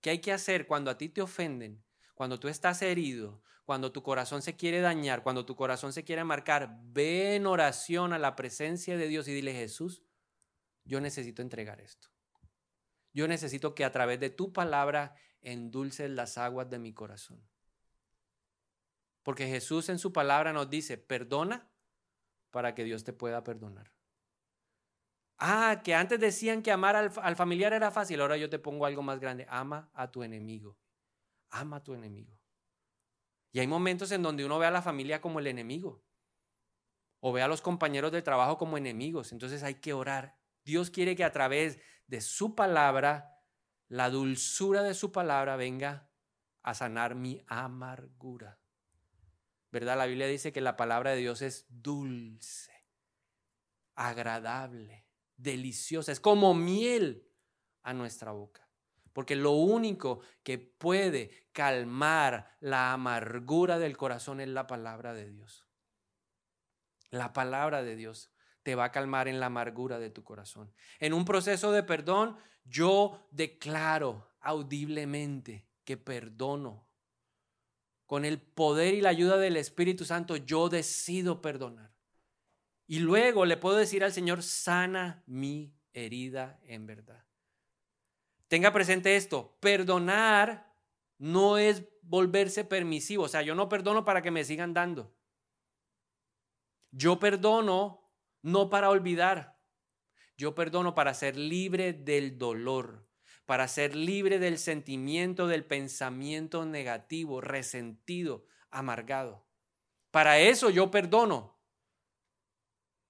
¿Qué 0.00 0.10
hay 0.10 0.18
que 0.20 0.32
hacer 0.32 0.66
cuando 0.66 0.90
a 0.90 0.96
ti 0.96 1.08
te 1.08 1.22
ofenden? 1.22 1.84
Cuando 2.14 2.40
tú 2.40 2.48
estás 2.48 2.82
herido, 2.82 3.42
cuando 3.64 3.92
tu 3.92 4.02
corazón 4.02 4.42
se 4.42 4.56
quiere 4.56 4.80
dañar, 4.80 5.22
cuando 5.22 5.44
tu 5.44 5.54
corazón 5.54 5.92
se 5.92 6.04
quiere 6.04 6.24
marcar, 6.24 6.78
ve 6.84 7.36
en 7.36 7.46
oración 7.46 8.12
a 8.12 8.18
la 8.18 8.34
presencia 8.36 8.96
de 8.96 9.06
Dios 9.06 9.28
y 9.28 9.34
dile, 9.34 9.52
Jesús, 9.52 10.02
yo 10.84 11.00
necesito 11.00 11.42
entregar 11.42 11.80
esto. 11.80 12.08
Yo 13.12 13.28
necesito 13.28 13.74
que 13.74 13.84
a 13.84 13.92
través 13.92 14.18
de 14.18 14.30
tu 14.30 14.52
palabra 14.52 15.14
endulces 15.42 16.10
las 16.10 16.38
aguas 16.38 16.70
de 16.70 16.78
mi 16.78 16.92
corazón. 16.92 17.46
Porque 19.22 19.46
Jesús 19.46 19.88
en 19.88 19.98
su 19.98 20.12
palabra 20.12 20.52
nos 20.52 20.68
dice, 20.68 20.98
perdona 20.98 21.70
para 22.50 22.74
que 22.74 22.84
Dios 22.84 23.04
te 23.04 23.12
pueda 23.12 23.44
perdonar. 23.44 23.92
Ah, 25.38 25.80
que 25.82 25.94
antes 25.94 26.20
decían 26.20 26.62
que 26.62 26.70
amar 26.70 26.94
al, 26.94 27.36
familiar 27.36 27.72
era 27.72 27.90
fácil, 27.90 28.20
ahora 28.20 28.36
yo 28.36 28.48
te 28.48 28.60
pongo 28.60 28.86
algo 28.86 29.02
más 29.02 29.18
grande. 29.18 29.46
Ama 29.48 29.90
a 29.92 30.10
tu 30.10 30.22
enemigo. 30.22 30.78
Ama 31.50 31.78
a 31.78 31.82
tu 31.82 31.94
enemigo. 31.94 32.38
Y 33.50 33.58
hay 33.58 33.66
momentos 33.66 34.12
en 34.12 34.22
donde 34.22 34.44
uno 34.44 34.58
ve 34.58 34.66
a 34.66 34.70
la 34.70 34.82
familia 34.82 35.20
como 35.20 35.40
el 35.40 35.48
enemigo. 35.48 36.04
O 37.18 37.32
ve 37.32 37.42
a 37.42 37.48
los 37.48 37.60
compañeros 37.60 38.12
de 38.12 38.22
trabajo 38.22 38.56
como 38.56 38.78
enemigos. 38.78 39.32
Entonces 39.32 39.62
hay 39.62 39.76
que 39.76 39.92
orar. 39.92 40.38
Dios 40.64 40.90
quiere 40.90 41.16
que 41.16 41.24
a 41.24 41.32
través 41.32 41.80
de 42.06 42.20
su 42.20 42.54
palabra, 42.54 43.42
la 43.88 44.10
dulzura 44.10 44.82
de 44.82 44.94
su 44.94 45.10
palabra 45.10 45.56
venga 45.56 46.08
a 46.62 46.74
sanar 46.74 47.14
mi 47.14 47.42
amargura. 47.48 48.61
¿Verdad? 49.72 49.96
La 49.96 50.06
Biblia 50.06 50.26
dice 50.26 50.52
que 50.52 50.60
la 50.60 50.76
palabra 50.76 51.10
de 51.10 51.16
Dios 51.16 51.42
es 51.42 51.66
dulce, 51.68 52.72
agradable 53.94 55.06
deliciosa, 55.42 56.12
es 56.12 56.20
como 56.20 56.54
miel 56.54 57.28
a 57.82 57.92
nuestra 57.92 58.32
boca. 58.32 58.68
Porque 59.12 59.36
lo 59.36 59.52
único 59.52 60.20
que 60.42 60.58
puede 60.58 61.48
calmar 61.52 62.56
la 62.60 62.92
amargura 62.92 63.78
del 63.78 63.96
corazón 63.96 64.40
es 64.40 64.48
la 64.48 64.66
palabra 64.66 65.12
de 65.12 65.28
Dios. 65.28 65.66
La 67.10 67.32
palabra 67.34 67.82
de 67.82 67.94
Dios 67.96 68.30
te 68.62 68.74
va 68.74 68.84
a 68.84 68.92
calmar 68.92 69.28
en 69.28 69.40
la 69.40 69.46
amargura 69.46 69.98
de 69.98 70.08
tu 70.08 70.24
corazón. 70.24 70.72
En 70.98 71.12
un 71.12 71.24
proceso 71.26 71.72
de 71.72 71.82
perdón, 71.82 72.38
yo 72.64 73.26
declaro 73.30 74.30
audiblemente 74.40 75.66
que 75.84 75.98
perdono. 75.98 76.88
Con 78.12 78.26
el 78.26 78.42
poder 78.42 78.92
y 78.92 79.00
la 79.00 79.08
ayuda 79.08 79.38
del 79.38 79.56
Espíritu 79.56 80.04
Santo, 80.04 80.36
yo 80.36 80.68
decido 80.68 81.40
perdonar. 81.40 81.94
Y 82.86 82.98
luego 82.98 83.46
le 83.46 83.56
puedo 83.56 83.78
decir 83.78 84.04
al 84.04 84.12
Señor, 84.12 84.42
sana 84.42 85.22
mi 85.24 85.72
herida 85.94 86.60
en 86.66 86.84
verdad. 86.84 87.24
Tenga 88.48 88.70
presente 88.70 89.16
esto, 89.16 89.56
perdonar 89.60 90.74
no 91.16 91.56
es 91.56 91.84
volverse 92.02 92.66
permisivo, 92.66 93.24
o 93.24 93.28
sea, 93.28 93.40
yo 93.40 93.54
no 93.54 93.70
perdono 93.70 94.04
para 94.04 94.20
que 94.20 94.30
me 94.30 94.44
sigan 94.44 94.74
dando. 94.74 95.16
Yo 96.90 97.18
perdono 97.18 98.12
no 98.42 98.68
para 98.68 98.90
olvidar, 98.90 99.58
yo 100.36 100.54
perdono 100.54 100.94
para 100.94 101.14
ser 101.14 101.38
libre 101.38 101.94
del 101.94 102.36
dolor, 102.36 103.08
para 103.46 103.68
ser 103.68 103.94
libre 103.96 104.38
del 104.38 104.58
sentimiento, 104.58 105.46
del 105.46 105.64
pensamiento 105.64 106.64
negativo, 106.64 107.40
resentido, 107.40 108.44
amargado. 108.70 109.46
Para 110.10 110.38
eso 110.38 110.70
yo 110.70 110.90
perdono, 110.90 111.58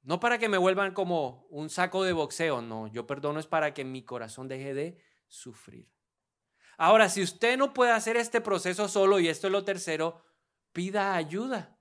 no 0.02 0.18
para 0.18 0.38
que 0.38 0.48
me 0.48 0.58
vuelvan 0.58 0.94
como 0.94 1.46
un 1.50 1.70
saco 1.70 2.02
de 2.02 2.12
boxeo, 2.12 2.60
no, 2.60 2.88
yo 2.88 3.06
perdono 3.06 3.38
es 3.38 3.46
para 3.46 3.72
que 3.72 3.84
mi 3.84 4.04
corazón 4.04 4.48
deje 4.48 4.74
de 4.74 4.98
sufrir. 5.28 5.88
Ahora, 6.76 7.08
si 7.08 7.22
usted 7.22 7.56
no 7.56 7.72
puede 7.72 7.92
hacer 7.92 8.16
este 8.16 8.40
proceso 8.40 8.88
solo, 8.88 9.20
y 9.20 9.28
esto 9.28 9.46
es 9.46 9.52
lo 9.52 9.64
tercero, 9.64 10.22
pida 10.72 11.14
ayuda. 11.14 11.78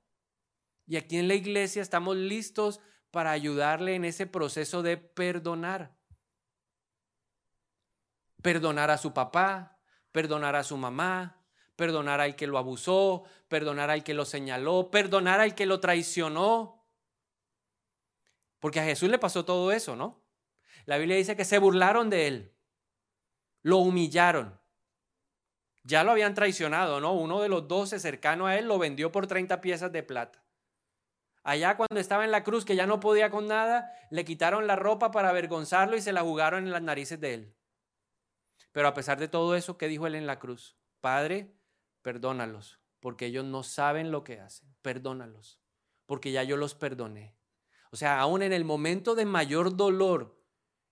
Y 0.85 0.97
aquí 0.97 1.17
en 1.17 1.27
la 1.27 1.33
iglesia 1.33 1.81
estamos 1.81 2.15
listos 2.15 2.81
para 3.09 3.31
ayudarle 3.31 3.95
en 3.95 4.05
ese 4.05 4.27
proceso 4.27 4.83
de 4.83 4.97
perdonar. 4.97 5.97
Perdonar 8.41 8.89
a 8.91 8.97
su 8.97 9.13
papá, 9.13 9.79
perdonar 10.11 10.55
a 10.55 10.63
su 10.63 10.77
mamá, 10.77 11.41
perdonar 11.75 12.21
al 12.21 12.35
que 12.35 12.47
lo 12.47 12.57
abusó, 12.57 13.23
perdonar 13.47 13.89
al 13.89 14.03
que 14.03 14.13
lo 14.13 14.25
señaló, 14.25 14.91
perdonar 14.91 15.39
al 15.39 15.55
que 15.55 15.65
lo 15.65 15.79
traicionó. 15.79 16.85
Porque 18.59 18.79
a 18.79 18.83
Jesús 18.83 19.09
le 19.09 19.19
pasó 19.19 19.45
todo 19.45 19.71
eso, 19.71 19.95
¿no? 19.95 20.21
La 20.85 20.97
Biblia 20.97 21.17
dice 21.17 21.35
que 21.35 21.45
se 21.45 21.59
burlaron 21.59 22.09
de 22.09 22.27
él, 22.27 22.55
lo 23.63 23.77
humillaron. 23.77 24.59
Ya 25.83 26.03
lo 26.03 26.11
habían 26.11 26.35
traicionado, 26.35 26.99
¿no? 26.99 27.13
Uno 27.13 27.41
de 27.41 27.49
los 27.49 27.67
doce 27.67 27.99
cercano 27.99 28.45
a 28.45 28.57
él 28.57 28.67
lo 28.67 28.77
vendió 28.77 29.11
por 29.11 29.25
30 29.25 29.61
piezas 29.61 29.91
de 29.91 30.03
plata. 30.03 30.43
Allá 31.43 31.75
cuando 31.75 31.99
estaba 31.99 32.23
en 32.23 32.31
la 32.31 32.43
cruz, 32.43 32.65
que 32.65 32.75
ya 32.75 32.85
no 32.85 32.99
podía 32.99 33.31
con 33.31 33.47
nada, 33.47 33.91
le 34.11 34.25
quitaron 34.25 34.67
la 34.67 34.75
ropa 34.75 35.09
para 35.09 35.29
avergonzarlo 35.29 35.97
y 35.97 36.01
se 36.01 36.13
la 36.13 36.21
jugaron 36.21 36.65
en 36.65 36.71
las 36.71 36.83
narices 36.83 37.19
de 37.19 37.33
él. 37.33 37.55
Pero 38.71 38.87
a 38.87 38.93
pesar 38.93 39.19
de 39.19 39.27
todo 39.27 39.55
eso, 39.55 39.77
¿qué 39.77 39.87
dijo 39.87 40.07
él 40.07 40.15
en 40.15 40.27
la 40.27 40.39
cruz? 40.39 40.77
Padre, 41.01 41.53
perdónalos, 42.01 42.79
porque 42.99 43.25
ellos 43.25 43.45
no 43.45 43.63
saben 43.63 44.11
lo 44.11 44.23
que 44.23 44.39
hacen. 44.39 44.73
Perdónalos, 44.81 45.59
porque 46.05 46.31
ya 46.31 46.43
yo 46.43 46.57
los 46.57 46.75
perdoné. 46.75 47.35
O 47.91 47.97
sea, 47.97 48.19
aún 48.19 48.41
en 48.41 48.53
el 48.53 48.63
momento 48.63 49.15
de 49.15 49.25
mayor 49.25 49.75
dolor 49.75 50.41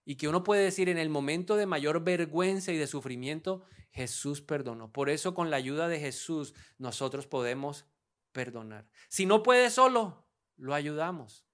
y 0.03 0.15
que 0.15 0.27
uno 0.27 0.43
puede 0.43 0.63
decir 0.63 0.89
en 0.89 0.97
el 0.97 1.09
momento 1.09 1.55
de 1.55 1.65
mayor 1.65 2.03
vergüenza 2.03 2.71
y 2.71 2.77
de 2.77 2.87
sufrimiento, 2.87 3.63
Jesús 3.91 4.41
perdonó. 4.41 4.91
Por 4.91 5.09
eso 5.09 5.33
con 5.33 5.49
la 5.49 5.57
ayuda 5.57 5.87
de 5.87 5.99
Jesús 5.99 6.53
nosotros 6.77 7.27
podemos 7.27 7.85
perdonar. 8.31 8.89
Si 9.07 9.25
no 9.25 9.43
puede 9.43 9.69
solo, 9.69 10.25
lo 10.57 10.73
ayudamos. 10.73 11.45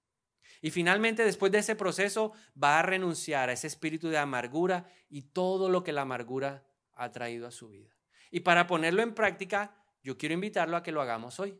Y 0.62 0.70
finalmente, 0.70 1.24
después 1.24 1.52
de 1.52 1.58
ese 1.58 1.76
proceso, 1.76 2.32
va 2.62 2.78
a 2.78 2.82
renunciar 2.82 3.48
a 3.48 3.52
ese 3.52 3.66
espíritu 3.66 4.08
de 4.08 4.18
amargura 4.18 4.86
y 5.08 5.22
todo 5.22 5.68
lo 5.68 5.82
que 5.82 5.92
la 5.92 6.02
amargura 6.02 6.64
ha 6.94 7.10
traído 7.12 7.46
a 7.46 7.50
su 7.50 7.68
vida. 7.68 7.90
Y 8.30 8.40
para 8.40 8.66
ponerlo 8.66 9.02
en 9.02 9.14
práctica, 9.14 9.76
yo 10.02 10.16
quiero 10.16 10.34
invitarlo 10.34 10.76
a 10.76 10.82
que 10.82 10.92
lo 10.92 11.02
hagamos 11.02 11.38
hoy. 11.40 11.58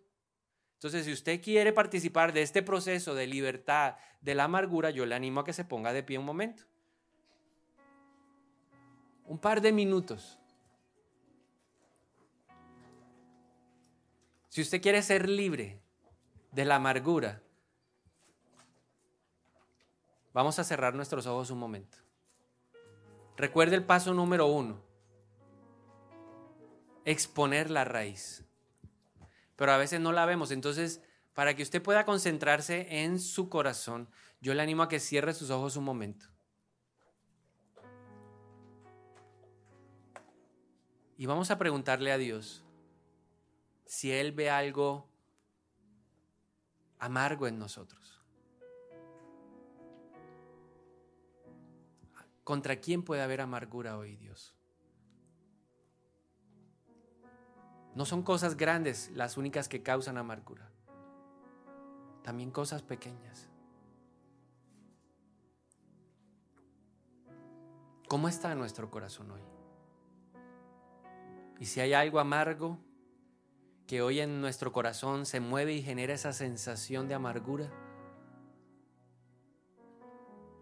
Entonces, 0.75 1.05
si 1.07 1.13
usted 1.13 1.43
quiere 1.43 1.73
participar 1.73 2.33
de 2.33 2.43
este 2.43 2.63
proceso 2.63 3.15
de 3.15 3.27
libertad 3.27 3.97
de 4.21 4.35
la 4.35 4.45
amargura, 4.45 4.91
yo 4.91 5.07
le 5.07 5.15
animo 5.15 5.41
a 5.41 5.45
que 5.45 5.53
se 5.53 5.65
ponga 5.65 5.93
de 5.93 6.03
pie 6.03 6.19
un 6.19 6.25
momento. 6.25 6.65
Un 9.25 9.39
par 9.39 9.61
de 9.61 9.73
minutos. 9.73 10.39
Si 14.49 14.61
usted 14.61 14.81
quiere 14.81 15.03
ser 15.03 15.29
libre 15.29 15.81
de 16.53 16.65
la 16.65 16.77
amargura, 16.77 17.43
vamos 20.37 20.59
a 20.59 20.65
cerrar 20.65 20.95
nuestros 20.95 21.25
ojos 21.25 21.51
un 21.51 21.59
momento. 21.59 21.97
Recuerde 23.39 23.75
el 23.75 23.85
paso 23.85 24.13
número 24.13 24.47
uno. 24.47 24.83
Exponer 27.07 27.71
la 27.71 27.85
raíz. 27.85 28.45
Pero 29.57 29.73
a 29.73 29.79
veces 29.79 29.99
no 29.99 30.13
la 30.13 30.27
vemos. 30.27 30.51
Entonces, 30.51 31.01
para 31.33 31.57
que 31.57 31.63
usted 31.63 31.83
pueda 31.83 32.05
concentrarse 32.05 33.03
en 33.03 33.19
su 33.19 33.49
corazón, 33.49 34.11
yo 34.43 34.53
le 34.53 34.61
animo 34.61 34.83
a 34.83 34.91
que 34.91 35.01
cierre 35.01 35.33
sus 35.33 35.49
ojos 35.49 35.75
un 35.77 35.85
momento. 35.85 36.27
Y 41.17 41.25
vamos 41.25 41.51
a 41.51 41.57
preguntarle 41.57 42.13
a 42.13 42.19
Dios 42.19 42.63
si 43.87 44.13
Él 44.13 44.33
ve 44.33 44.51
algo 44.51 45.09
amargo 46.99 47.47
en 47.47 47.59
nosotros. 47.59 48.06
¿Contra 52.47 52.77
quién 52.77 53.03
puede 53.03 53.23
haber 53.23 53.41
amargura 53.41 53.99
hoy, 53.99 54.15
Dios? 54.15 54.55
No 57.97 58.05
son 58.05 58.23
cosas 58.23 58.57
grandes 58.57 59.11
las 59.15 59.37
únicas 59.37 59.69
que 59.69 59.83
causan 59.83 60.17
amargura. 60.17 60.71
También 62.23 62.53
cosas 62.53 62.85
pequeñas. 62.85 63.51
¿Cómo 68.07 68.29
está 68.29 68.55
nuestro 68.55 68.93
corazón 68.93 69.33
hoy? 69.33 69.43
Y 71.59 71.65
si 71.65 71.81
hay 71.81 71.95
algo 71.95 72.21
amargo, 72.21 72.79
que 73.89 74.03
hoy 74.03 74.21
en 74.21 74.41
nuestro 74.41 74.71
corazón 74.71 75.27
se 75.27 75.41
mueve 75.41 75.73
y 75.73 75.83
genera 75.83 76.15
esa 76.15 76.33
sensación 76.33 77.09
de 77.09 77.15
amargura, 77.15 77.73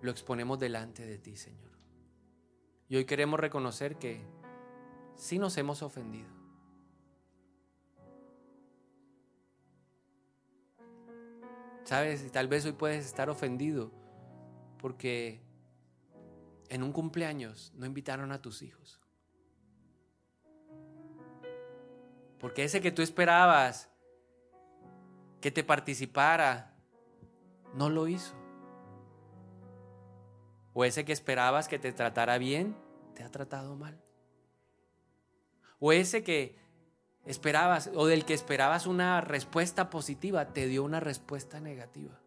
lo 0.01 0.11
exponemos 0.11 0.59
delante 0.59 1.05
de 1.05 1.19
ti, 1.19 1.37
Señor. 1.37 1.74
Y 2.89 2.97
hoy 2.97 3.05
queremos 3.05 3.41
reconocer 3.41 3.97
que 3.97 4.21
sí 5.17 5.39
nos 5.39 5.57
hemos 5.57 5.83
ofendido. 5.83 6.29
Sabes, 11.85 12.31
tal 12.33 12.49
vez 12.49 12.65
hoy 12.65 12.73
puedes 12.73 13.05
estar 13.05 13.29
ofendido 13.29 13.93
porque 14.79 15.43
en 16.69 16.83
un 16.83 16.93
cumpleaños 16.93 17.73
no 17.75 17.87
invitaron 17.87 18.33
a 18.33 18.41
tus 18.41 18.63
hijos. 18.63 19.01
Porque 22.39 22.65
ese 22.65 22.81
que 22.81 22.91
tú 22.91 23.03
esperabas 23.03 23.91
que 25.41 25.51
te 25.51 25.63
participara, 25.63 26.75
no 27.75 27.91
lo 27.91 28.09
hizo. 28.09 28.35
O 30.75 30.85
ese 30.85 31.05
que 31.05 31.13
esperabas 31.13 31.69
que 31.69 31.79
te 31.79 31.93
tratara 31.93 32.37
bien, 32.37 32.77
te 33.15 33.23
ha 33.23 33.31
tratado 33.31 33.77
mal. 33.77 33.99
O 35.79 35.93
ese 35.93 36.25
que 36.25 36.59
esperabas, 37.25 37.91
o 37.95 38.07
del 38.07 38.25
que 38.25 38.35
esperabas 38.35 38.87
una 38.87 39.21
respuesta 39.21 39.89
positiva, 39.89 40.53
te 40.53 40.67
dio 40.67 40.85
una 40.85 41.01
respuesta 41.01 41.61
negativa. 41.61 42.21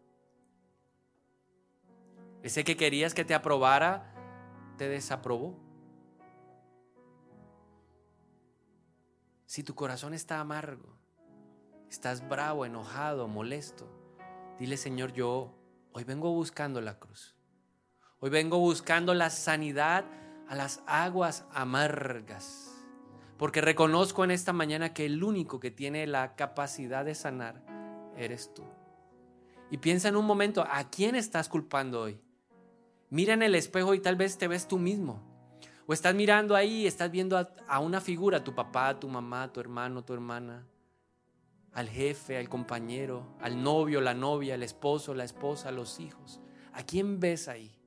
Ese 2.42 2.64
que 2.64 2.76
querías 2.76 3.14
que 3.14 3.24
te 3.24 3.34
aprobara, 3.34 4.14
te 4.78 4.88
desaprobó. 4.88 5.58
Si 9.44 9.62
tu 9.62 9.74
corazón 9.74 10.14
está 10.14 10.40
amargo, 10.40 10.96
estás 11.90 12.26
bravo, 12.26 12.64
enojado, 12.64 13.28
molesto, 13.28 13.88
dile 14.58 14.76
Señor, 14.76 15.12
yo 15.12 15.54
hoy 15.92 16.04
vengo 16.04 16.32
buscando 16.32 16.80
la 16.80 16.98
cruz. 16.98 17.37
Hoy 18.20 18.30
vengo 18.30 18.58
buscando 18.58 19.14
la 19.14 19.30
sanidad 19.30 20.04
a 20.48 20.56
las 20.56 20.82
aguas 20.86 21.44
amargas. 21.52 22.74
Porque 23.36 23.60
reconozco 23.60 24.24
en 24.24 24.32
esta 24.32 24.52
mañana 24.52 24.92
que 24.92 25.06
el 25.06 25.22
único 25.22 25.60
que 25.60 25.70
tiene 25.70 26.04
la 26.08 26.34
capacidad 26.34 27.04
de 27.04 27.14
sanar 27.14 27.62
eres 28.16 28.52
tú. 28.52 28.64
Y 29.70 29.78
piensa 29.78 30.08
en 30.08 30.16
un 30.16 30.26
momento, 30.26 30.66
¿a 30.68 30.90
quién 30.90 31.14
estás 31.14 31.48
culpando 31.48 32.00
hoy? 32.00 32.20
Mira 33.08 33.34
en 33.34 33.42
el 33.42 33.54
espejo 33.54 33.94
y 33.94 34.00
tal 34.00 34.16
vez 34.16 34.36
te 34.36 34.48
ves 34.48 34.66
tú 34.66 34.78
mismo. 34.78 35.22
O 35.86 35.92
estás 35.92 36.14
mirando 36.16 36.56
ahí, 36.56 36.88
estás 36.88 37.12
viendo 37.12 37.38
a, 37.38 37.78
una 37.78 38.00
figura, 38.00 38.42
tu 38.42 38.52
papá, 38.52 38.98
tu 38.98 39.08
mamá, 39.08 39.52
tu 39.52 39.60
hermano, 39.60 40.04
tu 40.04 40.12
hermana, 40.12 40.66
al 41.72 41.88
jefe, 41.88 42.36
al 42.36 42.48
compañero, 42.48 43.36
al 43.40 43.62
novio, 43.62 44.00
la 44.00 44.14
novia, 44.14 44.56
el 44.56 44.64
esposo, 44.64 45.14
la 45.14 45.24
esposa, 45.24 45.70
los 45.70 46.00
hijos. 46.00 46.40
¿A 46.72 46.82
quién 46.82 47.20
ves 47.20 47.46
ahí? 47.46 47.77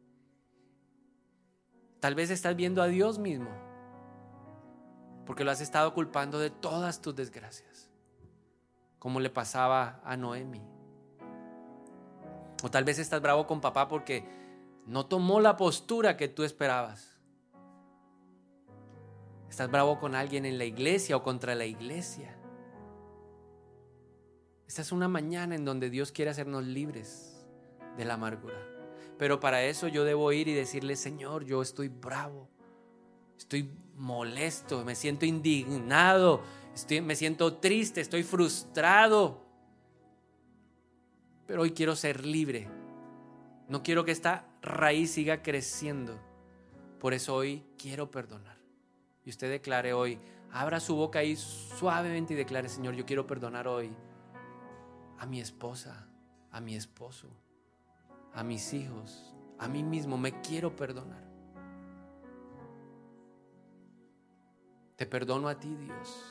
Tal 2.02 2.16
vez 2.16 2.32
estás 2.32 2.56
viendo 2.56 2.82
a 2.82 2.88
Dios 2.88 3.20
mismo, 3.20 3.52
porque 5.28 5.44
lo 5.44 5.52
has 5.52 5.62
estado 5.62 5.94
culpando 5.94 6.40
de 6.40 6.50
todas 6.50 7.00
tus 7.00 7.16
desgracias, 7.16 7.92
como 8.98 9.20
le 9.20 9.30
pasaba 9.30 10.02
a 10.04 10.18
Noemi. 10.18 10.64
O 12.64 12.72
tal 12.72 12.86
vez 12.86 12.98
estás 12.98 13.22
bravo 13.22 13.46
con 13.46 13.62
papá 13.62 13.88
porque 13.88 14.28
no 14.88 15.06
tomó 15.06 15.40
la 15.42 15.58
postura 15.58 16.18
que 16.18 16.28
tú 16.28 16.44
esperabas. 16.44 17.20
Estás 19.48 19.70
bravo 19.70 20.00
con 20.00 20.16
alguien 20.16 20.48
en 20.48 20.58
la 20.58 20.66
iglesia 20.66 21.16
o 21.16 21.22
contra 21.22 21.54
la 21.54 21.66
iglesia. 21.66 22.36
Esta 24.68 24.82
es 24.82 24.92
una 24.92 25.08
mañana 25.08 25.54
en 25.54 25.66
donde 25.66 25.92
Dios 25.92 26.12
quiere 26.12 26.32
hacernos 26.32 26.66
libres 26.66 27.46
de 27.96 28.06
la 28.06 28.16
amargura. 28.16 28.71
Pero 29.22 29.40
para 29.40 29.64
eso 29.64 29.88
yo 29.88 30.04
debo 30.04 30.32
ir 30.32 30.48
y 30.48 30.54
decirle, 30.56 30.96
Señor, 30.96 31.46
yo 31.46 31.62
estoy 31.62 31.90
bravo, 31.90 32.50
estoy 33.38 33.70
molesto, 33.96 34.84
me 34.84 34.96
siento 34.96 35.28
indignado, 35.28 36.42
me 37.04 37.16
siento 37.16 37.58
triste, 37.58 38.02
estoy 38.02 38.24
frustrado. 38.24 39.46
Pero 41.46 41.62
hoy 41.62 41.70
quiero 41.70 41.96
ser 41.96 42.26
libre. 42.26 42.68
No 43.68 43.84
quiero 43.84 44.04
que 44.04 44.12
esta 44.12 44.48
raíz 44.64 45.12
siga 45.12 45.44
creciendo. 45.44 46.20
Por 47.00 47.14
eso 47.14 47.36
hoy 47.36 47.64
quiero 47.78 48.10
perdonar 48.10 48.58
y 49.24 49.30
usted 49.30 49.52
declare 49.52 49.94
hoy, 49.94 50.18
abra 50.52 50.80
su 50.80 50.96
boca 50.96 51.20
ahí 51.20 51.36
suavemente 51.36 52.34
y 52.34 52.38
declare, 52.38 52.70
Señor, 52.70 52.96
yo 52.96 53.06
quiero 53.06 53.28
perdonar 53.28 53.68
hoy 53.68 53.92
a 55.20 55.28
mi 55.28 55.40
esposa, 55.40 56.08
a 56.50 56.60
mi 56.60 56.76
esposo, 56.76 57.30
a 58.34 58.44
mis 58.44 58.74
hijos, 58.74 59.34
a 59.60 59.68
mí 59.68 59.84
mismo, 59.84 60.18
me 60.18 60.42
quiero 60.42 60.76
perdonar. 60.76 61.24
Te 64.96 65.06
perdono 65.06 65.48
a 65.50 65.60
ti, 65.60 65.76
Dios. 65.76 66.24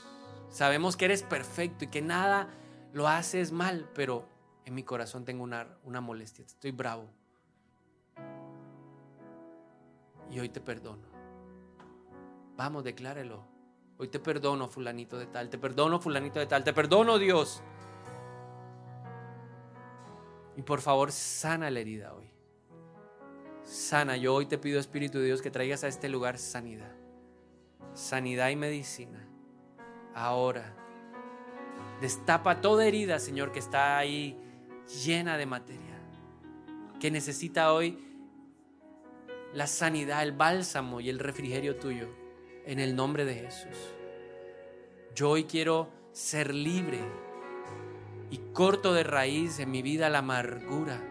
Sabemos 0.49 0.97
que 0.97 1.05
eres 1.05 1.23
perfecto 1.23 1.85
y 1.85 1.89
que 1.89 2.03
nada 2.03 2.49
lo 2.93 3.09
haces 3.09 3.53
mal, 3.53 3.89
pero 3.95 4.27
en 4.65 4.75
mi 4.75 4.83
corazón 4.83 5.25
tengo 5.25 5.45
una, 5.45 5.67
una 5.85 6.01
molestia, 6.01 6.45
estoy 6.45 6.71
bravo. 6.71 7.09
Y 10.31 10.39
hoy 10.39 10.49
te 10.49 10.61
perdono. 10.61 11.03
Vamos, 12.57 12.85
declárelo. 12.85 13.43
Hoy 13.99 14.09
te 14.09 14.19
perdono, 14.19 14.69
fulanito 14.69 15.19
de 15.19 15.27
tal. 15.27 15.51
Te 15.51 15.59
perdono, 15.59 16.01
fulanito 16.01 16.39
de 16.39 16.47
tal. 16.47 16.63
Te 16.63 16.73
perdono, 16.73 17.19
Dios. 17.19 17.63
Y 20.61 20.63
por 20.63 20.83
favor, 20.83 21.11
sana 21.11 21.71
la 21.71 21.81
herida 21.81 22.13
hoy. 22.13 22.31
Sana. 23.65 24.19
Yo 24.19 24.35
hoy 24.35 24.45
te 24.45 24.59
pido, 24.59 24.79
Espíritu 24.79 25.19
de 25.19 25.25
Dios, 25.25 25.41
que 25.41 25.51
traigas 25.51 25.85
a 25.85 25.89
este 25.89 26.11
lugar 26.11 26.37
sanidad. 26.37 26.93
Sanidad 27.95 28.51
y 28.51 28.57
medicina. 28.57 29.27
Ahora. 30.15 30.77
Destapa 32.03 32.61
toda 32.61 32.85
herida, 32.85 33.19
Señor, 33.19 33.53
que 33.53 33.59
está 33.59 33.97
ahí 33.97 34.39
llena 35.03 35.39
de 35.39 35.47
materia. 35.47 35.99
Que 37.01 37.11
necesita 37.11 37.73
hoy 37.73 37.99
la 39.55 39.67
sanidad, 39.67 40.23
el 40.23 40.33
bálsamo 40.33 41.01
y 41.01 41.09
el 41.09 41.21
refrigerio 41.21 41.77
tuyo 41.77 42.07
en 42.67 42.81
el 42.81 42.95
nombre 42.95 43.25
de 43.25 43.35
Jesús. 43.35 43.95
Yo 45.15 45.31
hoy 45.31 45.45
quiero 45.45 45.89
ser 46.13 46.55
libre 46.55 47.01
y 48.31 48.39
corto 48.53 48.95
de 48.95 49.03
raíz 49.03 49.59
en 49.59 49.71
mi 49.71 49.83
vida 49.83 50.09
la 50.09 50.19
amargura, 50.19 51.03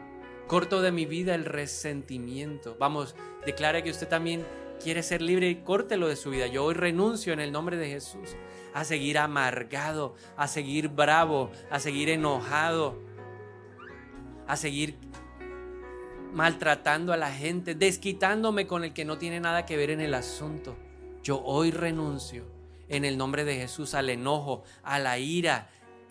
corto 0.47 0.81
de 0.81 0.91
mi 0.91 1.05
vida 1.05 1.35
el 1.35 1.45
resentimiento. 1.45 2.75
Vamos, 2.79 3.15
declare 3.45 3.83
que 3.83 3.91
usted 3.91 4.07
también 4.07 4.45
quiere 4.81 5.03
ser 5.03 5.21
libre 5.21 5.49
y 5.49 5.55
córtelo 5.55 6.07
de 6.07 6.15
su 6.15 6.29
vida. 6.29 6.47
Yo 6.47 6.63
hoy 6.63 6.73
renuncio 6.73 7.33
en 7.33 7.39
el 7.39 7.51
nombre 7.51 7.77
de 7.77 7.89
Jesús 7.89 8.35
a 8.73 8.83
seguir 8.83 9.17
amargado, 9.17 10.15
a 10.37 10.47
seguir 10.47 10.89
bravo, 10.89 11.51
a 11.69 11.79
seguir 11.79 12.09
enojado, 12.09 12.97
a 14.47 14.55
seguir 14.55 14.97
maltratando 16.33 17.11
a 17.11 17.17
la 17.17 17.31
gente, 17.31 17.75
desquitándome 17.75 18.67
con 18.67 18.83
el 18.83 18.93
que 18.93 19.05
no 19.05 19.17
tiene 19.17 19.39
nada 19.39 19.65
que 19.65 19.77
ver 19.77 19.89
en 19.89 20.01
el 20.01 20.13
asunto. 20.13 20.77
Yo 21.23 21.41
hoy 21.43 21.71
renuncio 21.71 22.45
en 22.87 23.05
el 23.05 23.17
nombre 23.17 23.43
de 23.43 23.55
Jesús 23.55 23.93
al 23.93 24.09
enojo, 24.09 24.63
a 24.83 24.99
la 24.99 25.19
ira, 25.19 25.69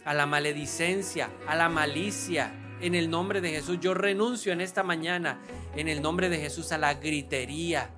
a 0.08 0.14
la 0.14 0.24
maledicencia, 0.24 1.28
a 1.46 1.54
la 1.54 1.68
malicia. 1.68 2.50
En 2.80 2.94
el 2.94 3.10
nombre 3.10 3.42
de 3.42 3.50
Jesús 3.50 3.78
yo 3.78 3.92
renuncio 3.92 4.54
en 4.54 4.62
esta 4.62 4.82
mañana, 4.82 5.38
en 5.76 5.86
el 5.86 6.00
nombre 6.00 6.30
de 6.30 6.38
Jesús, 6.38 6.72
a 6.72 6.78
la 6.78 6.94
gritería. 6.94 7.90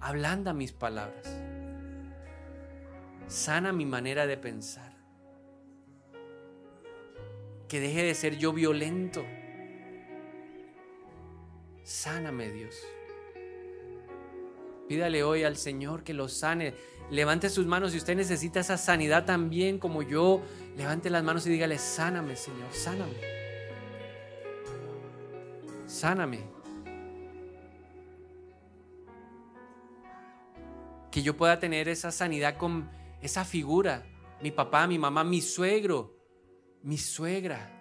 Ablanda 0.00 0.52
mis 0.52 0.72
palabras. 0.72 1.40
Sana 3.28 3.72
mi 3.72 3.86
manera 3.86 4.26
de 4.26 4.36
pensar. 4.36 4.92
Que 7.68 7.78
deje 7.78 8.02
de 8.02 8.14
ser 8.14 8.36
yo 8.36 8.52
violento 8.52 9.24
Sáname, 11.84 12.50
Dios. 12.50 12.74
Pídale 14.88 15.22
hoy 15.22 15.44
al 15.44 15.56
Señor 15.56 16.02
que 16.02 16.14
lo 16.14 16.28
sane. 16.28 16.74
Levante 17.10 17.50
sus 17.50 17.66
manos 17.66 17.92
si 17.92 17.98
usted 17.98 18.16
necesita 18.16 18.60
esa 18.60 18.76
sanidad 18.76 19.24
también 19.24 19.78
como 19.78 20.02
yo. 20.02 20.42
Levante 20.76 21.10
las 21.10 21.22
manos 21.22 21.46
y 21.46 21.50
dígale, 21.50 21.78
sáname, 21.78 22.36
Señor, 22.36 22.72
sáname. 22.72 23.14
Sáname. 25.86 26.40
Que 31.10 31.22
yo 31.22 31.36
pueda 31.36 31.60
tener 31.60 31.88
esa 31.88 32.10
sanidad 32.10 32.56
con 32.56 32.90
esa 33.22 33.44
figura. 33.44 34.04
Mi 34.42 34.50
papá, 34.50 34.86
mi 34.86 34.98
mamá, 34.98 35.22
mi 35.22 35.40
suegro, 35.40 36.16
mi 36.82 36.98
suegra 36.98 37.74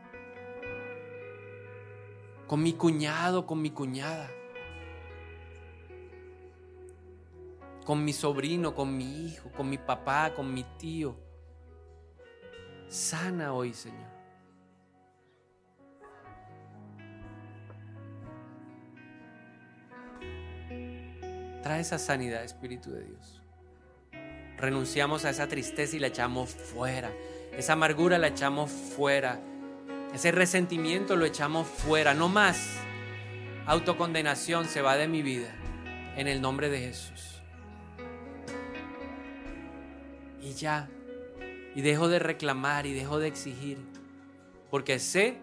con 2.47 2.61
mi 2.61 2.73
cuñado, 2.73 3.47
con 3.47 3.61
mi 3.61 3.71
cuñada, 3.71 4.29
con 7.83 8.03
mi 8.03 8.13
sobrino, 8.13 8.73
con 8.73 8.95
mi 8.95 9.25
hijo, 9.27 9.49
con 9.51 9.69
mi 9.69 9.77
papá, 9.77 10.33
con 10.33 10.53
mi 10.53 10.63
tío. 10.77 11.15
Sana 12.87 13.53
hoy, 13.53 13.73
Señor. 13.73 14.13
Trae 21.61 21.79
esa 21.79 21.97
sanidad, 21.97 22.43
Espíritu 22.43 22.91
de 22.91 23.05
Dios. 23.05 23.41
Renunciamos 24.57 25.25
a 25.25 25.29
esa 25.29 25.47
tristeza 25.47 25.95
y 25.95 25.99
la 25.99 26.07
echamos 26.07 26.49
fuera. 26.49 27.11
Esa 27.57 27.73
amargura 27.73 28.17
la 28.17 28.27
echamos 28.27 28.69
fuera 28.69 29.39
ese 30.13 30.31
resentimiento 30.31 31.15
lo 31.15 31.25
echamos 31.25 31.67
fuera, 31.67 32.13
no 32.13 32.29
más. 32.29 32.77
Autocondenación 33.65 34.65
se 34.65 34.83
va 34.83 34.95
de 34.95 35.07
mi 35.07 35.23
vida 35.23 35.49
en 36.15 36.27
el 36.27 36.39
nombre 36.39 36.69
de 36.69 36.81
Jesús. 36.81 37.32
Y 40.43 40.53
ya. 40.53 40.89
Y 41.73 41.81
dejo 41.81 42.07
de 42.07 42.19
reclamar 42.19 42.85
y 42.85 42.93
dejo 42.93 43.17
de 43.17 43.27
exigir. 43.27 43.79
Porque 44.69 44.99
sé 44.99 45.39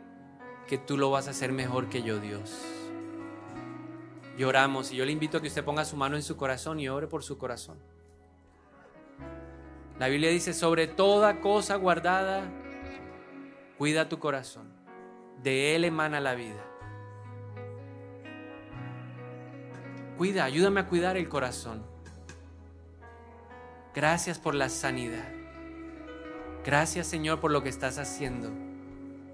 que 0.68 0.78
tú 0.78 0.96
lo 0.96 1.10
vas 1.10 1.26
a 1.26 1.30
hacer 1.30 1.50
mejor 1.50 1.88
que 1.88 2.02
yo, 2.02 2.20
Dios. 2.20 2.62
Lloramos 4.38 4.92
y 4.92 4.96
yo 4.96 5.04
le 5.04 5.12
invito 5.12 5.38
a 5.38 5.40
que 5.40 5.48
usted 5.48 5.64
ponga 5.64 5.84
su 5.84 5.96
mano 5.96 6.16
en 6.16 6.22
su 6.22 6.36
corazón 6.36 6.78
y 6.78 6.88
ore 6.88 7.08
por 7.08 7.24
su 7.24 7.36
corazón. 7.38 7.78
La 9.98 10.08
Biblia 10.08 10.30
dice, 10.30 10.54
sobre 10.54 10.86
toda 10.86 11.40
cosa 11.40 11.76
guardada, 11.76 12.48
Cuida 13.80 14.10
tu 14.10 14.18
corazón. 14.18 14.70
De 15.42 15.74
Él 15.74 15.86
emana 15.86 16.20
la 16.20 16.34
vida. 16.34 16.62
Cuida, 20.18 20.44
ayúdame 20.44 20.80
a 20.80 20.86
cuidar 20.86 21.16
el 21.16 21.30
corazón. 21.30 21.89
Gracias 23.94 24.38
por 24.38 24.54
la 24.54 24.68
sanidad. 24.68 25.28
Gracias 26.64 27.06
Señor 27.06 27.40
por 27.40 27.50
lo 27.50 27.62
que 27.62 27.68
estás 27.68 27.98
haciendo 27.98 28.50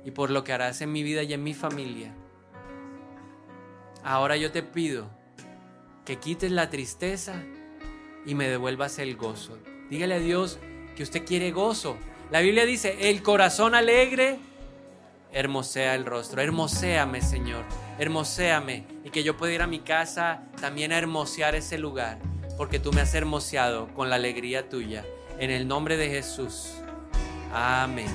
y 0.04 0.12
por 0.12 0.30
lo 0.30 0.44
que 0.44 0.52
harás 0.52 0.80
en 0.80 0.92
mi 0.92 1.02
vida 1.02 1.22
y 1.22 1.32
en 1.32 1.42
mi 1.42 1.54
familia. 1.54 2.14
Ahora 4.04 4.36
yo 4.36 4.52
te 4.52 4.62
pido 4.62 5.10
que 6.04 6.18
quites 6.18 6.52
la 6.52 6.70
tristeza 6.70 7.42
y 8.24 8.34
me 8.34 8.48
devuelvas 8.48 8.98
el 8.98 9.16
gozo. 9.16 9.58
Dígale 9.90 10.14
a 10.14 10.18
Dios 10.20 10.58
que 10.94 11.02
usted 11.02 11.24
quiere 11.24 11.50
gozo, 11.50 11.96
la 12.30 12.40
Biblia 12.40 12.66
dice, 12.66 13.10
el 13.10 13.22
corazón 13.22 13.74
alegre 13.74 14.38
hermosea 15.32 15.94
el 15.94 16.04
rostro. 16.06 16.40
Hermoséame, 16.40 17.20
Señor. 17.20 17.64
Hermoséame. 17.98 18.84
Y 19.04 19.10
que 19.10 19.22
yo 19.22 19.36
pueda 19.36 19.52
ir 19.52 19.62
a 19.62 19.66
mi 19.66 19.80
casa 19.80 20.42
también 20.60 20.92
a 20.92 20.98
hermosear 20.98 21.54
ese 21.54 21.78
lugar. 21.78 22.18
Porque 22.56 22.78
tú 22.78 22.92
me 22.92 23.00
has 23.00 23.14
hermoseado 23.14 23.88
con 23.94 24.10
la 24.10 24.16
alegría 24.16 24.68
tuya. 24.68 25.04
En 25.38 25.50
el 25.50 25.68
nombre 25.68 25.96
de 25.96 26.08
Jesús. 26.08 26.72
Amén. 27.52 28.08